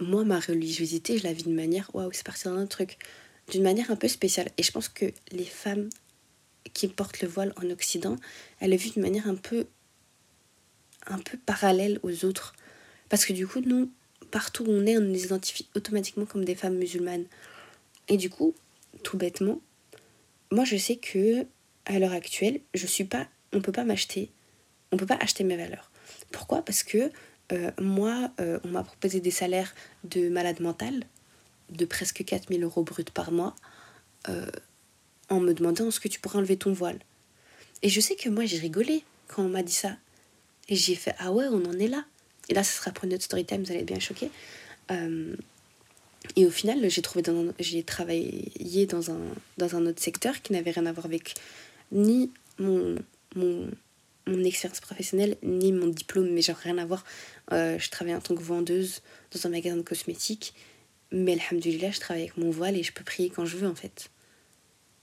moi, 0.01 0.25
ma 0.25 0.41
religiosité, 0.41 1.19
je 1.19 1.23
la 1.23 1.33
vis 1.33 1.45
d'une 1.45 1.55
manière, 1.55 1.89
waouh, 1.95 2.11
c'est 2.13 2.27
parti 2.27 2.45
d'un 2.45 2.67
truc, 2.67 2.99
d'une 3.51 3.63
manière 3.63 3.93
un 3.93 3.97
peu 3.97 4.09
spéciale. 4.09 4.49
Et 4.59 4.65
je 4.65 4.73
pense 4.73 4.89
que 4.89 5.07
les 5.31 5.45
femmes 5.45 5.89
qui 6.75 6.89
portent 6.89 7.21
le 7.21 7.29
voile 7.29 7.53
en 7.57 7.71
Occident, 7.71 8.17
elles 8.61 8.71
le 8.71 8.77
vivent 8.77 8.95
d'une 8.95 9.03
manière 9.03 9.29
un 9.29 9.35
peu, 9.35 9.67
un 11.07 11.19
peu 11.19 11.39
parallèle 11.39 11.99
aux 12.03 12.25
autres. 12.25 12.55
Parce 13.09 13.25
que 13.25 13.33
du 13.33 13.47
coup, 13.47 13.61
nous, 13.61 13.91
partout 14.31 14.65
où 14.65 14.71
on 14.71 14.87
est, 14.87 14.99
on 14.99 15.03
nous 15.03 15.25
identifie 15.25 15.67
automatiquement 15.75 16.27
comme 16.27 16.45
des 16.45 16.55
femmes 16.55 16.77
musulmanes. 16.77 17.27
Et 18.09 18.17
du 18.17 18.31
coup, 18.31 18.55
tout 19.03 19.17
bêtement, 19.17 19.61
moi 20.51 20.65
je 20.65 20.77
sais 20.77 20.97
que 20.97 21.47
à 21.85 21.99
l'heure 21.99 22.13
actuelle, 22.13 22.61
je 22.75 22.87
suis 22.87 23.05
pas 23.05 23.29
on 23.53 23.61
peut 23.61 23.73
pas 23.73 23.85
m'acheter, 23.85 24.31
on 24.93 24.97
peut 24.97 25.07
pas 25.07 25.19
acheter 25.21 25.45
mes 25.45 25.57
valeurs. 25.57 25.91
Pourquoi? 26.33 26.63
Parce 26.63 26.83
que 26.83 27.11
euh, 27.53 27.71
moi, 27.81 28.31
euh, 28.41 28.59
on 28.65 28.69
m'a 28.69 28.85
proposé 28.85 29.21
des 29.21 29.31
salaires 29.31 29.75
de 30.05 30.29
malade 30.29 30.61
mental 30.61 31.05
de 31.71 31.85
presque 31.85 32.25
4000 32.25 32.63
euros 32.65 32.83
brut 32.83 33.11
par 33.11 33.33
mois 33.33 33.55
euh, 34.29 34.51
en 35.29 35.41
me 35.41 35.53
demandant 35.53 35.89
est-ce 35.89 36.01
que 36.01 36.09
tu 36.09 36.21
pourrais 36.21 36.39
enlever 36.39 36.57
ton 36.57 36.73
voile. 36.73 36.99
Et 37.83 37.89
je 37.89 38.01
sais 38.01 38.17
que 38.17 38.29
moi 38.29 38.45
j'ai 38.47 38.59
rigolé 38.59 39.05
quand 39.29 39.43
on 39.43 39.49
m'a 39.49 39.63
dit 39.63 39.73
ça. 39.73 39.97
Et 40.69 40.77
j'ai 40.77 40.95
fait 40.95 41.15
ah 41.19 41.33
ouais, 41.33 41.47
on 41.51 41.65
en 41.65 41.79
est 41.79 41.89
là. 41.89 42.05
Et 42.49 42.55
là, 42.55 42.65
ce 42.65 42.77
sera 42.77 42.91
pour 42.91 43.05
une 43.05 43.15
autre 43.15 43.25
story 43.25 43.45
time, 43.45 43.63
vous 43.63 43.71
allez 43.71 43.81
être 43.81 43.87
bien 43.87 44.01
choquer. 44.01 44.31
Et 46.37 46.47
au 46.47 46.51
final, 46.51 46.89
j'ai 46.89 47.03
trouvé 47.03 47.23
j'ai 47.59 47.83
travaillé 47.83 48.87
dans 48.87 49.11
un, 49.11 49.21
dans 49.57 49.77
un 49.77 49.87
autre 49.87 50.03
secteur 50.03 50.41
qui 50.43 50.53
n'avait 50.53 50.71
rien 50.71 50.87
à 50.87 50.93
voir 50.93 51.07
avec 51.07 51.35
ni 51.93 52.31
mon, 52.59 52.97
mon, 53.35 53.71
mon 54.27 54.45
expérience 54.45 54.81
professionnelle, 54.81 55.37
ni 55.43 55.73
mon 55.73 55.87
diplôme, 55.87 56.31
mais 56.31 56.43
genre 56.43 56.57
rien 56.57 56.79
à 56.79 56.85
voir. 56.85 57.05
Euh, 57.53 57.79
je 57.79 57.91
travaillais 57.91 58.17
en 58.17 58.21
tant 58.21 58.35
que 58.35 58.43
vendeuse 58.43 59.03
dans 59.33 59.47
un 59.47 59.51
magasin 59.51 59.77
de 59.77 59.83
cosmétiques, 59.83 60.55
mais 61.13 61.39
alhamdoulilah, 61.41 61.91
je 61.91 62.01
travaille 62.01 62.25
avec 62.25 62.37
mon 62.37 62.51
voile 62.51 62.77
et 62.77 62.83
je 62.83 62.93
peux 62.93 63.05
prier 63.05 63.31
quand 63.31 63.47
je 63.47 63.57
veux 63.57 63.69
en 63.69 63.75
fait. 63.75 64.11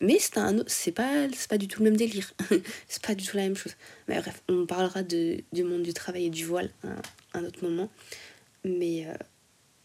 Mais 0.01 0.17
c'est 0.19 0.37
un 0.37 0.63
c'est 0.67 0.91
pas 0.91 1.27
pas 1.49 1.57
du 1.57 1.67
tout 1.67 1.79
le 1.79 1.89
même 1.89 1.97
délire. 1.97 2.33
c'est 2.87 3.01
pas 3.01 3.15
du 3.15 3.25
tout 3.25 3.37
la 3.37 3.43
même 3.43 3.55
chose. 3.55 3.75
Mais 4.07 4.19
bref, 4.19 4.41
on 4.49 4.65
parlera 4.65 5.03
de, 5.03 5.43
du 5.53 5.63
monde 5.63 5.83
du 5.83 5.93
travail 5.93 6.25
et 6.25 6.29
du 6.29 6.45
voile 6.45 6.69
à 6.83 7.39
un 7.39 7.45
autre 7.45 7.63
moment. 7.63 7.89
Mais 8.63 9.07
euh, 9.07 9.13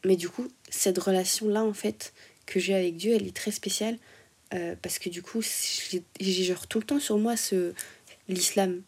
mais 0.04 0.16
du 0.16 0.28
coup, 0.28 0.48
cette 0.68 0.98
relation-là, 0.98 1.62
en 1.62 1.74
fait, 1.74 2.12
que 2.46 2.58
j'ai 2.58 2.74
avec 2.74 2.96
Dieu, 2.96 3.14
elle 3.14 3.26
est 3.26 3.36
très 3.36 3.50
spéciale. 3.50 3.98
Euh, 4.52 4.74
parce 4.82 4.98
que 4.98 5.08
du 5.08 5.22
coup, 5.22 5.42
j'ai 5.42 6.44
genre 6.44 6.66
tout 6.66 6.80
le 6.80 6.84
temps 6.84 6.98
sur 6.98 7.18
moi 7.18 7.36
ce 7.36 7.72
l'islam. 8.28 8.82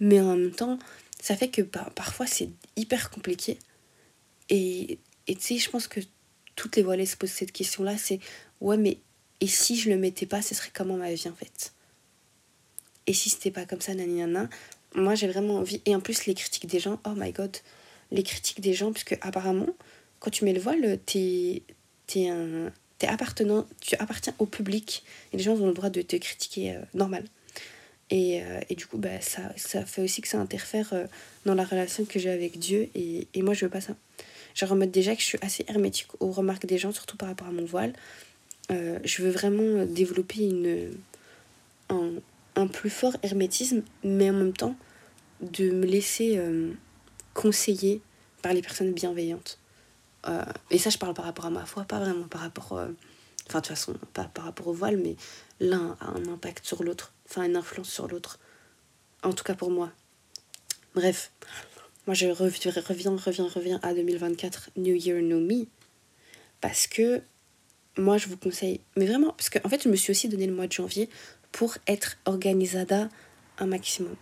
Mais 0.00 0.20
en 0.20 0.36
même 0.36 0.52
temps, 0.52 0.78
ça 1.20 1.36
fait 1.36 1.48
que 1.48 1.62
bah, 1.62 1.90
parfois 1.94 2.26
c'est 2.26 2.50
hyper 2.76 3.10
compliqué. 3.10 3.58
Et 4.50 4.98
tu 5.26 5.36
sais, 5.40 5.58
je 5.58 5.70
pense 5.70 5.88
que 5.88 6.00
toutes 6.54 6.76
les 6.76 6.82
voilées 6.82 7.06
se 7.06 7.16
posent 7.16 7.30
cette 7.30 7.52
question-là, 7.52 7.96
c'est 7.98 8.20
ouais, 8.60 8.76
mais 8.76 8.98
et 9.44 9.46
si 9.46 9.76
je 9.76 9.90
le 9.90 9.98
mettais 9.98 10.24
pas, 10.24 10.40
ce 10.40 10.54
serait 10.54 10.70
comment 10.72 10.96
ma 10.96 11.12
vie 11.12 11.28
en 11.28 11.34
fait 11.34 11.74
Et 13.06 13.12
si 13.12 13.28
c'était 13.28 13.50
pas 13.50 13.66
comme 13.66 13.82
ça, 13.82 13.92
nanana 13.94 14.48
Moi 14.94 15.14
j'ai 15.14 15.28
vraiment 15.28 15.56
envie. 15.56 15.82
Et 15.84 15.94
en 15.94 16.00
plus, 16.00 16.24
les 16.24 16.32
critiques 16.32 16.66
des 16.66 16.80
gens, 16.80 16.98
oh 17.04 17.12
my 17.14 17.30
god, 17.30 17.54
les 18.10 18.22
critiques 18.22 18.62
des 18.62 18.72
gens, 18.72 18.90
puisque 18.90 19.18
apparemment, 19.20 19.68
quand 20.18 20.30
tu 20.30 20.46
mets 20.46 20.54
le 20.54 20.60
voile, 20.60 20.98
t'es 21.04 21.62
appartenant, 23.06 23.66
tu 23.82 23.94
appartiens 23.96 24.34
au 24.38 24.46
public 24.46 25.04
et 25.34 25.36
les 25.36 25.42
gens 25.42 25.52
ont 25.56 25.66
le 25.66 25.74
droit 25.74 25.90
de 25.90 26.00
te 26.00 26.16
critiquer 26.16 26.76
euh, 26.76 26.80
normal. 26.94 27.24
Et, 28.08 28.42
euh, 28.42 28.60
et, 28.70 28.76
du 28.76 28.86
coup, 28.86 28.96
bah, 28.96 29.20
ça, 29.20 29.42
ça 29.56 29.84
fait 29.84 30.00
aussi 30.00 30.22
que 30.22 30.28
ça 30.28 30.40
interfère 30.40 30.94
euh, 30.94 31.04
dans 31.44 31.54
la 31.54 31.64
relation 31.64 32.06
que 32.06 32.18
j'ai 32.18 32.30
avec 32.30 32.58
Dieu 32.58 32.88
et, 32.94 33.28
et, 33.34 33.42
moi 33.42 33.52
je 33.52 33.66
veux 33.66 33.70
pas 33.70 33.82
ça. 33.82 33.94
Je 34.54 34.64
remonte 34.64 34.90
déjà 34.90 35.14
que 35.14 35.20
je 35.20 35.26
suis 35.26 35.38
assez 35.42 35.66
hermétique 35.68 36.08
aux 36.20 36.30
remarques 36.30 36.64
des 36.64 36.78
gens, 36.78 36.92
surtout 36.92 37.18
par 37.18 37.28
rapport 37.28 37.48
à 37.48 37.52
mon 37.52 37.66
voile. 37.66 37.92
Je 38.70 39.22
veux 39.22 39.30
vraiment 39.30 39.84
développer 39.84 40.44
une, 40.44 40.92
un, 41.90 42.10
un, 42.56 42.66
plus 42.66 42.90
fort 42.90 43.16
hermétisme, 43.22 43.82
mais 44.02 44.30
en 44.30 44.34
même 44.34 44.52
temps 44.52 44.76
de 45.40 45.70
me 45.70 45.84
laisser 45.84 46.40
conseiller 47.34 48.00
par 48.40 48.52
les 48.52 48.62
personnes 48.62 48.92
bienveillantes. 48.92 49.58
Euh, 50.26 50.44
et 50.70 50.78
ça, 50.78 50.90
je 50.90 50.98
parle 50.98 51.14
par 51.14 51.24
rapport 51.24 51.46
à 51.46 51.50
ma 51.50 51.66
foi, 51.66 51.84
pas 51.84 51.98
vraiment 51.98 52.26
par 52.28 52.40
rapport. 52.40 52.72
Euh, 52.72 52.88
enfin, 53.48 53.60
de 53.60 53.66
toute 53.66 53.68
façon, 53.68 53.94
pas 54.14 54.24
par 54.24 54.44
rapport 54.44 54.68
au 54.68 54.72
voile, 54.72 54.96
mais 54.96 55.16
l'un 55.60 55.96
a 56.00 56.06
un 56.06 56.26
impact 56.28 56.64
sur 56.64 56.82
l'autre, 56.82 57.12
enfin, 57.28 57.42
une 57.42 57.56
influence 57.56 57.90
sur 57.90 58.08
l'autre. 58.08 58.38
En 59.22 59.32
tout 59.32 59.44
cas 59.44 59.54
pour 59.54 59.70
moi. 59.70 59.90
Bref, 60.94 61.32
moi 62.06 62.14
je 62.14 62.26
reviens, 62.26 62.70
reviens, 62.86 63.16
reviens, 63.16 63.48
reviens 63.48 63.80
à 63.82 63.94
2024, 63.94 64.70
New 64.76 64.94
Year, 64.94 65.20
New 65.22 65.40
Me. 65.40 65.66
Parce 66.60 66.86
que 66.86 67.22
moi, 67.96 68.18
je 68.18 68.28
vous 68.28 68.36
conseille, 68.36 68.80
mais 68.96 69.06
vraiment, 69.06 69.32
parce 69.32 69.50
qu'en 69.50 69.60
en 69.64 69.68
fait, 69.68 69.82
je 69.82 69.88
me 69.88 69.96
suis 69.96 70.10
aussi 70.10 70.28
donné 70.28 70.46
le 70.46 70.54
mois 70.54 70.66
de 70.66 70.72
janvier 70.72 71.08
pour 71.52 71.76
être 71.86 72.16
organisada 72.24 73.08
un 73.58 73.66
maximum. 73.66 74.16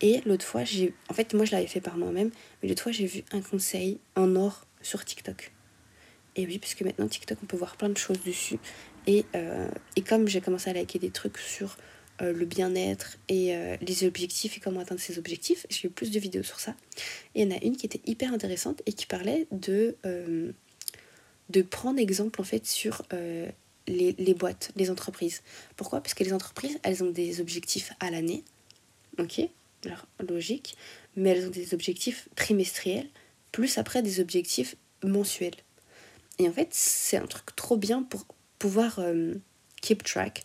Et 0.00 0.20
l'autre 0.26 0.44
fois, 0.44 0.64
j'ai. 0.64 0.94
En 1.08 1.14
fait, 1.14 1.34
moi, 1.34 1.44
je 1.44 1.52
l'avais 1.52 1.66
fait 1.66 1.80
par 1.80 1.96
moi-même, 1.96 2.30
mais 2.62 2.68
l'autre 2.68 2.82
fois, 2.82 2.92
j'ai 2.92 3.06
vu 3.06 3.22
un 3.32 3.40
conseil 3.40 3.98
en 4.16 4.34
or 4.36 4.66
sur 4.82 5.04
TikTok. 5.04 5.52
Et 6.34 6.46
oui, 6.46 6.58
puisque 6.58 6.82
maintenant 6.82 7.08
TikTok, 7.08 7.38
on 7.42 7.46
peut 7.46 7.56
voir 7.56 7.76
plein 7.76 7.88
de 7.88 7.98
choses 7.98 8.20
dessus. 8.24 8.58
Et, 9.06 9.24
euh, 9.34 9.68
et 9.96 10.02
comme 10.02 10.28
j'ai 10.28 10.40
commencé 10.40 10.70
à 10.70 10.72
liker 10.72 10.98
des 10.98 11.10
trucs 11.10 11.38
sur 11.38 11.76
euh, 12.20 12.32
le 12.32 12.44
bien-être 12.44 13.18
et 13.28 13.54
euh, 13.54 13.76
les 13.80 14.04
objectifs 14.04 14.56
et 14.56 14.60
comment 14.60 14.80
atteindre 14.80 15.00
ces 15.00 15.18
objectifs, 15.18 15.66
j'ai 15.70 15.88
eu 15.88 15.90
plus 15.90 16.10
de 16.10 16.18
vidéos 16.18 16.42
sur 16.42 16.60
ça. 16.60 16.74
Et 17.34 17.42
il 17.42 17.50
y 17.50 17.52
en 17.52 17.56
a 17.56 17.60
une 17.62 17.76
qui 17.76 17.86
était 17.86 18.00
hyper 18.06 18.32
intéressante 18.32 18.82
et 18.86 18.92
qui 18.92 19.06
parlait 19.06 19.46
de, 19.50 19.96
de 21.52 21.62
prendre 21.62 21.98
exemple 21.98 22.40
en 22.40 22.44
fait 22.44 22.66
sur 22.66 23.02
les, 23.86 24.12
les 24.12 24.34
boîtes, 24.34 24.70
les 24.76 24.90
entreprises. 24.90 25.42
Pourquoi? 25.76 26.00
Parce 26.00 26.14
que 26.14 26.24
les 26.24 26.32
entreprises, 26.32 26.78
elles 26.82 27.02
ont 27.02 27.10
des 27.10 27.40
objectifs 27.40 27.92
à 28.00 28.10
l'année. 28.10 28.44
Ok 29.18 29.40
Alors, 29.84 30.06
logique. 30.28 30.76
Mais 31.16 31.30
elles 31.30 31.46
ont 31.46 31.50
des 31.50 31.74
objectifs 31.74 32.28
trimestriels, 32.36 33.08
plus 33.50 33.78
après 33.78 34.02
des 34.02 34.20
objectifs 34.20 34.76
mensuels. 35.04 35.54
Et 36.38 36.48
en 36.48 36.52
fait, 36.52 36.68
c'est 36.70 37.18
un 37.18 37.26
truc 37.26 37.54
trop 37.54 37.76
bien 37.76 38.02
pour 38.02 38.24
pouvoir 38.58 38.98
euh, 38.98 39.34
keep 39.82 40.02
track 40.04 40.44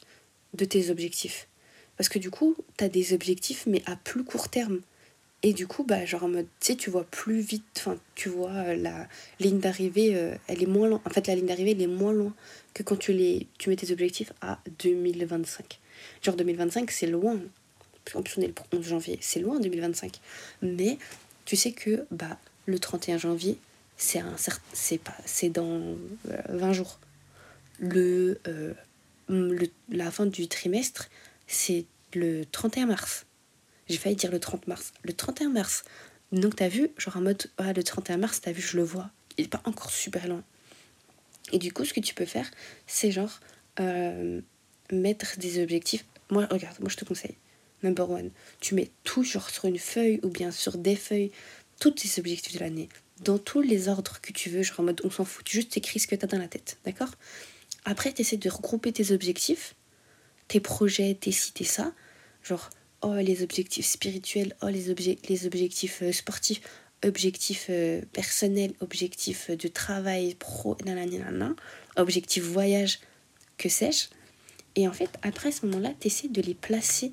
de 0.53 0.65
tes 0.65 0.89
objectifs. 0.89 1.47
Parce 1.95 2.09
que 2.09 2.19
du 2.19 2.29
coup, 2.29 2.55
tu 2.77 2.83
as 2.83 2.89
des 2.89 3.13
objectifs, 3.13 3.65
mais 3.65 3.81
à 3.85 3.95
plus 3.95 4.23
court 4.23 4.49
terme. 4.49 4.81
Et 5.43 5.53
du 5.53 5.67
coup, 5.67 5.83
bah, 5.83 6.03
genre 6.05 6.27
tu 6.29 6.45
sais, 6.59 6.75
tu 6.75 6.89
vois 6.89 7.03
plus 7.03 7.39
vite, 7.39 7.63
enfin, 7.77 7.97
tu 8.15 8.29
vois 8.29 8.51
euh, 8.51 8.75
la 8.75 9.07
ligne 9.39 9.59
d'arrivée, 9.59 10.15
euh, 10.15 10.35
elle 10.47 10.63
est 10.63 10.67
moins 10.67 10.87
loin. 10.87 11.01
En 11.05 11.09
fait, 11.11 11.27
la 11.27 11.35
ligne 11.35 11.45
d'arrivée, 11.45 11.71
elle 11.71 11.81
est 11.81 11.87
moins 11.87 12.13
loin 12.13 12.33
que 12.73 12.81
quand 12.81 12.95
tu, 12.95 13.13
les, 13.13 13.47
tu 13.59 13.69
mets 13.69 13.75
tes 13.75 13.91
objectifs 13.91 14.33
à 14.41 14.59
2025. 14.79 15.79
Genre 16.23 16.35
2025, 16.35 16.89
c'est 16.89 17.07
loin. 17.07 17.37
En 18.15 18.23
plus, 18.23 18.39
on 18.39 18.41
est 18.41 18.47
le 18.47 18.53
11 18.77 18.87
janvier, 18.87 19.19
c'est 19.21 19.39
loin 19.39 19.59
2025. 19.59 20.19
Mais 20.63 20.97
tu 21.45 21.55
sais 21.55 21.71
que 21.71 22.05
bah, 22.09 22.39
le 22.65 22.79
31 22.79 23.17
janvier, 23.17 23.57
c'est 23.95 24.19
un 24.19 24.35
c'est 24.73 24.99
pas 24.99 25.17
c'est 25.25 25.49
dans 25.49 25.81
20 26.49 26.69
euh, 26.69 26.73
jours. 26.73 26.99
Le, 27.79 28.39
le, 29.29 29.67
la 29.89 30.09
fin 30.09 30.25
du 30.25 30.47
trimestre, 30.47 31.09
c'est 31.45 31.85
le 32.13 32.43
31 32.45 32.87
mars. 32.87 33.26
J'ai 33.89 33.97
failli 33.97 34.15
dire 34.15 34.31
le 34.31 34.39
30 34.39 34.67
mars. 34.67 34.93
Le 35.03 35.13
31 35.13 35.49
mars. 35.49 35.83
Donc 36.31 36.55
t'as 36.55 36.67
vu, 36.67 36.89
genre 36.97 37.17
en 37.17 37.21
mode, 37.21 37.49
le 37.59 37.81
31 37.81 38.17
mars, 38.17 38.41
t'as 38.41 38.51
vu, 38.51 38.61
je 38.61 38.77
le 38.77 38.83
vois. 38.83 39.09
Il 39.37 39.45
est 39.45 39.49
pas 39.49 39.61
encore 39.65 39.91
super 39.91 40.27
loin. 40.27 40.43
Et 41.51 41.59
du 41.59 41.71
coup, 41.71 41.85
ce 41.85 41.93
que 41.93 41.99
tu 41.99 42.13
peux 42.13 42.25
faire, 42.25 42.49
c'est 42.85 43.11
genre 43.11 43.39
euh, 43.79 44.41
mettre 44.91 45.37
des 45.37 45.61
objectifs. 45.61 46.05
Moi, 46.29 46.45
regarde, 46.51 46.79
moi 46.79 46.89
je 46.89 46.97
te 46.97 47.05
conseille. 47.05 47.35
Number 47.83 48.09
one, 48.09 48.31
tu 48.59 48.75
mets 48.75 48.89
tout 49.03 49.23
genre 49.23 49.49
sur 49.49 49.65
une 49.65 49.77
feuille 49.77 50.19
ou 50.23 50.29
bien 50.29 50.51
sur 50.51 50.77
des 50.77 50.95
feuilles, 50.95 51.31
tous 51.79 51.91
tes 51.91 52.19
objectifs 52.19 52.55
de 52.55 52.59
l'année, 52.59 52.89
dans 53.21 53.37
tous 53.37 53.61
les 53.61 53.87
ordres 53.87 54.19
que 54.19 54.33
tu 54.33 54.49
veux, 54.49 54.63
genre 54.63 54.79
en 54.79 54.83
mode 54.83 55.01
on 55.03 55.11
s'en 55.11 55.25
fout, 55.25 55.45
tu 55.45 55.57
juste 55.57 55.77
écris 55.77 55.99
ce 55.99 56.07
que 56.07 56.15
tu 56.15 56.25
as 56.25 56.27
dans 56.27 56.39
la 56.39 56.47
tête, 56.47 56.77
d'accord? 56.85 57.11
Après, 57.85 58.11
tu 58.11 58.21
essaies 58.21 58.37
de 58.37 58.49
regrouper 58.49 58.91
tes 58.91 59.11
objectifs, 59.11 59.75
tes 60.47 60.59
projets, 60.59 61.15
tes 61.15 61.31
ci, 61.31 61.53
tes 61.53 61.63
ça, 61.63 61.93
genre 62.43 62.69
oh 63.01 63.15
les 63.15 63.43
objectifs 63.43 63.85
spirituels, 63.85 64.55
oh 64.61 64.67
les, 64.67 64.93
les 65.27 65.45
objectifs 65.45 66.01
euh, 66.01 66.11
sportifs, 66.11 66.61
objectifs 67.05 67.67
euh, 67.69 68.01
personnels, 68.13 68.73
objectifs 68.79 69.51
de 69.51 69.67
travail 69.67 70.35
pro, 70.35 70.75
nanana, 70.85 71.55
objectifs 71.95 72.43
voyage, 72.43 72.99
que 73.57 73.69
sais-je. 73.69 74.07
Et 74.75 74.87
en 74.87 74.93
fait, 74.93 75.09
après 75.23 75.51
ce 75.51 75.65
moment-là, 75.65 75.93
tu 75.99 76.07
essaies 76.07 76.27
de 76.27 76.41
les 76.41 76.53
placer 76.53 77.11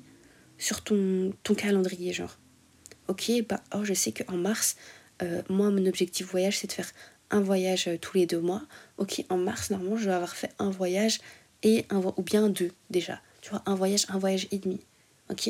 sur 0.57 0.83
ton, 0.83 1.33
ton 1.43 1.55
calendrier, 1.55 2.13
genre. 2.13 2.37
Ok, 3.07 3.31
bah, 3.47 3.61
oh, 3.73 3.83
je 3.83 3.93
sais 3.93 4.11
qu'en 4.11 4.37
mars, 4.37 4.75
euh, 5.21 5.41
moi, 5.49 5.69
mon 5.69 5.85
objectif 5.85 6.27
voyage, 6.27 6.59
c'est 6.59 6.67
de 6.67 6.71
faire 6.71 6.91
un 7.31 7.41
voyage 7.41 7.89
tous 8.01 8.17
les 8.17 8.25
deux 8.25 8.39
mois. 8.39 8.63
Ok, 8.97 9.23
en 9.29 9.37
mars, 9.37 9.69
normalement, 9.71 9.97
je 9.97 10.05
vais 10.05 10.13
avoir 10.15 10.35
fait 10.35 10.51
un 10.59 10.69
voyage 10.69 11.19
et 11.63 11.85
un 11.89 11.97
ou 11.97 12.21
bien 12.21 12.49
deux 12.49 12.71
déjà. 12.89 13.21
Tu 13.41 13.49
vois, 13.49 13.63
un 13.65 13.75
voyage, 13.75 14.05
un 14.09 14.17
voyage 14.17 14.47
et 14.51 14.59
demi. 14.59 14.79
Ok? 15.29 15.49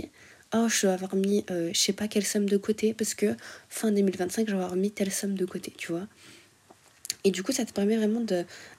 Oh, 0.55 0.67
je 0.69 0.81
dois 0.83 0.93
avoir 0.93 1.15
mis 1.15 1.45
euh, 1.51 1.69
je 1.73 1.79
sais 1.79 1.93
pas 1.93 2.07
quelle 2.07 2.25
somme 2.25 2.47
de 2.47 2.57
côté 2.57 2.93
parce 2.93 3.13
que 3.13 3.35
fin 3.69 3.91
2025, 3.91 4.47
je 4.47 4.55
vais 4.55 4.61
avoir 4.61 4.75
mis 4.75 4.91
telle 4.91 5.11
somme 5.11 5.35
de 5.35 5.45
côté, 5.45 5.73
tu 5.77 5.91
vois. 5.91 6.07
Et 7.23 7.31
du 7.31 7.43
coup, 7.43 7.51
ça 7.51 7.65
te 7.65 7.73
permet 7.73 7.97
vraiment 7.97 8.23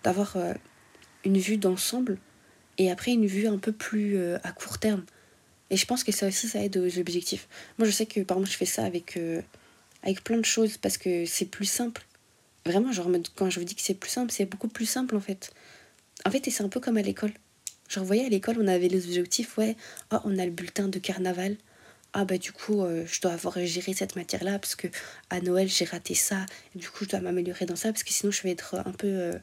d'avoir 0.03 0.37
euh, 0.37 0.55
une 1.25 1.39
vue 1.39 1.57
d'ensemble 1.57 2.19
et 2.79 2.91
après 2.91 3.13
une 3.13 3.27
vue 3.27 3.47
un 3.47 3.59
peu 3.59 3.73
plus 3.73 4.17
euh, 4.17 4.39
à 4.45 4.53
court 4.53 4.79
terme. 4.79 5.05
Et 5.71 5.77
je 5.77 5.87
pense 5.87 6.05
que 6.05 6.13
ça 6.13 6.29
aussi, 6.29 6.49
ça 6.49 6.63
aide 6.63 6.77
aux 6.77 6.99
objectifs. 6.99 7.49
Moi, 7.79 7.87
je 7.87 7.93
sais 7.93 8.07
que 8.07 8.21
par 8.21 8.37
exemple, 8.37 8.53
je 8.53 8.57
fais 8.57 8.67
ça 8.67 8.85
avec, 8.85 9.19
avec 10.05 10.23
plein 10.23 10.37
de 10.37 10.45
choses 10.45 10.77
parce 10.77 10.97
que 10.97 11.27
c'est 11.27 11.47
plus 11.47 11.65
simple. 11.65 12.07
Vraiment, 12.65 12.93
genre, 12.93 13.09
quand 13.35 13.51
je 13.51 13.59
vous 13.59 13.65
dis 13.65 13.75
que 13.75 13.83
c'est 13.83 13.95
plus 13.95 14.11
simple, 14.11 14.31
c'est 14.31 14.45
beaucoup 14.45 14.69
plus 14.69 14.87
simple 14.87 15.17
en 15.17 15.21
fait. 15.21 15.53
En 16.25 16.31
fait, 16.31 16.49
c'est 16.49 16.63
un 16.63 16.69
peu 16.69 16.79
comme 16.79 16.97
à 16.99 17.03
l'école. 17.03 17.33
Genre, 17.89 18.03
vous 18.03 18.09
voyez, 18.09 18.25
à 18.27 18.29
l'école, 18.29 18.57
on 18.61 18.67
avait 18.67 18.89
les 18.89 19.07
objectifs, 19.07 19.57
ouais, 19.59 19.77
oh, 20.13 20.17
on 20.25 20.39
a 20.39 20.45
le 20.45 20.51
bulletin 20.51 20.89
de 20.89 20.99
carnaval. 20.99 21.57
Ah, 22.19 22.25
bah, 22.25 22.39
du 22.39 22.51
coup, 22.51 22.81
euh, 22.81 23.05
je 23.07 23.21
dois 23.21 23.33
avoir 23.33 23.63
géré 23.67 23.93
cette 23.93 24.17
matière-là 24.17 24.59
parce 24.59 24.75
que 24.75 24.89
à 25.29 25.43
Noël, 25.43 25.69
j'ai 25.69 25.85
raté 25.85 26.15
ça. 26.15 26.47
Du 26.75 26.89
coup, 26.89 27.05
je 27.05 27.11
dois 27.11 27.21
m'améliorer 27.21 27.67
dans 27.67 27.77
ça 27.77 27.93
parce 27.93 28.05
que 28.05 28.11
sinon, 28.11 28.33
je 28.33 28.43
vais 28.43 28.53
être 28.53 28.77
un 28.87 28.93
peu, 28.93 29.07
euh, 29.07 29.39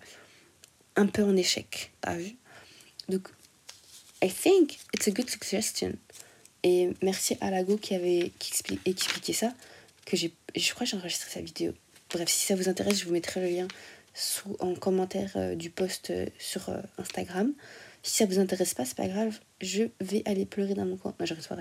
un 0.96 1.06
peu 1.06 1.22
en 1.22 1.36
échec. 1.36 1.92
T'as 2.02 2.16
vu? 2.16 2.36
Donc, 3.10 3.28
I 4.24 4.32
think 4.32 4.80
it's 4.92 5.08
a 5.08 5.12
good 5.12 5.30
suggestion. 5.30 5.94
Et 6.64 6.90
merci 7.04 7.38
à 7.42 7.52
Lago 7.52 7.78
qui 7.78 7.94
avait 7.94 8.32
qui 8.40 8.52
expliqué 8.86 9.34
ça. 9.34 9.54
Que 10.08 10.18
j'ai, 10.18 10.34
je 10.56 10.74
crois 10.74 10.88
j'ai 10.88 10.98
enregistré 10.98 11.30
sa 11.30 11.42
vidéo. 11.42 11.74
Bref, 12.10 12.28
si 12.28 12.48
ça 12.48 12.56
vous 12.56 12.70
intéresse, 12.70 13.02
je 13.02 13.06
vous 13.06 13.14
mettrai 13.14 13.40
le 13.40 13.56
lien 13.56 13.68
sous, 14.16 14.58
en 14.60 14.74
commentaire 14.74 15.32
euh, 15.36 15.54
du 15.54 15.70
post 15.70 16.12
sur 16.40 16.76
Instagram. 16.98 17.54
Si 18.04 18.18
ça 18.18 18.26
vous 18.26 18.40
intéresse 18.40 18.74
pas, 18.74 18.84
c'est 18.86 18.98
pas 18.98 19.08
grave, 19.08 19.40
je 19.62 19.86
vais 20.02 20.24
aller 20.26 20.46
pleurer 20.46 20.74
dans 20.74 20.86
mon 20.86 20.98
coin. 20.98 21.16
Non, 21.20 21.26
je 21.26 21.34
pas 21.34 21.56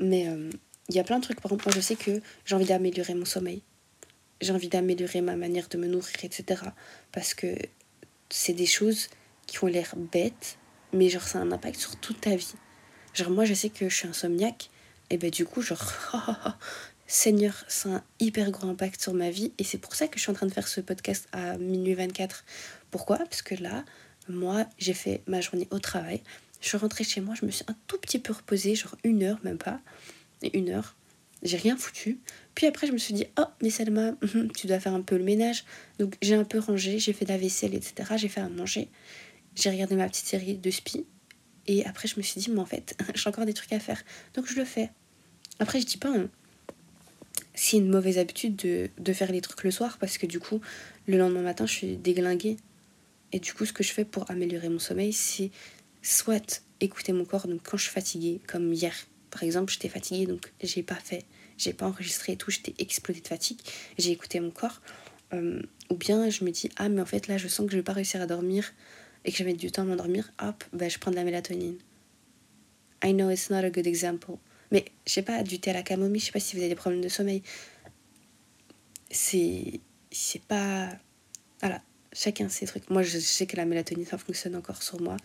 Mais 0.00 0.28
euh, 0.28 0.48
il 0.88 0.94
y 0.94 1.00
a 1.00 1.04
plein 1.04 1.18
de 1.18 1.24
trucs. 1.24 1.40
Par 1.40 1.50
exemple, 1.50 1.64
moi, 1.66 1.74
je 1.74 1.80
sais 1.80 1.96
que 1.96 2.20
j'ai 2.44 2.54
envie 2.54 2.66
d'améliorer 2.66 3.14
mon 3.14 3.24
sommeil. 3.24 3.62
J'ai 4.40 4.52
envie 4.52 4.68
d'améliorer 4.68 5.20
ma 5.20 5.36
manière 5.36 5.68
de 5.68 5.76
me 5.78 5.86
nourrir, 5.88 6.14
etc. 6.22 6.62
Parce 7.10 7.34
que 7.34 7.56
c'est 8.30 8.52
des 8.52 8.66
choses 8.66 9.08
qui 9.46 9.62
ont 9.62 9.66
l'air 9.66 9.94
bêtes, 9.96 10.56
mais 10.92 11.08
genre, 11.08 11.22
ça 11.22 11.38
a 11.38 11.42
un 11.42 11.52
impact 11.52 11.78
sur 11.78 11.96
toute 11.96 12.20
ta 12.20 12.36
vie. 12.36 12.54
Genre, 13.14 13.30
moi, 13.30 13.44
je 13.44 13.54
sais 13.54 13.68
que 13.68 13.88
je 13.88 13.94
suis 13.94 14.08
insomniaque, 14.08 14.70
et 15.10 15.18
ben 15.18 15.30
du 15.30 15.44
coup, 15.44 15.62
genre, 15.62 15.84
Seigneur, 17.06 17.64
c'est 17.68 17.90
un 17.90 18.02
hyper 18.20 18.50
grand 18.50 18.70
impact 18.70 19.02
sur 19.02 19.12
ma 19.12 19.30
vie, 19.30 19.52
et 19.58 19.64
c'est 19.64 19.78
pour 19.78 19.94
ça 19.94 20.08
que 20.08 20.16
je 20.16 20.22
suis 20.22 20.30
en 20.30 20.34
train 20.34 20.46
de 20.46 20.52
faire 20.52 20.68
ce 20.68 20.80
podcast 20.80 21.28
à 21.32 21.58
minuit 21.58 21.94
24. 21.94 22.44
Pourquoi? 22.90 23.18
Parce 23.18 23.42
que 23.42 23.54
là, 23.56 23.84
moi, 24.28 24.66
j'ai 24.78 24.94
fait 24.94 25.22
ma 25.26 25.40
journée 25.40 25.68
au 25.70 25.78
travail. 25.78 26.20
Je 26.60 26.68
suis 26.68 26.78
rentrée 26.78 27.04
chez 27.04 27.20
moi, 27.20 27.34
je 27.34 27.44
me 27.44 27.50
suis 27.50 27.64
un 27.68 27.76
tout 27.86 27.98
petit 27.98 28.18
peu 28.18 28.32
reposée, 28.32 28.74
genre 28.74 28.96
une 29.04 29.22
heure 29.22 29.38
même 29.42 29.58
pas. 29.58 29.80
Une 30.54 30.70
heure. 30.70 30.96
J'ai 31.42 31.56
rien 31.56 31.76
foutu. 31.76 32.20
Puis 32.54 32.66
après, 32.66 32.86
je 32.86 32.92
me 32.92 32.98
suis 32.98 33.14
dit, 33.14 33.26
oh, 33.38 33.44
mais 33.60 33.70
Selma, 33.70 34.12
mhm, 34.22 34.52
tu 34.56 34.66
dois 34.66 34.78
faire 34.78 34.94
un 34.94 35.02
peu 35.02 35.16
le 35.16 35.24
ménage. 35.24 35.64
Donc 35.98 36.16
j'ai 36.22 36.34
un 36.34 36.44
peu 36.44 36.58
rangé, 36.58 36.98
j'ai 36.98 37.12
fait 37.12 37.24
la 37.24 37.36
vaisselle, 37.36 37.74
etc. 37.74 38.14
J'ai 38.16 38.28
fait 38.28 38.40
à 38.40 38.48
manger. 38.48 38.88
J'ai 39.56 39.70
regardé 39.70 39.96
ma 39.96 40.08
petite 40.08 40.26
série 40.26 40.56
de 40.56 40.70
spi. 40.70 41.04
Et 41.66 41.84
après, 41.84 42.08
je 42.08 42.16
me 42.16 42.22
suis 42.22 42.40
dit, 42.40 42.50
mais 42.50 42.60
en 42.60 42.66
fait, 42.66 42.96
j'ai 43.14 43.28
encore 43.28 43.44
des 43.44 43.54
trucs 43.54 43.72
à 43.72 43.80
faire. 43.80 44.02
Donc 44.34 44.46
je 44.46 44.54
le 44.54 44.64
fais. 44.64 44.90
Après, 45.58 45.80
je 45.80 45.86
dis 45.86 45.98
pas, 45.98 46.10
hein, 46.10 46.28
c'est 47.54 47.76
une 47.76 47.88
mauvaise 47.88 48.18
habitude 48.18 48.56
de, 48.56 48.88
de, 48.98 49.12
faire 49.12 49.30
les 49.30 49.40
trucs 49.40 49.62
le 49.62 49.70
soir 49.70 49.98
parce 49.98 50.18
que 50.18 50.26
du 50.26 50.40
coup, 50.40 50.60
le 51.06 51.18
lendemain 51.18 51.42
matin, 51.42 51.66
je 51.66 51.72
suis 51.72 51.96
déglinguée. 51.96 52.56
Et 53.32 53.40
du 53.40 53.54
coup, 53.54 53.64
ce 53.64 53.72
que 53.72 53.82
je 53.82 53.92
fais 53.92 54.04
pour 54.04 54.30
améliorer 54.30 54.68
mon 54.68 54.78
sommeil, 54.78 55.12
c'est 55.12 55.50
soit 56.02 56.62
écouter 56.80 57.12
mon 57.12 57.24
corps, 57.24 57.46
donc 57.46 57.60
quand 57.62 57.76
je 57.76 57.84
suis 57.84 57.92
fatiguée, 57.92 58.40
comme 58.46 58.72
hier, 58.72 58.94
par 59.30 59.42
exemple, 59.42 59.72
j'étais 59.72 59.88
fatiguée, 59.88 60.26
donc 60.26 60.52
j'ai 60.62 60.82
pas 60.82 60.96
fait, 60.96 61.24
j'ai 61.56 61.72
pas 61.72 61.86
enregistré 61.86 62.32
et 62.32 62.36
tout, 62.36 62.50
j'étais 62.50 62.74
explosée 62.78 63.20
de 63.20 63.28
fatigue, 63.28 63.60
j'ai 63.98 64.10
écouté 64.10 64.40
mon 64.40 64.50
corps. 64.50 64.80
Euh, 65.32 65.62
ou 65.88 65.94
bien 65.94 66.28
je 66.28 66.44
me 66.44 66.50
dis, 66.50 66.68
ah, 66.76 66.88
mais 66.88 67.00
en 67.00 67.06
fait, 67.06 67.28
là, 67.28 67.38
je 67.38 67.48
sens 67.48 67.66
que 67.66 67.72
je 67.72 67.78
vais 67.78 67.82
pas 67.82 67.94
réussir 67.94 68.20
à 68.20 68.26
dormir 68.26 68.72
et 69.24 69.32
que 69.32 69.38
je 69.38 69.44
vais 69.44 69.50
mettre 69.50 69.60
du 69.60 69.70
temps 69.70 69.82
à 69.82 69.84
m'endormir, 69.86 70.30
hop, 70.42 70.62
ben, 70.72 70.90
je 70.90 70.98
prends 70.98 71.10
de 71.10 71.16
la 71.16 71.24
mélatonine. 71.24 71.78
I 73.02 73.12
know 73.12 73.30
it's 73.30 73.50
not 73.50 73.58
a 73.58 73.70
good 73.70 73.86
example. 73.86 74.36
Mais 74.70 74.86
je 75.06 75.12
sais 75.12 75.22
pas, 75.22 75.42
du 75.42 75.58
thé 75.58 75.70
à 75.70 75.74
la 75.74 75.82
camomille, 75.82 76.20
je 76.20 76.26
sais 76.26 76.32
pas 76.32 76.40
si 76.40 76.56
vous 76.56 76.62
avez 76.62 76.68
des 76.68 76.74
problèmes 76.74 77.02
de 77.02 77.08
sommeil. 77.08 77.42
C'est. 79.10 79.80
C'est 80.10 80.42
pas. 80.42 80.88
Voilà, 81.60 81.82
chacun 82.12 82.48
ses 82.48 82.66
trucs. 82.66 82.88
Moi, 82.90 83.02
je 83.02 83.18
sais 83.18 83.46
que 83.46 83.56
la 83.56 83.64
mélatonine, 83.64 84.06
ça 84.06 84.18
fonctionne 84.18 84.56
encore 84.56 84.82
sur 84.82 85.00
moi. 85.00 85.16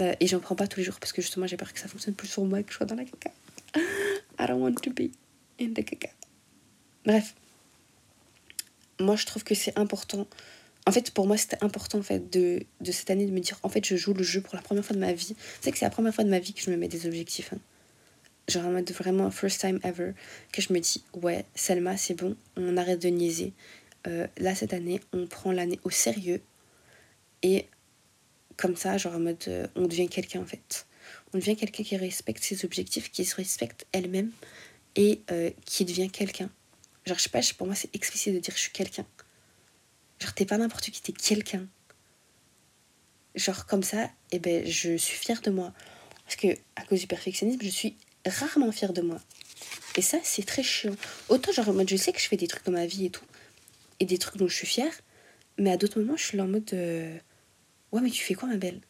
Euh, 0.00 0.14
et 0.20 0.26
j'en 0.26 0.40
prends 0.40 0.54
pas 0.54 0.66
tous 0.66 0.78
les 0.80 0.84
jours 0.84 0.98
parce 1.00 1.12
que 1.12 1.22
justement, 1.22 1.46
j'ai 1.46 1.56
peur 1.56 1.72
que 1.72 1.80
ça 1.80 1.88
fonctionne 1.88 2.14
plus 2.14 2.28
sur 2.28 2.44
moi 2.44 2.62
que 2.62 2.70
je 2.70 2.76
sois 2.76 2.86
dans 2.86 2.94
la 2.94 3.04
caca. 3.04 3.30
I 3.76 4.46
don't 4.46 4.60
want 4.60 4.74
to 4.74 4.90
be 4.90 5.10
in 5.60 5.72
the 5.74 5.84
caca. 5.84 6.10
Bref. 7.04 7.34
Moi, 8.98 9.16
je 9.16 9.26
trouve 9.26 9.44
que 9.44 9.54
c'est 9.54 9.78
important. 9.78 10.26
En 10.86 10.92
fait, 10.92 11.10
pour 11.10 11.26
moi, 11.26 11.36
c'était 11.36 11.62
important 11.62 11.98
en 11.98 12.02
fait 12.02 12.30
de, 12.30 12.62
de, 12.80 12.92
cette 12.92 13.10
année 13.10 13.26
de 13.26 13.32
me 13.32 13.40
dire 13.40 13.58
en 13.62 13.68
fait, 13.68 13.84
je 13.84 13.96
joue 13.96 14.14
le 14.14 14.22
jeu 14.22 14.40
pour 14.40 14.54
la 14.54 14.62
première 14.62 14.84
fois 14.84 14.94
de 14.94 15.00
ma 15.00 15.12
vie. 15.12 15.34
C'est 15.60 15.72
que 15.72 15.78
c'est 15.78 15.84
la 15.84 15.90
première 15.90 16.14
fois 16.14 16.24
de 16.24 16.30
ma 16.30 16.38
vie 16.38 16.52
que 16.52 16.62
je 16.62 16.70
me 16.70 16.76
mets 16.76 16.88
des 16.88 17.06
objectifs. 17.06 17.52
Hein. 17.52 17.58
Genre 18.48 18.64
vraiment 18.98 19.30
first 19.30 19.60
time 19.60 19.78
ever 19.84 20.12
que 20.52 20.60
je 20.60 20.72
me 20.72 20.80
dis 20.80 21.04
ouais, 21.14 21.44
Selma, 21.54 21.96
c'est 21.96 22.14
bon, 22.14 22.36
on 22.56 22.76
arrête 22.76 23.00
de 23.00 23.08
niaiser. 23.08 23.52
Euh, 24.06 24.26
là, 24.38 24.54
cette 24.54 24.72
année, 24.72 25.00
on 25.12 25.26
prend 25.26 25.52
l'année 25.52 25.78
au 25.84 25.90
sérieux 25.90 26.40
Et 27.42 27.66
comme 28.56 28.76
ça, 28.76 28.98
genre 28.98 29.14
en 29.14 29.20
mode, 29.20 29.42
euh, 29.48 29.66
on 29.74 29.86
devient 29.86 30.08
quelqu'un 30.08 30.40
en 30.40 30.46
fait. 30.46 30.86
On 31.32 31.38
devient 31.38 31.56
quelqu'un 31.56 31.82
qui 31.82 31.96
respecte 31.96 32.42
ses 32.42 32.64
objectifs, 32.64 33.10
qui 33.10 33.24
se 33.24 33.34
respecte 33.36 33.86
elle-même 33.92 34.30
et 34.96 35.22
euh, 35.30 35.50
qui 35.64 35.84
devient 35.84 36.10
quelqu'un. 36.10 36.50
Genre, 37.06 37.16
je 37.16 37.22
sais 37.22 37.30
pas, 37.30 37.40
pour 37.56 37.66
moi, 37.66 37.76
c'est 37.76 37.94
explicite 37.94 38.34
de 38.34 38.38
dire 38.38 38.54
je 38.54 38.60
suis 38.60 38.72
quelqu'un. 38.72 39.06
Genre, 40.20 40.34
t'es 40.34 40.44
pas 40.44 40.58
n'importe 40.58 40.90
qui, 40.90 41.00
t'es 41.00 41.12
quelqu'un. 41.12 41.66
Genre, 43.34 43.66
comme 43.66 43.82
ça, 43.82 44.04
et 44.04 44.36
eh 44.36 44.38
ben, 44.38 44.66
je 44.66 44.96
suis 44.96 45.16
fière 45.16 45.40
de 45.40 45.50
moi. 45.50 45.72
Parce 46.24 46.36
que, 46.36 46.48
à 46.76 46.84
cause 46.84 47.00
du 47.00 47.06
perfectionnisme, 47.06 47.60
je 47.62 47.68
suis 47.68 47.96
rarement 48.26 48.70
fière 48.72 48.92
de 48.92 49.00
moi. 49.00 49.20
Et 49.96 50.02
ça, 50.02 50.18
c'est 50.22 50.44
très 50.44 50.62
chiant. 50.62 50.94
Autant, 51.28 51.52
genre, 51.52 51.70
en 51.70 51.72
mode, 51.72 51.88
je 51.88 51.96
sais 51.96 52.12
que 52.12 52.20
je 52.20 52.28
fais 52.28 52.36
des 52.36 52.46
trucs 52.46 52.64
dans 52.64 52.72
ma 52.72 52.86
vie 52.86 53.06
et 53.06 53.10
tout, 53.10 53.24
et 54.00 54.04
des 54.04 54.18
trucs 54.18 54.36
dont 54.36 54.48
je 54.48 54.54
suis 54.54 54.66
fière, 54.66 54.92
mais 55.58 55.70
à 55.70 55.76
d'autres 55.76 56.00
moments, 56.00 56.16
je 56.16 56.24
suis 56.24 56.40
en 56.40 56.48
mode. 56.48 56.68
Euh, 56.72 57.16
ouais, 57.92 58.00
mais 58.00 58.10
tu 58.10 58.24
fais 58.24 58.34
quoi, 58.34 58.48
ma 58.48 58.56
belle? 58.56 58.80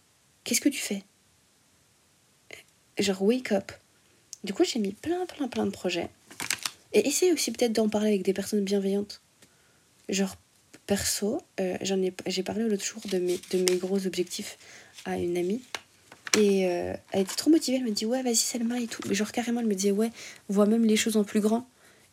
Qu'est-ce 0.44 0.60
que 0.60 0.68
tu 0.68 0.80
fais? 0.80 1.02
Genre, 2.98 3.22
wake 3.22 3.52
up. 3.52 3.72
Du 4.44 4.54
coup, 4.54 4.64
j'ai 4.64 4.78
mis 4.78 4.92
plein, 4.92 5.26
plein, 5.26 5.48
plein 5.48 5.66
de 5.66 5.70
projets. 5.70 6.08
Et 6.92 7.06
essayer 7.06 7.32
aussi 7.32 7.52
peut-être 7.52 7.72
d'en 7.72 7.88
parler 7.88 8.08
avec 8.08 8.22
des 8.22 8.32
personnes 8.32 8.64
bienveillantes. 8.64 9.20
Genre, 10.08 10.34
perso, 10.86 11.40
euh, 11.60 11.76
j'en 11.82 12.02
ai, 12.02 12.12
j'ai 12.26 12.42
parlé 12.42 12.64
l'autre 12.64 12.84
jour 12.84 13.00
de 13.10 13.18
mes, 13.18 13.38
de 13.50 13.58
mes 13.58 13.78
gros 13.78 14.06
objectifs 14.06 14.58
à 15.04 15.18
une 15.18 15.36
amie. 15.36 15.62
Et 16.36 16.68
euh, 16.68 16.94
elle 17.12 17.22
était 17.22 17.34
trop 17.34 17.50
motivée, 17.50 17.78
elle 17.78 17.84
me 17.84 17.90
dit 17.90 18.06
ouais 18.06 18.22
vas-y 18.22 18.36
Selma 18.36 18.80
et 18.80 18.86
tout. 18.86 19.02
Mais 19.08 19.14
genre 19.14 19.32
carrément 19.32 19.60
elle 19.60 19.66
me 19.66 19.74
disait 19.74 19.90
ouais, 19.90 20.10
vois 20.48 20.66
même 20.66 20.84
les 20.84 20.96
choses 20.96 21.16
en 21.16 21.24
plus 21.24 21.40
grand. 21.40 21.68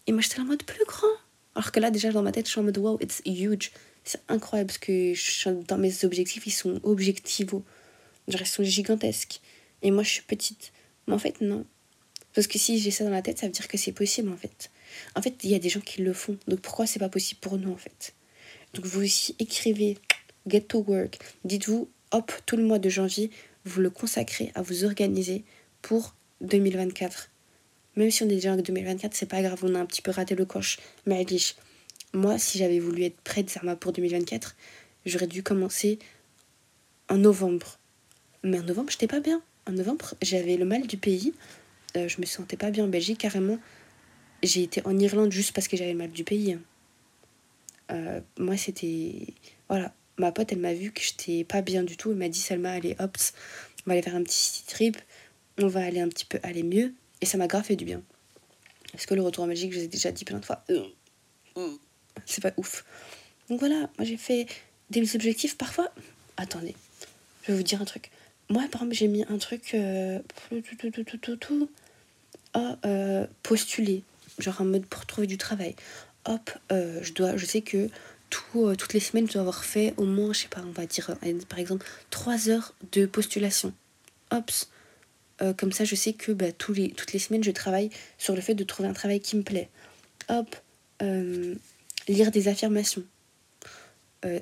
Et 0.05 0.11
moi 0.11 0.21
j'étais 0.21 0.39
en 0.39 0.45
mode 0.45 0.63
plus 0.63 0.85
grand? 0.85 1.07
Alors 1.57 1.71
que 1.71 1.79
là 1.79 1.89
déjà 1.89 2.11
dans 2.11 2.21
ma 2.21 2.31
tête 2.31 2.45
je 2.45 2.51
suis 2.51 2.59
en 2.59 2.63
mode 2.63 2.77
wow, 2.77 2.99
it's 3.01 3.23
huge. 3.25 3.71
C'est 4.03 4.21
incroyable 4.27 4.67
parce 4.67 4.77
que 4.77 5.13
dans 5.67 5.79
mes 5.79 6.05
objectifs 6.05 6.45
ils 6.45 6.51
sont 6.51 6.79
objectivaux. 6.83 7.65
Genre 8.27 8.41
ils 8.41 8.47
sont 8.47 8.63
gigantesques. 8.63 9.41
Et 9.81 9.89
moi 9.89 10.03
je 10.03 10.09
suis 10.09 10.21
petite. 10.21 10.71
Mais 11.07 11.15
en 11.15 11.17
fait 11.17 11.41
non. 11.41 11.65
Parce 12.35 12.45
que 12.45 12.59
si 12.59 12.77
j'ai 12.77 12.91
ça 12.91 13.05
dans 13.05 13.09
la 13.09 13.23
tête 13.23 13.39
ça 13.39 13.47
veut 13.47 13.51
dire 13.51 13.67
que 13.67 13.75
c'est 13.75 13.91
possible 13.91 14.29
en 14.29 14.37
fait. 14.37 14.69
En 15.15 15.23
fait 15.23 15.33
il 15.43 15.49
y 15.49 15.55
a 15.55 15.59
des 15.59 15.69
gens 15.69 15.79
qui 15.79 16.03
le 16.03 16.13
font. 16.13 16.37
Donc 16.47 16.59
pourquoi 16.59 16.85
c'est 16.85 16.99
pas 16.99 17.09
possible 17.09 17.39
pour 17.39 17.57
nous 17.57 17.71
en 17.71 17.77
fait? 17.77 18.13
Donc 18.75 18.85
vous 18.85 19.01
aussi 19.01 19.35
écrivez, 19.39 19.97
get 20.47 20.61
to 20.61 20.85
work. 20.87 21.17
Dites-vous 21.43 21.89
hop 22.11 22.31
tout 22.45 22.55
le 22.55 22.63
mois 22.65 22.77
de 22.77 22.89
janvier 22.89 23.31
vous 23.65 23.81
le 23.81 23.89
consacrez 23.89 24.51
à 24.53 24.61
vous 24.61 24.85
organiser 24.85 25.43
pour 25.81 26.13
2024. 26.41 27.31
Même 27.97 28.11
si 28.11 28.23
on 28.23 28.27
est 28.27 28.35
déjà 28.35 28.53
en 28.53 28.57
2024, 28.57 29.15
c'est 29.15 29.25
pas 29.25 29.41
grave, 29.41 29.59
on 29.63 29.73
a 29.73 29.79
un 29.79 29.85
petit 29.85 30.03
peu 30.03 30.11
raté 30.11 30.35
le 30.35 30.45
coche. 30.45 30.77
Mais 31.07 31.25
moi, 32.13 32.37
si 32.37 32.59
j'avais 32.59 32.79
voulu 32.79 33.03
être 33.03 33.19
prête 33.21 33.49
Zarma 33.49 33.75
pour 33.75 33.91
2024, 33.91 34.55
j'aurais 35.05 35.27
dû 35.27 35.41
commencer 35.41 35.97
en 37.09 37.17
novembre. 37.17 37.79
Mais 38.43 38.59
en 38.59 38.63
novembre, 38.63 38.91
j'étais 38.91 39.07
pas 39.07 39.19
bien. 39.19 39.41
En 39.67 39.71
novembre, 39.71 40.13
j'avais 40.21 40.57
le 40.57 40.65
mal 40.65 40.85
du 40.85 40.97
pays. 40.97 41.33
Euh, 41.95 42.07
je 42.07 42.21
me 42.21 42.25
sentais 42.27 42.55
pas 42.55 42.69
bien 42.69 42.85
en 42.85 42.87
Belgique, 42.87 43.17
carrément. 43.17 43.57
J'ai 44.43 44.61
été 44.61 44.85
en 44.85 44.97
Irlande 44.99 45.31
juste 45.31 45.53
parce 45.53 45.67
que 45.67 45.75
j'avais 45.75 45.93
le 45.93 45.97
mal 45.97 46.11
du 46.11 46.23
pays. 46.23 46.57
Euh, 47.91 48.21
moi, 48.37 48.57
c'était. 48.57 49.33
Voilà, 49.69 49.91
ma 50.17 50.31
pote, 50.31 50.51
elle 50.51 50.59
m'a 50.59 50.75
vu 50.75 50.91
que 50.91 51.01
j'étais 51.01 51.43
pas 51.43 51.63
bien 51.63 51.83
du 51.83 51.97
tout. 51.97 52.11
Elle 52.11 52.17
m'a 52.17 52.29
dit, 52.29 52.39
Salma, 52.39 52.73
allez, 52.73 52.95
hop, 52.99 53.17
on 53.85 53.89
va 53.89 53.93
aller 53.93 54.03
faire 54.03 54.15
un 54.15 54.23
petit 54.23 54.37
city 54.37 54.65
trip. 54.67 54.97
On 55.57 55.67
va 55.67 55.83
aller 55.83 55.99
un 55.99 56.09
petit 56.09 56.25
peu 56.25 56.39
aller 56.43 56.61
mieux. 56.61 56.93
Et 57.21 57.25
ça 57.25 57.37
m'a 57.37 57.47
grave 57.47 57.63
fait 57.63 57.75
du 57.75 57.85
bien. 57.85 58.01
Parce 58.91 59.05
que 59.05 59.13
le 59.13 59.21
retour 59.21 59.43
en 59.43 59.47
Belgique, 59.47 59.73
je 59.73 59.79
vous 59.79 59.83
ai 59.83 59.87
déjà 59.87 60.11
dit 60.11 60.25
plein 60.25 60.39
de 60.39 60.45
fois, 60.45 60.63
euh, 60.69 60.83
c'est 62.25 62.41
pas 62.41 62.53
ouf. 62.57 62.85
Donc 63.49 63.59
voilà, 63.59 63.89
moi 63.97 64.03
j'ai 64.03 64.17
fait 64.17 64.47
des 64.89 65.15
objectifs 65.15 65.57
parfois. 65.57 65.91
Attendez, 66.37 66.75
je 67.43 67.51
vais 67.51 67.57
vous 67.57 67.63
dire 67.63 67.81
un 67.81 67.85
truc. 67.85 68.11
Moi, 68.49 68.63
par 68.71 68.81
exemple, 68.81 68.95
j'ai 68.95 69.07
mis 69.07 69.25
un 69.27 69.37
truc. 69.37 69.71
Euh, 69.73 70.19
à 72.53 72.77
euh, 72.85 73.27
postuler. 73.43 74.03
Genre 74.39 74.61
en 74.61 74.65
mode 74.65 74.85
pour 74.85 75.05
trouver 75.05 75.27
du 75.27 75.37
travail. 75.37 75.75
Hop, 76.25 76.51
je, 76.69 77.13
dois, 77.13 77.35
je 77.37 77.45
sais 77.45 77.61
que 77.61 77.89
tout, 78.29 78.67
euh, 78.67 78.75
toutes 78.75 78.93
les 78.93 78.99
semaines, 78.99 79.27
je 79.27 79.33
dois 79.33 79.41
avoir 79.41 79.63
fait 79.63 79.93
au 79.97 80.05
moins, 80.05 80.33
je 80.33 80.41
sais 80.41 80.47
pas, 80.47 80.61
on 80.61 80.71
va 80.71 80.85
dire 80.85 81.15
euh, 81.23 81.39
par 81.47 81.59
exemple 81.59 81.85
3 82.09 82.49
heures 82.49 82.73
de 82.91 83.05
postulation. 83.05 83.73
Hops. 84.31 84.69
Euh, 85.41 85.53
comme 85.53 85.71
ça, 85.71 85.83
je 85.83 85.95
sais 85.95 86.13
que 86.13 86.31
bah, 86.31 86.51
tous 86.51 86.73
les, 86.73 86.89
toutes 86.91 87.13
les 87.13 87.19
semaines, 87.19 87.43
je 87.43 87.51
travaille 87.51 87.89
sur 88.17 88.35
le 88.35 88.41
fait 88.41 88.55
de 88.55 88.63
trouver 88.63 88.89
un 88.89 88.93
travail 88.93 89.19
qui 89.19 89.35
me 89.35 89.43
plaît. 89.43 89.69
Hop. 90.29 90.55
lire 92.07 92.31
des 92.31 92.47
affirmations. 92.47 93.03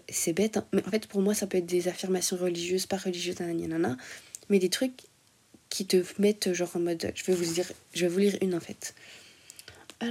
c'est 0.10 0.34
bête, 0.34 0.58
hein, 0.58 0.68
mais 0.74 0.86
en 0.86 0.90
fait, 0.90 1.08
pour 1.08 1.22
moi, 1.22 1.34
ça 1.34 1.48
peut 1.48 1.58
être 1.58 1.66
des 1.66 1.88
affirmations 1.88 2.38
religieuses, 2.38 2.86
pas 2.86 2.98
religieuses, 2.98 3.40
nanana, 3.40 3.98
mais 4.50 4.60
des 4.60 4.70
trucs 4.70 5.04
qui 5.70 5.86
te 5.86 6.04
mettent 6.20 6.54
genre 6.54 6.72
en 6.76 6.80
mode. 6.80 7.12
Je 7.16 7.24
vais 7.26 7.34
vous 7.34 7.54
dire, 7.54 7.70
je 7.94 8.02
vais 8.02 8.08
vous 8.08 8.20
lire 8.20 8.38
une 8.42 8.56
en 8.56 8.60
fait. 8.60 8.96
Ah 10.00 10.08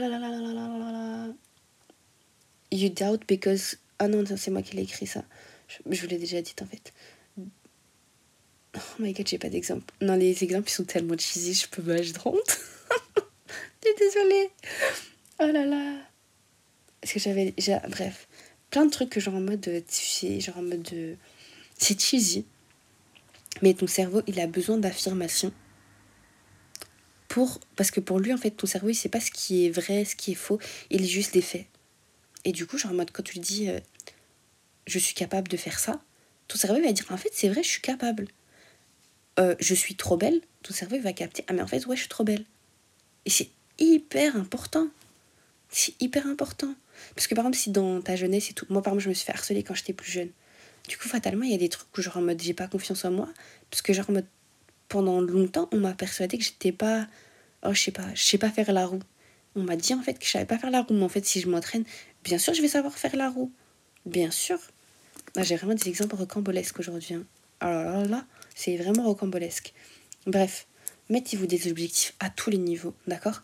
You 2.71 2.89
doubt 2.89 3.27
because. 3.29 3.77
Ah 3.99 4.09
non, 4.09 4.25
c'est 4.37 4.51
moi 4.51 4.63
qui 4.63 4.77
l'ai 4.77 4.83
écrit 4.83 5.07
ça. 5.07 5.25
Je, 5.69 6.01
vous 6.01 6.07
l'ai 6.07 6.19
déjà 6.19 6.43
dit 6.43 6.55
en 6.61 6.67
fait. 6.67 6.93
Oh 8.77 8.81
my 8.99 9.13
god, 9.13 9.27
j'ai 9.27 9.39
pas 9.39 9.49
d'exemple. 9.49 9.93
Non, 10.01 10.17
les 10.17 10.43
exemples 10.43 10.69
ils 10.69 10.73
sont 10.73 10.85
tellement 10.85 11.17
cheesy, 11.17 11.55
je 11.55 11.69
peux 11.69 11.83
pas, 11.83 12.03
j'ai 12.03 12.13
honte. 12.25 12.59
désolée. 13.99 14.51
Oh 15.41 15.47
là 15.47 15.65
là. 15.65 15.97
Est-ce 17.03 17.15
que 17.15 17.21
j'avais. 17.21 17.55
Bref. 17.89 18.29
Plein 18.71 18.87
de 18.87 18.91
trucs 18.91 19.11
que 19.11 19.21
genre 19.21 19.35
en 19.35 19.41
mode. 19.41 19.63
Tu 19.63 20.07
sais, 20.07 20.41
genre 20.41 20.59
en 20.59 20.63
mode. 20.63 21.17
C'est 21.79 22.01
cheesy. 22.01 22.45
Mais 23.63 23.75
ton 23.75 23.87
cerveau, 23.87 24.23
il 24.27 24.41
a 24.41 24.47
besoin 24.47 24.79
d'affirmation. 24.79 25.53
Pour... 27.29 27.61
Parce 27.77 27.91
que 27.91 28.01
pour 28.01 28.19
lui, 28.19 28.33
en 28.33 28.37
fait, 28.37 28.51
ton 28.51 28.67
cerveau, 28.67 28.89
il 28.89 28.95
sait 28.95 29.09
pas 29.09 29.21
ce 29.21 29.31
qui 29.31 29.67
est 29.67 29.71
vrai, 29.71 30.05
ce 30.05 30.17
qui 30.17 30.33
est 30.33 30.37
faux. 30.37 30.59
Il 30.91 31.03
est 31.03 31.09
juste 31.09 31.35
des 31.35 31.43
faits. 31.43 31.67
Et 32.45 32.53
du 32.53 32.67
coup, 32.67 32.79
genre 32.79 32.93
en 32.93 32.95
mode, 32.95 33.11
quand 33.11 33.23
tu 33.23 33.35
lui 33.35 33.41
dis 33.41 33.69
euh, 33.69 33.81
je 34.87 34.99
suis 34.99 35.15
capable 35.15 35.49
de 35.49 35.57
faire 35.57 35.79
ça, 35.79 36.03
ton 36.49 36.59
cerveau 36.59 36.83
va 36.83 36.93
dire 36.93 37.07
en 37.11 37.17
fait, 37.17 37.31
c'est 37.33 37.49
vrai, 37.49 37.63
je 37.63 37.69
suis 37.69 37.81
capable. 37.81 38.29
Euh, 39.39 39.55
je 39.59 39.75
suis 39.75 39.97
trop 39.97 40.17
belle, 40.17 40.41
ton 40.63 40.73
cerveau 40.73 40.99
va 41.01 41.13
capter 41.13 41.45
ah, 41.49 41.53
mais 41.53 41.63
en 41.63 41.67
fait, 41.67 41.85
ouais, 41.87 41.97
je 41.97 42.03
suis 42.03 42.09
trop 42.09 42.25
belle. 42.25 42.45
Et 43.25 43.31
c'est 43.31 43.51
hyper 43.79 44.37
important. 44.37 44.89
C'est 45.71 46.01
hyper 46.01 46.27
important. 46.27 46.75
Parce 47.17 47.27
que 47.27 47.35
par 47.35 47.45
exemple, 47.45 47.57
si 47.57 47.71
dans 47.71 48.01
ta 48.01 48.15
jeunesse 48.17 48.51
et 48.51 48.53
tout, 48.53 48.67
moi 48.69 48.83
par 48.83 48.93
exemple, 48.93 49.05
je 49.05 49.09
me 49.09 49.15
suis 49.15 49.27
fait 49.27 49.33
harceler 49.33 49.63
quand 49.63 49.75
j'étais 49.75 49.93
plus 49.93 50.11
jeune. 50.11 50.31
Du 50.89 50.97
coup, 50.97 51.09
fatalement, 51.09 51.45
il 51.45 51.51
y 51.51 51.55
a 51.55 51.59
des 51.59 51.69
trucs 51.69 51.97
où 51.97 52.03
genre 52.03 52.19
en 52.19 52.23
mode 52.23 52.41
j'ai 52.41 52.55
pas 52.55 52.69
confiance 52.69 53.05
en 53.05 53.11
moi. 53.11 53.29
Parce 53.71 53.83
que 53.83 53.93
genre 53.93 54.09
en 54.11 54.13
mode 54.13 54.27
pendant 54.89 55.21
longtemps, 55.21 55.69
on 55.73 55.79
m'a 55.79 55.95
persuadé 55.95 56.39
que 56.39 56.45
j'étais 56.45 56.73
pas. 56.73 57.09
Oh, 57.65 57.73
je 57.73 57.81
sais 57.81 57.91
pas, 57.91 58.07
je 58.15 58.23
sais 58.23 58.39
pas 58.39 58.51
faire 58.51 58.73
la 58.73 58.87
roue. 58.87 59.01
On 59.57 59.63
m'a 59.63 59.77
dit 59.77 59.95
en 59.95 60.03
fait 60.03 60.19
que 60.19 60.25
je 60.25 60.31
savais 60.31 60.45
pas 60.45 60.59
faire 60.59 60.71
la 60.71 60.83
roue, 60.83 60.95
mais 60.95 61.05
en 61.05 61.09
fait, 61.09 61.25
si 61.25 61.41
je 61.41 61.49
m'entraîne, 61.49 61.85
Bien 62.25 62.39
sûr, 62.39 62.55
je 62.55 62.63
vais 62.63 62.69
savoir 62.69 62.97
faire 62.97 63.15
la 63.17 63.29
roue. 63.29 63.53
Bien 64.07 64.31
sûr. 64.31 64.59
J'ai 65.37 65.57
vraiment 65.57 65.75
des 65.75 65.89
exemples 65.89 66.17
rocambolesques 66.17 66.79
aujourd'hui. 66.79 67.15
Hein. 67.15 67.25
Alors 67.61 67.85
là, 67.85 68.07
là, 68.07 68.25
c'est 68.55 68.77
vraiment 68.77 69.05
rocambolesque. 69.05 69.73
Bref, 70.27 70.67
mettez-vous 71.11 71.47
des 71.47 71.69
objectifs 71.69 72.15
à 72.21 72.31
tous 72.31 72.51
les 72.51 72.59
niveaux, 72.59 72.95
d'accord? 73.07 73.43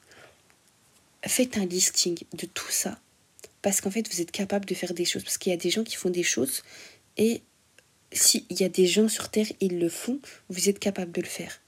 Faites 1.26 1.58
un 1.58 1.66
listing 1.66 2.18
de 2.32 2.46
tout 2.46 2.70
ça. 2.70 2.98
Parce 3.62 3.80
qu'en 3.80 3.90
fait, 3.90 4.10
vous 4.12 4.20
êtes 4.20 4.30
capable 4.30 4.64
de 4.64 4.74
faire 4.74 4.94
des 4.94 5.04
choses. 5.04 5.22
Parce 5.22 5.36
qu'il 5.36 5.50
y 5.50 5.54
a 5.54 5.58
des 5.58 5.70
gens 5.70 5.84
qui 5.84 5.96
font 5.96 6.08
des 6.08 6.22
choses. 6.22 6.62
Et 7.18 7.42
s'il 8.12 8.44
y 8.48 8.64
a 8.64 8.68
des 8.68 8.86
gens 8.86 9.08
sur 9.08 9.28
Terre, 9.28 9.46
ils 9.60 9.78
le 9.78 9.88
font, 9.88 10.18
vous 10.48 10.68
êtes 10.68 10.78
capable 10.78 11.12
de 11.12 11.20
le 11.20 11.26
faire. 11.26 11.60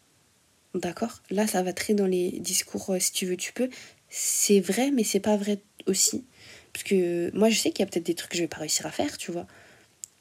D'accord? 0.74 1.20
Là, 1.30 1.46
ça 1.46 1.62
va 1.62 1.74
très 1.74 1.92
dans 1.92 2.06
les 2.06 2.30
discours, 2.40 2.90
euh, 2.90 2.98
si 2.98 3.12
tu 3.12 3.26
veux, 3.26 3.36
tu 3.36 3.52
peux. 3.52 3.68
C'est 4.08 4.60
vrai, 4.60 4.90
mais 4.90 5.04
c'est 5.04 5.20
pas 5.20 5.36
vrai 5.36 5.60
aussi. 5.86 6.24
Parce 6.72 6.84
que 6.84 7.30
moi, 7.36 7.50
je 7.50 7.58
sais 7.58 7.70
qu'il 7.70 7.80
y 7.80 7.82
a 7.82 7.86
peut-être 7.86 8.06
des 8.06 8.14
trucs 8.14 8.30
que 8.30 8.38
je 8.38 8.42
vais 8.42 8.48
pas 8.48 8.58
réussir 8.58 8.86
à 8.86 8.90
faire, 8.90 9.18
tu 9.18 9.30
vois. 9.30 9.46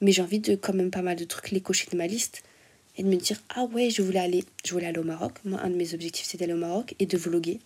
Mais 0.02 0.12
j'ai 0.12 0.22
envie 0.22 0.40
de 0.40 0.56
quand 0.56 0.74
même 0.74 0.92
pas 0.92 1.02
mal 1.02 1.16
de 1.16 1.24
trucs 1.24 1.52
les 1.52 1.62
cocher 1.62 1.88
de 1.90 1.96
ma 1.96 2.08
liste 2.08 2.44
et 3.02 3.04
de 3.04 3.10
me 3.10 3.16
dire 3.16 3.42
ah 3.56 3.64
ouais, 3.64 3.90
je 3.90 4.04
voulais 4.04 4.20
aller, 4.20 4.46
je 4.64 4.74
voulais 4.74 4.86
aller 4.86 5.00
au 5.00 5.04
Maroc. 5.04 5.34
Moi, 5.44 5.60
un 5.60 5.72
de 5.72 5.76
mes 5.76 5.96
objectifs 5.96 6.28
c'était 6.28 6.44
aller 6.44 6.54
au 6.54 6.58
Maroc 6.58 6.94
et 7.00 7.08
de 7.08 7.18
vloguer. 7.18 7.60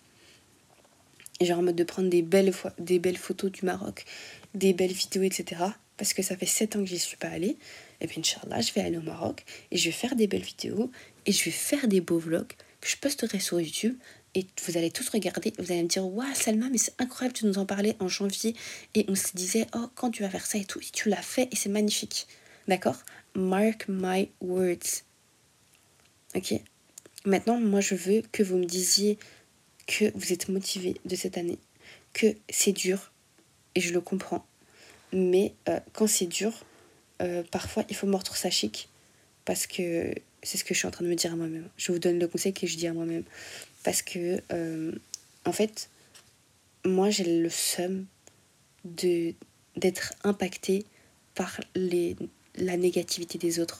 Genre 1.42 1.58
en 1.58 1.62
mode 1.62 1.76
de 1.76 1.84
prendre 1.84 2.08
des 2.08 2.22
belles, 2.22 2.54
des 2.78 2.98
belles 2.98 3.18
photos 3.18 3.52
du 3.52 3.66
Maroc, 3.66 4.06
des 4.54 4.72
belles 4.72 4.94
vidéos, 4.94 5.24
etc. 5.24 5.60
Parce 5.98 6.14
que 6.14 6.22
ça 6.22 6.38
fait 6.38 6.46
7 6.46 6.76
ans 6.76 6.78
que 6.80 6.86
j'y 6.86 6.98
suis 6.98 7.18
pas 7.18 7.28
allée. 7.28 7.58
Et 8.00 8.06
puis 8.06 8.20
Inch'Allah, 8.20 8.62
je 8.62 8.72
vais 8.72 8.80
aller 8.80 8.96
au 8.96 9.02
Maroc 9.02 9.44
et 9.70 9.76
je 9.76 9.84
vais 9.84 9.92
faire 9.92 10.16
des 10.16 10.26
belles 10.26 10.40
vidéos 10.40 10.90
et 11.26 11.32
je 11.32 11.44
vais 11.44 11.50
faire 11.50 11.86
des 11.86 12.00
beaux 12.00 12.18
vlogs 12.18 12.54
que 12.80 12.88
je 12.88 12.96
posterai 12.96 13.38
sur 13.38 13.60
YouTube 13.60 13.94
et 14.34 14.46
vous 14.66 14.78
allez 14.78 14.90
tous 14.90 15.10
regarder, 15.10 15.52
vous 15.58 15.70
allez 15.70 15.82
me 15.82 15.88
dire 15.88 16.06
Waouh, 16.06 16.34
Salma, 16.34 16.70
mais 16.70 16.78
c'est 16.78 16.94
incroyable, 16.98 17.36
tu 17.36 17.44
nous 17.44 17.58
en 17.58 17.66
parlais 17.66 17.94
en 18.00 18.08
janvier 18.08 18.54
et 18.94 19.04
on 19.08 19.14
se 19.14 19.34
disait 19.34 19.66
Oh, 19.74 19.90
quand 19.94 20.10
tu 20.10 20.22
vas 20.22 20.30
faire 20.30 20.46
ça 20.46 20.56
et 20.56 20.64
tout, 20.64 20.80
et 20.80 20.90
tu 20.92 21.10
l'as 21.10 21.20
fait 21.20 21.48
et 21.52 21.56
c'est 21.56 21.68
magnifique. 21.68 22.26
D'accord? 22.68 22.96
Mark 23.34 23.84
my 23.88 24.30
words. 24.40 25.05
Ok 26.36 26.54
Maintenant, 27.24 27.58
moi, 27.58 27.80
je 27.80 27.96
veux 27.96 28.22
que 28.30 28.44
vous 28.44 28.56
me 28.56 28.66
disiez 28.66 29.18
que 29.86 30.12
vous 30.14 30.32
êtes 30.32 30.48
motivé 30.48 30.94
de 31.04 31.16
cette 31.16 31.38
année, 31.38 31.58
que 32.12 32.36
c'est 32.48 32.72
dur, 32.72 33.10
et 33.74 33.80
je 33.80 33.92
le 33.92 34.00
comprends. 34.00 34.46
Mais 35.12 35.54
euh, 35.68 35.80
quand 35.92 36.06
c'est 36.06 36.26
dur, 36.26 36.52
euh, 37.22 37.42
parfois 37.50 37.84
il 37.88 37.96
faut 37.96 38.06
mordre 38.06 38.36
sa 38.36 38.50
chic 38.50 38.88
parce 39.44 39.66
que 39.66 40.12
c'est 40.42 40.58
ce 40.58 40.64
que 40.64 40.74
je 40.74 40.78
suis 40.78 40.86
en 40.86 40.90
train 40.90 41.04
de 41.04 41.10
me 41.10 41.14
dire 41.14 41.32
à 41.32 41.36
moi-même. 41.36 41.68
Je 41.76 41.90
vous 41.90 41.98
donne 41.98 42.18
le 42.18 42.28
conseil 42.28 42.52
que 42.52 42.66
je 42.66 42.76
dis 42.76 42.86
à 42.86 42.92
moi-même. 42.92 43.24
Parce 43.82 44.02
que, 44.02 44.40
euh, 44.52 44.92
en 45.44 45.52
fait, 45.52 45.88
moi 46.84 47.10
j'ai 47.10 47.40
le 47.40 47.48
seum 47.48 48.06
d'être 48.84 50.14
impactée 50.22 50.84
par 51.34 51.60
la 51.74 52.76
négativité 52.76 53.38
des 53.38 53.58
autres. 53.58 53.78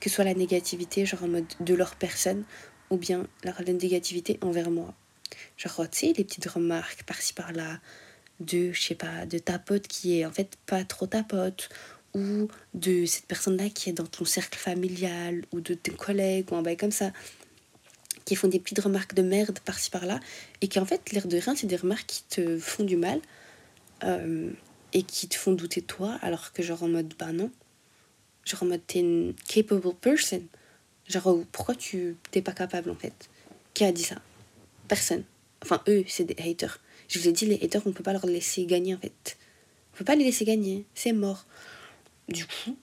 Que 0.00 0.08
ce 0.08 0.16
soit 0.16 0.24
la 0.24 0.34
négativité, 0.34 1.06
genre 1.06 1.24
en 1.24 1.28
mode 1.28 1.52
de 1.60 1.74
leur 1.74 1.96
personne, 1.96 2.44
ou 2.90 2.96
bien 2.96 3.26
la 3.42 3.54
négativité 3.72 4.38
envers 4.42 4.70
moi. 4.70 4.94
Genre, 5.56 5.88
tu 5.90 5.98
sais, 5.98 6.12
les 6.16 6.24
petites 6.24 6.46
remarques 6.46 7.04
par-ci 7.04 7.32
par-là, 7.34 7.80
de, 8.40 8.72
je 8.72 8.82
sais 8.82 8.94
pas, 8.94 9.26
de 9.26 9.38
ta 9.38 9.58
pote 9.58 9.86
qui 9.86 10.18
est 10.18 10.26
en 10.26 10.30
fait 10.30 10.56
pas 10.66 10.84
trop 10.84 11.06
ta 11.06 11.22
pote, 11.22 11.68
ou 12.14 12.48
de 12.74 13.06
cette 13.06 13.26
personne-là 13.26 13.68
qui 13.70 13.90
est 13.90 13.92
dans 13.92 14.06
ton 14.06 14.24
cercle 14.24 14.58
familial, 14.58 15.44
ou 15.52 15.60
de 15.60 15.74
tes 15.74 15.92
collègues, 15.92 16.52
ou 16.52 16.56
un 16.56 16.62
bail 16.62 16.76
comme 16.76 16.92
ça, 16.92 17.12
qui 18.24 18.36
font 18.36 18.48
des 18.48 18.60
petites 18.60 18.80
remarques 18.80 19.14
de 19.14 19.22
merde 19.22 19.58
par-ci 19.60 19.90
par-là, 19.90 20.20
et 20.60 20.68
qui 20.68 20.78
en 20.78 20.86
fait, 20.86 21.12
l'air 21.12 21.26
de 21.26 21.36
rien, 21.36 21.54
c'est 21.56 21.66
des 21.66 21.76
remarques 21.76 22.06
qui 22.06 22.22
te 22.24 22.58
font 22.58 22.84
du 22.84 22.96
mal, 22.96 23.20
euh, 24.04 24.50
et 24.92 25.02
qui 25.02 25.28
te 25.28 25.36
font 25.36 25.52
douter 25.52 25.80
de 25.80 25.86
toi, 25.86 26.18
alors 26.22 26.52
que 26.52 26.62
genre 26.62 26.82
en 26.84 26.88
mode, 26.88 27.14
bah 27.18 27.32
non, 27.32 27.50
genre 28.44 28.62
en 28.62 28.66
mode, 28.66 28.86
t'es 28.86 29.00
une 29.00 29.34
capable 29.48 29.94
person, 29.94 30.42
genre 31.08 31.40
pourquoi 31.52 31.74
tu 31.74 32.16
t'es 32.30 32.42
pas 32.42 32.52
capable 32.52 32.90
en 32.90 32.96
fait? 32.96 33.28
Qui 33.72 33.84
a 33.84 33.92
dit 33.92 34.02
ça? 34.02 34.16
Personne. 34.88 35.24
Enfin, 35.62 35.82
eux, 35.88 36.04
c'est 36.06 36.24
des 36.24 36.36
haters. 36.38 36.80
Je 37.08 37.18
vous 37.18 37.28
ai 37.28 37.32
dit, 37.32 37.46
les 37.46 37.62
haters, 37.62 37.82
on 37.86 37.92
peut 37.92 38.02
pas 38.02 38.12
leur 38.12 38.26
laisser 38.26 38.64
gagner 38.66 38.94
en 38.94 38.98
fait. 38.98 39.36
On 39.92 39.98
peut 39.98 40.04
pas 40.04 40.16
les 40.16 40.24
laisser 40.24 40.44
gagner, 40.44 40.84
c'est 40.94 41.12
mort. 41.12 41.46
Du 42.28 42.46
coup, 42.46 42.76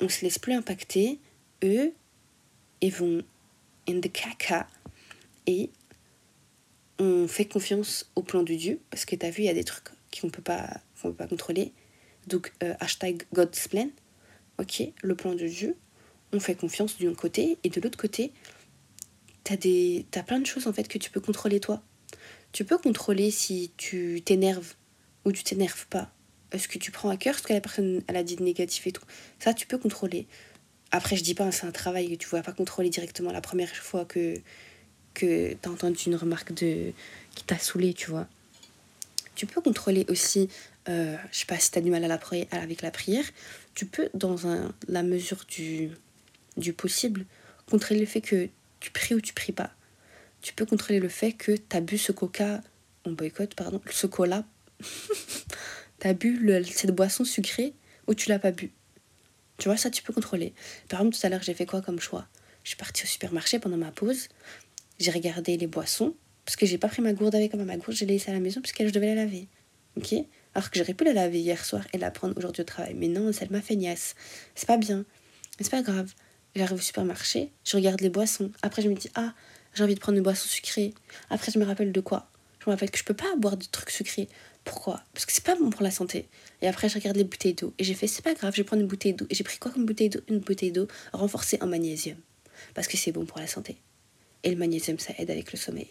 on 0.00 0.08
se 0.08 0.22
laisse 0.24 0.38
plus 0.38 0.52
impacter. 0.52 1.18
Eux, 1.64 1.92
ils 2.80 2.92
vont 2.92 3.22
in 3.88 4.00
the 4.00 4.10
caca 4.10 4.66
et 5.46 5.70
on 6.98 7.26
fait 7.26 7.46
confiance 7.46 8.10
au 8.16 8.22
plan 8.22 8.42
de 8.42 8.54
Dieu 8.54 8.80
parce 8.90 9.04
que 9.04 9.16
tu 9.16 9.24
as 9.26 9.30
vu, 9.30 9.42
il 9.42 9.46
y 9.46 9.48
a 9.48 9.54
des 9.54 9.64
trucs 9.64 9.88
qu'on 10.20 10.30
peut 10.30 10.42
pas, 10.42 10.80
qu'on 11.00 11.08
peut 11.08 11.16
pas 11.16 11.26
contrôler. 11.26 11.72
Donc, 12.26 12.52
euh, 12.62 12.74
hashtag 12.80 13.24
God's 13.32 13.66
plan. 13.68 13.88
Ok, 14.58 14.82
le 15.02 15.14
plan 15.14 15.34
de 15.34 15.46
Dieu. 15.46 15.76
On 16.32 16.40
fait 16.40 16.54
confiance 16.54 16.98
d'un 16.98 17.14
côté 17.14 17.58
et 17.62 17.68
de 17.68 17.80
l'autre 17.80 17.98
côté, 17.98 18.32
tu 19.44 19.52
as, 19.52 20.18
as 20.18 20.22
plein 20.22 20.40
de 20.40 20.46
choses 20.46 20.66
en 20.66 20.72
fait 20.72 20.88
que 20.88 20.98
tu 20.98 21.10
peux 21.10 21.20
contrôler 21.20 21.60
toi. 21.60 21.82
Tu 22.52 22.64
peux 22.64 22.78
contrôler 22.78 23.30
si 23.30 23.72
tu 23.76 24.22
t'énerves 24.24 24.74
ou 25.24 25.32
tu 25.32 25.42
t'énerves 25.42 25.86
pas. 25.88 26.12
Est-ce 26.52 26.68
que 26.68 26.78
tu 26.78 26.90
prends 26.90 27.08
à 27.08 27.16
cœur 27.16 27.38
ce 27.38 27.42
que 27.42 27.52
la 27.52 27.60
personne 27.60 28.02
elle 28.06 28.16
a 28.16 28.22
dit 28.22 28.36
de 28.36 28.42
négatif 28.42 28.86
et 28.86 28.92
tout? 28.92 29.04
Ça, 29.38 29.54
tu 29.54 29.66
peux 29.66 29.78
contrôler. 29.78 30.26
Après, 30.90 31.16
je 31.16 31.24
dis 31.24 31.34
pas, 31.34 31.50
c'est 31.50 31.66
un 31.66 31.72
travail 31.72 32.10
que 32.10 32.22
tu 32.22 32.28
vas 32.28 32.42
pas 32.42 32.52
contrôler 32.52 32.90
directement 32.90 33.32
la 33.32 33.40
première 33.40 33.74
fois 33.74 34.04
que, 34.04 34.34
que 35.14 35.54
tu 35.54 35.68
as 35.68 35.70
entendu 35.70 36.02
une 36.06 36.16
remarque 36.16 36.52
de, 36.52 36.92
qui 37.34 37.44
t'a 37.44 37.58
saoulé, 37.58 37.94
tu 37.94 38.10
vois. 38.10 38.28
Tu 39.34 39.46
peux 39.46 39.62
contrôler 39.62 40.04
aussi, 40.10 40.50
euh, 40.90 41.16
je 41.32 41.38
sais 41.38 41.46
pas 41.46 41.58
si 41.58 41.70
tu 41.70 41.78
as 41.78 41.80
du 41.80 41.90
mal 41.90 42.04
à 42.04 42.08
la 42.08 42.20
avec 42.50 42.82
la 42.82 42.90
prière, 42.90 43.24
tu 43.74 43.86
peux, 43.86 44.08
dans 44.14 44.36
la 44.88 45.02
mesure 45.02 45.44
du, 45.48 45.90
du 46.56 46.72
possible, 46.72 47.24
contrôler 47.68 48.00
le 48.00 48.06
fait 48.06 48.20
que 48.20 48.48
tu 48.80 48.90
pries 48.90 49.14
ou 49.14 49.20
tu 49.20 49.32
pries 49.32 49.52
pas 49.52 49.72
tu 50.42 50.52
peux 50.52 50.66
contrôler 50.66 51.00
le 51.00 51.08
fait 51.08 51.32
que 51.32 51.52
tu 51.52 51.76
as 51.76 51.80
bu 51.80 51.96
ce 51.96 52.12
coca, 52.12 52.60
on 53.04 53.12
boycott, 53.12 53.54
pardon, 53.54 53.80
ce 53.90 54.06
cola, 54.06 54.44
tu 56.00 56.06
as 56.06 56.12
bu 56.12 56.64
cette 56.70 56.90
boisson 56.90 57.24
sucrée 57.24 57.74
ou 58.08 58.14
tu 58.14 58.28
l'as 58.28 58.40
pas 58.40 58.50
bu. 58.50 58.72
Tu 59.58 59.68
vois, 59.68 59.76
ça 59.76 59.88
tu 59.88 60.02
peux 60.02 60.12
contrôler. 60.12 60.52
Par 60.88 61.00
exemple, 61.00 61.16
tout 61.16 61.26
à 61.26 61.30
l'heure, 61.30 61.42
j'ai 61.42 61.54
fait 61.54 61.66
quoi 61.66 61.80
comme 61.80 62.00
choix? 62.00 62.26
Je 62.64 62.70
suis 62.70 62.76
partie 62.76 63.04
au 63.04 63.06
supermarché 63.06 63.60
pendant 63.60 63.76
ma 63.76 63.92
pause, 63.92 64.28
j'ai 64.98 65.12
regardé 65.12 65.56
les 65.56 65.68
boissons, 65.68 66.14
parce 66.44 66.56
que 66.56 66.66
j'ai 66.66 66.78
pas 66.78 66.88
pris 66.88 67.02
ma 67.02 67.12
gourde 67.12 67.36
avec 67.36 67.54
moi. 67.54 67.64
Ma 67.64 67.76
gourde, 67.76 67.96
j'ai 67.96 68.06
laissée 68.06 68.30
à 68.30 68.34
la 68.34 68.40
maison 68.40 68.60
parce 68.60 68.74
je 68.76 68.90
devais 68.90 69.14
la 69.14 69.24
laver. 69.24 69.46
Ok? 69.96 70.14
Alors 70.54 70.70
que 70.70 70.78
j'aurais 70.78 70.94
pu 70.94 71.04
la 71.04 71.12
laver 71.12 71.40
hier 71.40 71.64
soir 71.64 71.82
et 71.92 71.98
la 71.98 72.10
prendre 72.10 72.36
aujourd'hui 72.36 72.62
au 72.62 72.64
travail. 72.64 72.94
Mais 72.94 73.08
non, 73.08 73.32
ça 73.32 73.46
m'a 73.50 73.60
fait 73.60 73.76
niasse. 73.76 74.14
C'est 74.54 74.66
pas 74.66 74.76
bien. 74.76 75.04
C'est 75.60 75.70
pas 75.70 75.82
grave. 75.82 76.12
J'arrive 76.54 76.78
au 76.78 76.82
supermarché, 76.82 77.50
je 77.64 77.76
regarde 77.76 78.02
les 78.02 78.10
boissons. 78.10 78.50
Après, 78.60 78.82
je 78.82 78.88
me 78.88 78.94
dis, 78.94 79.08
ah, 79.14 79.32
j'ai 79.74 79.84
envie 79.84 79.94
de 79.94 80.00
prendre 80.00 80.18
une 80.18 80.24
boisson 80.24 80.46
sucrée. 80.46 80.92
Après, 81.30 81.50
je 81.50 81.58
me 81.58 81.64
rappelle 81.64 81.92
de 81.92 82.00
quoi? 82.00 82.30
Je 82.60 82.68
me 82.68 82.74
rappelle 82.74 82.90
que 82.90 82.98
je 82.98 83.04
peux 83.04 83.14
pas 83.14 83.34
boire 83.36 83.56
de 83.56 83.64
trucs 83.64 83.90
sucrés. 83.90 84.28
Pourquoi? 84.64 85.02
Parce 85.14 85.24
que 85.24 85.32
c'est 85.32 85.44
pas 85.44 85.56
bon 85.56 85.70
pour 85.70 85.82
la 85.82 85.90
santé. 85.90 86.28
Et 86.60 86.68
après, 86.68 86.90
je 86.90 86.94
regarde 86.94 87.16
les 87.16 87.24
bouteilles 87.24 87.54
d'eau. 87.54 87.72
Et 87.78 87.84
j'ai 87.84 87.94
fait, 87.94 88.06
c'est 88.06 88.22
pas 88.22 88.34
grave, 88.34 88.52
je 88.52 88.58
vais 88.58 88.64
prendre 88.64 88.82
une 88.82 88.88
bouteille 88.88 89.14
d'eau. 89.14 89.26
Et 89.30 89.34
j'ai 89.34 89.44
pris 89.44 89.58
quoi 89.58 89.70
comme 89.70 89.86
bouteille 89.86 90.10
d'eau? 90.10 90.20
Une 90.28 90.40
bouteille 90.40 90.72
d'eau 90.72 90.88
renforcée 91.14 91.58
en 91.62 91.66
magnésium. 91.66 92.18
Parce 92.74 92.86
que 92.86 92.98
c'est 92.98 93.12
bon 93.12 93.24
pour 93.24 93.38
la 93.38 93.46
santé. 93.46 93.78
Et 94.42 94.50
le 94.50 94.56
magnésium, 94.56 94.98
ça 94.98 95.14
aide 95.18 95.30
avec 95.30 95.52
le 95.52 95.58
sommeil. 95.58 95.88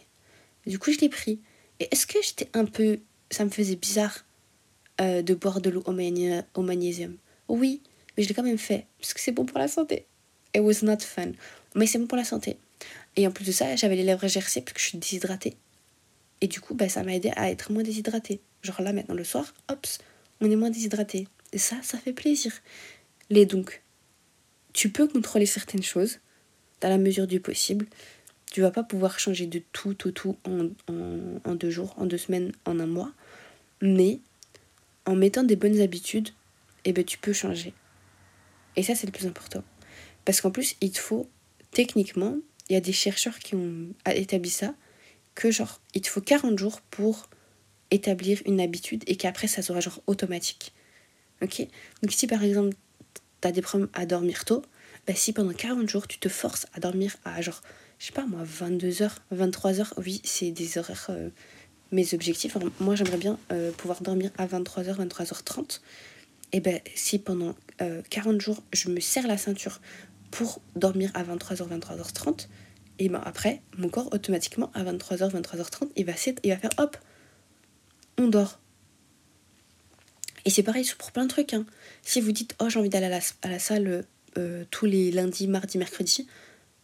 Du 0.67 0.77
coup, 0.77 0.91
je 0.91 0.99
l'ai 0.99 1.09
pris. 1.09 1.41
Et 1.79 1.87
est-ce 1.91 2.05
que 2.05 2.19
j'étais 2.21 2.49
un 2.53 2.65
peu. 2.65 2.99
Ça 3.31 3.45
me 3.45 3.49
faisait 3.49 3.77
bizarre 3.77 4.25
euh, 4.99 5.21
de 5.21 5.33
boire 5.33 5.61
de 5.61 5.69
l'eau 5.69 5.83
au, 5.85 5.91
au 5.91 6.61
magnésium 6.61 7.15
Oui, 7.47 7.81
mais 8.17 8.23
je 8.23 8.29
l'ai 8.29 8.35
quand 8.35 8.43
même 8.43 8.57
fait. 8.57 8.85
Parce 8.99 9.13
que 9.13 9.19
c'est 9.19 9.31
bon 9.31 9.45
pour 9.45 9.59
la 9.59 9.67
santé. 9.67 10.05
It 10.55 10.61
was 10.61 10.83
not 10.83 10.99
fun. 10.99 11.31
Mais 11.75 11.87
c'est 11.87 11.99
bon 11.99 12.07
pour 12.07 12.17
la 12.17 12.25
santé. 12.25 12.57
Et 13.15 13.27
en 13.27 13.31
plus 13.31 13.45
de 13.45 13.51
ça, 13.51 13.75
j'avais 13.75 13.95
les 13.95 14.03
lèvres 14.03 14.27
gercées 14.27 14.61
parce 14.61 14.77
je 14.77 14.87
suis 14.87 14.97
déshydratée. 14.97 15.55
Et 16.41 16.47
du 16.47 16.59
coup, 16.59 16.73
bah, 16.73 16.89
ça 16.89 17.03
m'a 17.03 17.13
aidé 17.13 17.31
à 17.35 17.51
être 17.51 17.71
moins 17.71 17.83
déshydratée. 17.83 18.41
Genre 18.63 18.81
là, 18.81 18.93
maintenant, 18.93 19.15
le 19.15 19.23
soir, 19.23 19.53
hop, 19.69 19.85
on 20.39 20.49
est 20.49 20.55
moins 20.55 20.69
déshydraté. 20.69 21.27
Et 21.53 21.57
ça, 21.57 21.75
ça 21.83 21.97
fait 21.97 22.13
plaisir. 22.13 22.51
Les 23.29 23.45
donc, 23.45 23.81
tu 24.73 24.89
peux 24.89 25.07
contrôler 25.07 25.45
certaines 25.45 25.83
choses 25.83 26.19
dans 26.81 26.89
la 26.89 26.97
mesure 26.97 27.27
du 27.27 27.39
possible. 27.39 27.85
Tu 28.51 28.61
vas 28.61 28.71
pas 28.71 28.83
pouvoir 28.83 29.19
changer 29.19 29.45
de 29.45 29.61
tout, 29.71 29.93
tout, 29.93 30.11
tout 30.11 30.37
en, 30.45 30.69
en, 31.45 31.55
deux 31.55 31.69
jours, 31.69 31.93
en 31.97 32.05
deux 32.05 32.17
semaines, 32.17 32.51
en 32.65 32.79
un 32.79 32.87
mois. 32.87 33.11
Mais 33.81 34.19
en 35.05 35.15
mettant 35.15 35.43
des 35.43 35.55
bonnes 35.55 35.79
habitudes, 35.81 36.29
eh 36.85 36.93
ben, 36.93 37.03
tu 37.03 37.17
peux 37.17 37.33
changer. 37.33 37.73
Et 38.75 38.83
ça, 38.83 38.95
c'est 38.95 39.05
le 39.05 39.11
plus 39.11 39.27
important. 39.27 39.63
Parce 40.25 40.41
qu'en 40.41 40.51
plus, 40.51 40.75
il 40.81 40.91
te 40.91 40.99
faut 40.99 41.29
techniquement 41.71 42.37
il 42.69 42.73
y 42.73 42.77
a 42.77 42.81
des 42.81 42.93
chercheurs 42.93 43.37
qui 43.39 43.55
ont 43.55 43.89
établi 44.05 44.49
ça, 44.49 44.73
que 45.35 45.51
genre, 45.51 45.81
il 45.93 46.01
te 46.01 46.09
faut 46.09 46.21
40 46.21 46.57
jours 46.57 46.79
pour 46.81 47.27
établir 47.91 48.41
une 48.45 48.61
habitude 48.61 49.03
et 49.07 49.17
qu'après 49.17 49.47
ça 49.47 49.61
sera 49.61 49.81
genre 49.81 50.01
automatique. 50.07 50.73
Ok? 51.41 51.67
Donc 52.01 52.11
si 52.11 52.27
par 52.27 52.43
exemple 52.43 52.75
tu 53.41 53.47
as 53.47 53.51
des 53.51 53.61
problèmes 53.61 53.89
à 53.93 54.05
dormir 54.05 54.45
tôt, 54.45 54.61
bah 55.05 55.13
si 55.15 55.33
pendant 55.33 55.51
40 55.51 55.89
jours 55.89 56.07
tu 56.07 56.17
te 56.17 56.29
forces 56.29 56.65
à 56.73 56.79
dormir 56.79 57.17
à 57.25 57.41
genre, 57.41 57.61
je 57.99 58.05
sais 58.05 58.13
pas 58.13 58.25
moi, 58.25 58.43
22h, 58.43 59.11
23h, 59.33 59.93
oui, 59.97 60.21
c'est 60.23 60.51
des 60.51 60.77
horaires, 60.77 61.07
euh, 61.09 61.29
mes 61.91 62.13
objectifs. 62.13 62.57
moi 62.79 62.95
j'aimerais 62.95 63.17
bien 63.17 63.37
euh, 63.51 63.71
pouvoir 63.71 64.01
dormir 64.01 64.31
à 64.37 64.47
23h, 64.47 65.07
23h30. 65.07 65.81
Et 66.53 66.59
ben 66.59 66.79
si 66.95 67.19
pendant 67.19 67.55
40 68.09 68.35
euh, 68.35 68.39
jours 68.39 68.63
je 68.73 68.89
me 68.89 68.99
serre 68.99 69.27
la 69.27 69.37
ceinture 69.37 69.79
pour 70.31 70.61
dormir 70.75 71.11
à 71.13 71.23
23h, 71.23 71.67
23h30, 71.67 72.47
et 72.99 73.09
ben 73.09 73.21
après, 73.25 73.61
mon 73.77 73.89
corps 73.89 74.13
automatiquement 74.13 74.71
à 74.73 74.83
23h, 74.83 75.31
23h30, 75.31 75.89
il 75.95 76.05
va, 76.05 76.13
faire 76.13 76.69
hop, 76.77 76.97
on 78.19 78.27
dort. 78.27 78.59
Et 80.45 80.51
c'est 80.51 80.63
pareil 80.63 80.87
pour 80.97 81.11
plein 81.11 81.23
de 81.23 81.29
trucs. 81.29 81.53
Hein. 81.53 81.65
Si 82.03 82.21
vous 82.21 82.31
dites, 82.31 82.55
oh 82.59 82.69
j'ai 82.69 82.79
envie 82.79 82.89
d'aller 82.89 83.07
à 83.07 83.47
la, 83.49 83.59
salle 83.59 84.05
euh, 84.37 84.65
tous 84.69 84.85
les 84.85 85.11
lundis, 85.11 85.47
mardis, 85.47 85.77
mercredis, 85.77 86.27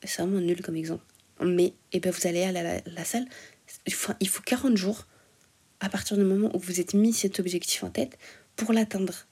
c'est 0.04 0.22
vraiment 0.24 0.40
nul 0.40 0.62
comme 0.62 0.76
exemple. 0.76 1.04
Mais 1.40 1.74
eh 1.92 2.00
ben, 2.00 2.12
vous 2.12 2.28
allez 2.28 2.44
aller 2.44 2.60
à 2.60 2.82
la, 2.90 3.06
salle, 3.06 3.26
il 3.86 3.94
faut 4.30 4.44
40 4.44 4.78
jours 4.78 5.06
à 5.80 5.90
partir 5.90 6.18
du 6.18 6.24
moment 6.24 6.56
où 6.56 6.60
vous 6.60 6.80
êtes 6.80 6.94
mis 6.94 7.14
cet 7.14 7.40
objectif 7.40 7.84
en 7.84 7.90
tête 7.90 8.18
pour 8.56 8.74
l'atteindre. 8.74 9.28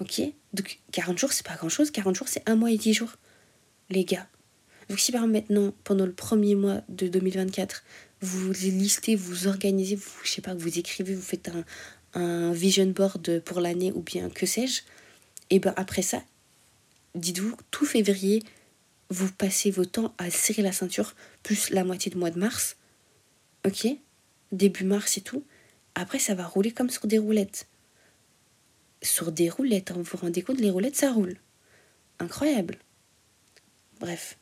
Ok? 0.00 0.22
Donc 0.52 0.80
40 0.92 1.18
jours, 1.18 1.32
c'est 1.32 1.46
pas 1.46 1.56
grand 1.56 1.68
chose. 1.68 1.90
40 1.90 2.14
jours, 2.14 2.28
c'est 2.28 2.48
un 2.48 2.56
mois 2.56 2.70
et 2.70 2.78
10 2.78 2.94
jours, 2.94 3.12
les 3.88 4.04
gars. 4.04 4.26
Donc 4.88 4.98
si 4.98 5.12
par 5.12 5.26
maintenant, 5.26 5.72
pendant 5.84 6.06
le 6.06 6.12
premier 6.12 6.54
mois 6.54 6.82
de 6.88 7.06
2024, 7.08 7.84
vous 8.22 8.52
listez, 8.52 9.14
vous 9.14 9.46
organisez, 9.46 9.94
vous, 9.94 10.10
je 10.24 10.30
sais 10.30 10.42
pas, 10.42 10.54
vous 10.54 10.78
écrivez, 10.78 11.14
vous 11.14 11.22
faites 11.22 11.48
un, 11.48 11.64
un 12.20 12.52
vision 12.52 12.86
board 12.86 13.40
pour 13.40 13.60
l'année 13.60 13.92
ou 13.92 14.02
bien 14.02 14.28
que 14.30 14.46
sais-je, 14.46 14.82
et 15.50 15.58
ben 15.58 15.72
après 15.76 16.02
ça, 16.02 16.22
dites-vous, 17.14 17.56
tout 17.70 17.86
février, 17.86 18.42
vous 19.10 19.30
passez 19.30 19.70
vos 19.70 19.84
temps 19.84 20.14
à 20.18 20.30
serrer 20.30 20.62
la 20.62 20.72
ceinture, 20.72 21.14
plus 21.42 21.70
la 21.70 21.84
moitié 21.84 22.10
du 22.10 22.18
mois 22.18 22.30
de 22.30 22.38
mars, 22.38 22.76
ok 23.66 23.88
Début 24.52 24.84
mars 24.84 25.16
et 25.16 25.20
tout. 25.20 25.44
Après, 25.94 26.18
ça 26.18 26.34
va 26.34 26.46
rouler 26.46 26.72
comme 26.72 26.90
sur 26.90 27.06
des 27.06 27.18
roulettes 27.18 27.68
sur 29.02 29.32
des 29.32 29.48
roulettes. 29.48 29.90
Hein. 29.90 29.96
Vous 29.98 30.04
vous 30.04 30.18
rendez 30.18 30.42
compte, 30.42 30.60
les 30.60 30.70
roulettes, 30.70 30.96
ça 30.96 31.12
roule. 31.12 31.36
Incroyable. 32.18 32.78
Bref. 33.98 34.38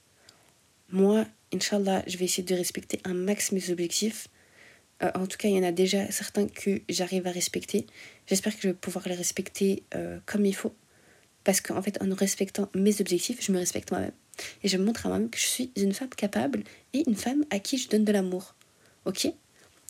Moi, 0.91 1.27
Inch'Allah, 1.53 2.03
je 2.07 2.17
vais 2.17 2.25
essayer 2.25 2.43
de 2.43 2.55
respecter 2.55 3.01
un 3.05 3.15
max 3.15 3.53
mes 3.53 3.71
objectifs. 3.71 4.29
Euh, 5.03 5.11
en 5.15 5.27
tout 5.27 5.37
cas, 5.37 5.49
il 5.49 5.57
y 5.57 5.59
en 5.59 5.65
a 5.65 5.73
déjà 5.73 6.11
certains 6.11 6.47
que 6.47 6.81
j'arrive 6.89 7.27
à 7.27 7.31
respecter. 7.31 7.87
J'espère 8.27 8.55
que 8.57 8.63
je 8.63 8.69
vais 8.69 8.75
pouvoir 8.75 9.07
les 9.09 9.15
respecter 9.15 9.85
euh, 9.95 10.19
comme 10.27 10.45
il 10.45 10.55
faut. 10.55 10.75
Parce 11.45 11.61
qu'en 11.61 11.81
fait, 11.83 12.03
en 12.03 12.13
respectant 12.15 12.69
mes 12.75 13.01
objectifs, 13.01 13.45
je 13.45 13.53
me 13.53 13.59
respecte 13.59 13.91
moi-même. 13.91 14.13
Et 14.63 14.69
je 14.69 14.77
me 14.77 14.85
montre 14.85 15.07
à 15.07 15.09
moi-même 15.09 15.31
que 15.31 15.39
je 15.39 15.47
suis 15.47 15.73
une 15.77 15.95
femme 15.95 16.11
capable 16.11 16.63
et 16.93 17.05
une 17.07 17.17
femme 17.17 17.45
à 17.51 17.59
qui 17.59 17.79
je 17.79 17.89
donne 17.89 18.05
de 18.05 18.13
l'amour. 18.13 18.55
Ok 19.05 19.29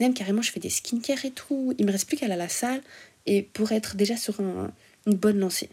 Même 0.00 0.14
carrément, 0.14 0.42
je 0.42 0.52
fais 0.52 0.60
des 0.60 0.70
skincare 0.70 1.24
et 1.24 1.30
tout. 1.30 1.74
Il 1.78 1.86
me 1.86 1.92
reste 1.92 2.06
plus 2.06 2.16
qu'à 2.16 2.26
aller 2.26 2.34
à 2.34 2.38
la 2.38 2.48
salle 2.48 2.82
et 3.26 3.42
pour 3.42 3.72
être 3.72 3.96
déjà 3.96 4.16
sur 4.16 4.40
une 4.40 5.14
bonne 5.14 5.38
lancée. 5.38 5.68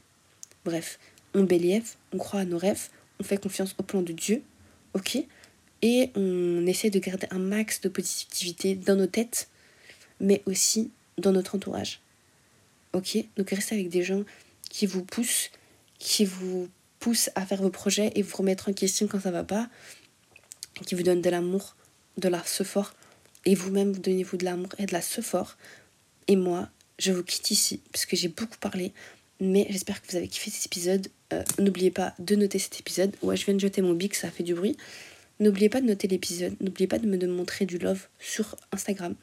Bref, 0.66 1.00
on 1.34 1.44
béliève, 1.44 1.96
on 2.12 2.18
croit 2.18 2.42
à 2.42 2.46
nos 2.46 2.58
rêves, 2.58 2.90
on 3.20 3.24
fait 3.24 3.38
confiance 3.38 3.76
au 3.78 3.84
plan 3.84 4.02
de 4.02 4.12
Dieu, 4.14 4.42
ok 4.94 5.18
Et 5.82 6.10
on 6.16 6.66
essaie 6.66 6.90
de 6.90 7.00
garder 7.00 7.28
un 7.32 7.40
max 7.40 7.82
de 7.82 7.90
positivité 7.90 8.76
dans 8.76 8.96
nos 8.96 9.08
têtes, 9.08 9.50
mais 10.20 10.42
aussi 10.46 10.92
dans 11.18 11.32
notre 11.32 11.56
entourage. 11.56 12.02
Ok 12.94 13.18
Donc 13.38 13.50
restez 13.52 13.76
avec 13.76 13.90
des 13.90 14.04
gens 14.04 14.24
qui 14.70 14.86
vous 14.86 15.04
poussent, 15.04 15.52
qui 16.00 16.26
vous 16.26 16.68
poussent 17.00 17.30
à 17.36 17.46
faire 17.46 17.62
vos 17.62 17.70
projets 17.70 18.12
et 18.16 18.22
vous 18.22 18.36
remettre 18.36 18.70
en 18.70 18.74
question 18.74 19.08
quand 19.08 19.20
ça 19.20 19.32
va 19.32 19.44
pas, 19.44 19.70
qui 20.86 20.96
vous 20.96 21.04
donnent 21.04 21.22
de 21.22 21.30
l'amour, 21.30 21.76
de 22.18 22.28
la 22.28 22.44
ce 22.44 22.64
fort, 22.64 22.94
et 23.46 23.56
vous-même 23.56 23.92
vous 23.92 24.00
donnez-vous 24.00 24.38
de 24.38 24.46
l'amour 24.46 24.70
et 24.78 24.86
de 24.86 24.94
la 24.94 25.02
fort. 25.02 25.58
Et 26.28 26.36
moi, 26.36 26.70
je 27.00 27.12
vous 27.12 27.24
quitte 27.24 27.52
ici 27.52 27.82
parce 27.92 28.06
que 28.06 28.16
j'ai 28.16 28.28
beaucoup 28.28 28.58
parlé, 28.60 28.94
mais 29.40 29.68
j'espère 29.70 30.02
que 30.02 30.10
vous 30.10 30.18
avez 30.18 30.28
kiffé 30.28 30.50
cet 30.52 30.66
épisode. 30.66 31.08
Euh, 31.34 31.44
n'oubliez 31.60 31.92
pas 31.92 32.14
de 32.20 32.36
noter 32.36 32.60
cet 32.60 32.80
épisode. 32.80 33.16
Ouais, 33.22 33.38
je 33.38 33.46
viens 33.46 33.54
de 33.54 33.60
jeter 33.60 33.82
mon 33.82 33.94
bic, 33.94 34.16
ça 34.16 34.32
fait 34.32 34.44
du 34.44 34.56
bruit. 34.56 34.78
N'oubliez 35.40 35.70
pas 35.70 35.82
de 35.82 35.86
noter 35.86 36.08
l'épisode. 36.08 36.56
N'oubliez 36.62 36.88
pas 36.88 36.98
de 36.98 37.08
me 37.08 37.18
montrer 37.28 37.66
du 37.66 37.78
love 37.78 38.08
sur 38.20 38.56
Instagram 38.72 39.16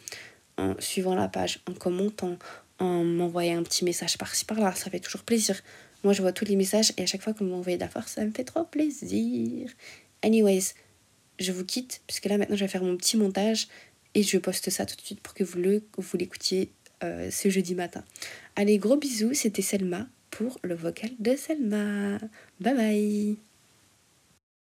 en 0.59 0.75
suivant 0.79 1.14
la 1.14 1.29
page, 1.29 1.61
en 1.68 1.73
commentant, 1.73 2.39
en 2.79 3.03
m'envoyant 3.05 3.59
un 3.59 3.62
petit 3.62 3.85
message 3.85 4.18
par-ci 4.18 4.45
par-là. 4.45 4.75
Ça 4.75 4.91
fait 4.91 5.01
toujours 5.01 5.23
plaisir. 5.23 5.61
Moi, 6.05 6.12
je 6.12 6.20
vois 6.20 6.33
tous 6.33 6.45
les 6.45 6.57
messages 6.57 6.93
et 6.99 7.03
à 7.03 7.07
chaque 7.07 7.23
fois 7.23 7.33
que 7.33 7.39
vous 7.39 7.51
m'envoyez 7.51 7.79
de 7.79 7.83
la 7.83 7.89
force, 7.89 8.12
ça 8.12 8.25
me 8.25 8.33
fait 8.33 8.45
trop 8.45 8.64
plaisir. 8.64 9.70
Anyways, 10.23 10.75
je 11.39 11.53
vous 11.53 11.64
quitte 11.64 12.03
puisque 12.07 12.27
là 12.27 12.39
maintenant 12.39 12.57
je 12.57 12.64
vais 12.64 12.68
faire 12.68 12.85
mon 12.85 12.97
petit 12.97 13.16
montage 13.16 13.68
et 14.15 14.23
je 14.23 14.39
poste 14.39 14.71
ça 14.71 14.87
tout 14.87 14.97
de 14.97 15.01
suite 15.03 15.21
pour 15.21 15.35
que 15.35 15.45
vous 15.45 15.59
le 15.59 15.83
vous 15.97 16.17
l'écoutiez 16.17 16.71
euh, 17.03 17.31
ce 17.31 17.49
jeudi 17.49 17.75
matin. 17.75 18.05
Allez, 18.57 18.79
gros 18.79 18.97
bisous, 18.97 19.35
c'était 19.35 19.63
Selma 19.63 20.07
pour 20.31 20.59
le 20.63 20.75
vocal 20.75 21.11
de 21.19 21.37
Selma. 21.37 22.19
Bye 22.61 22.75
bye 22.75 23.52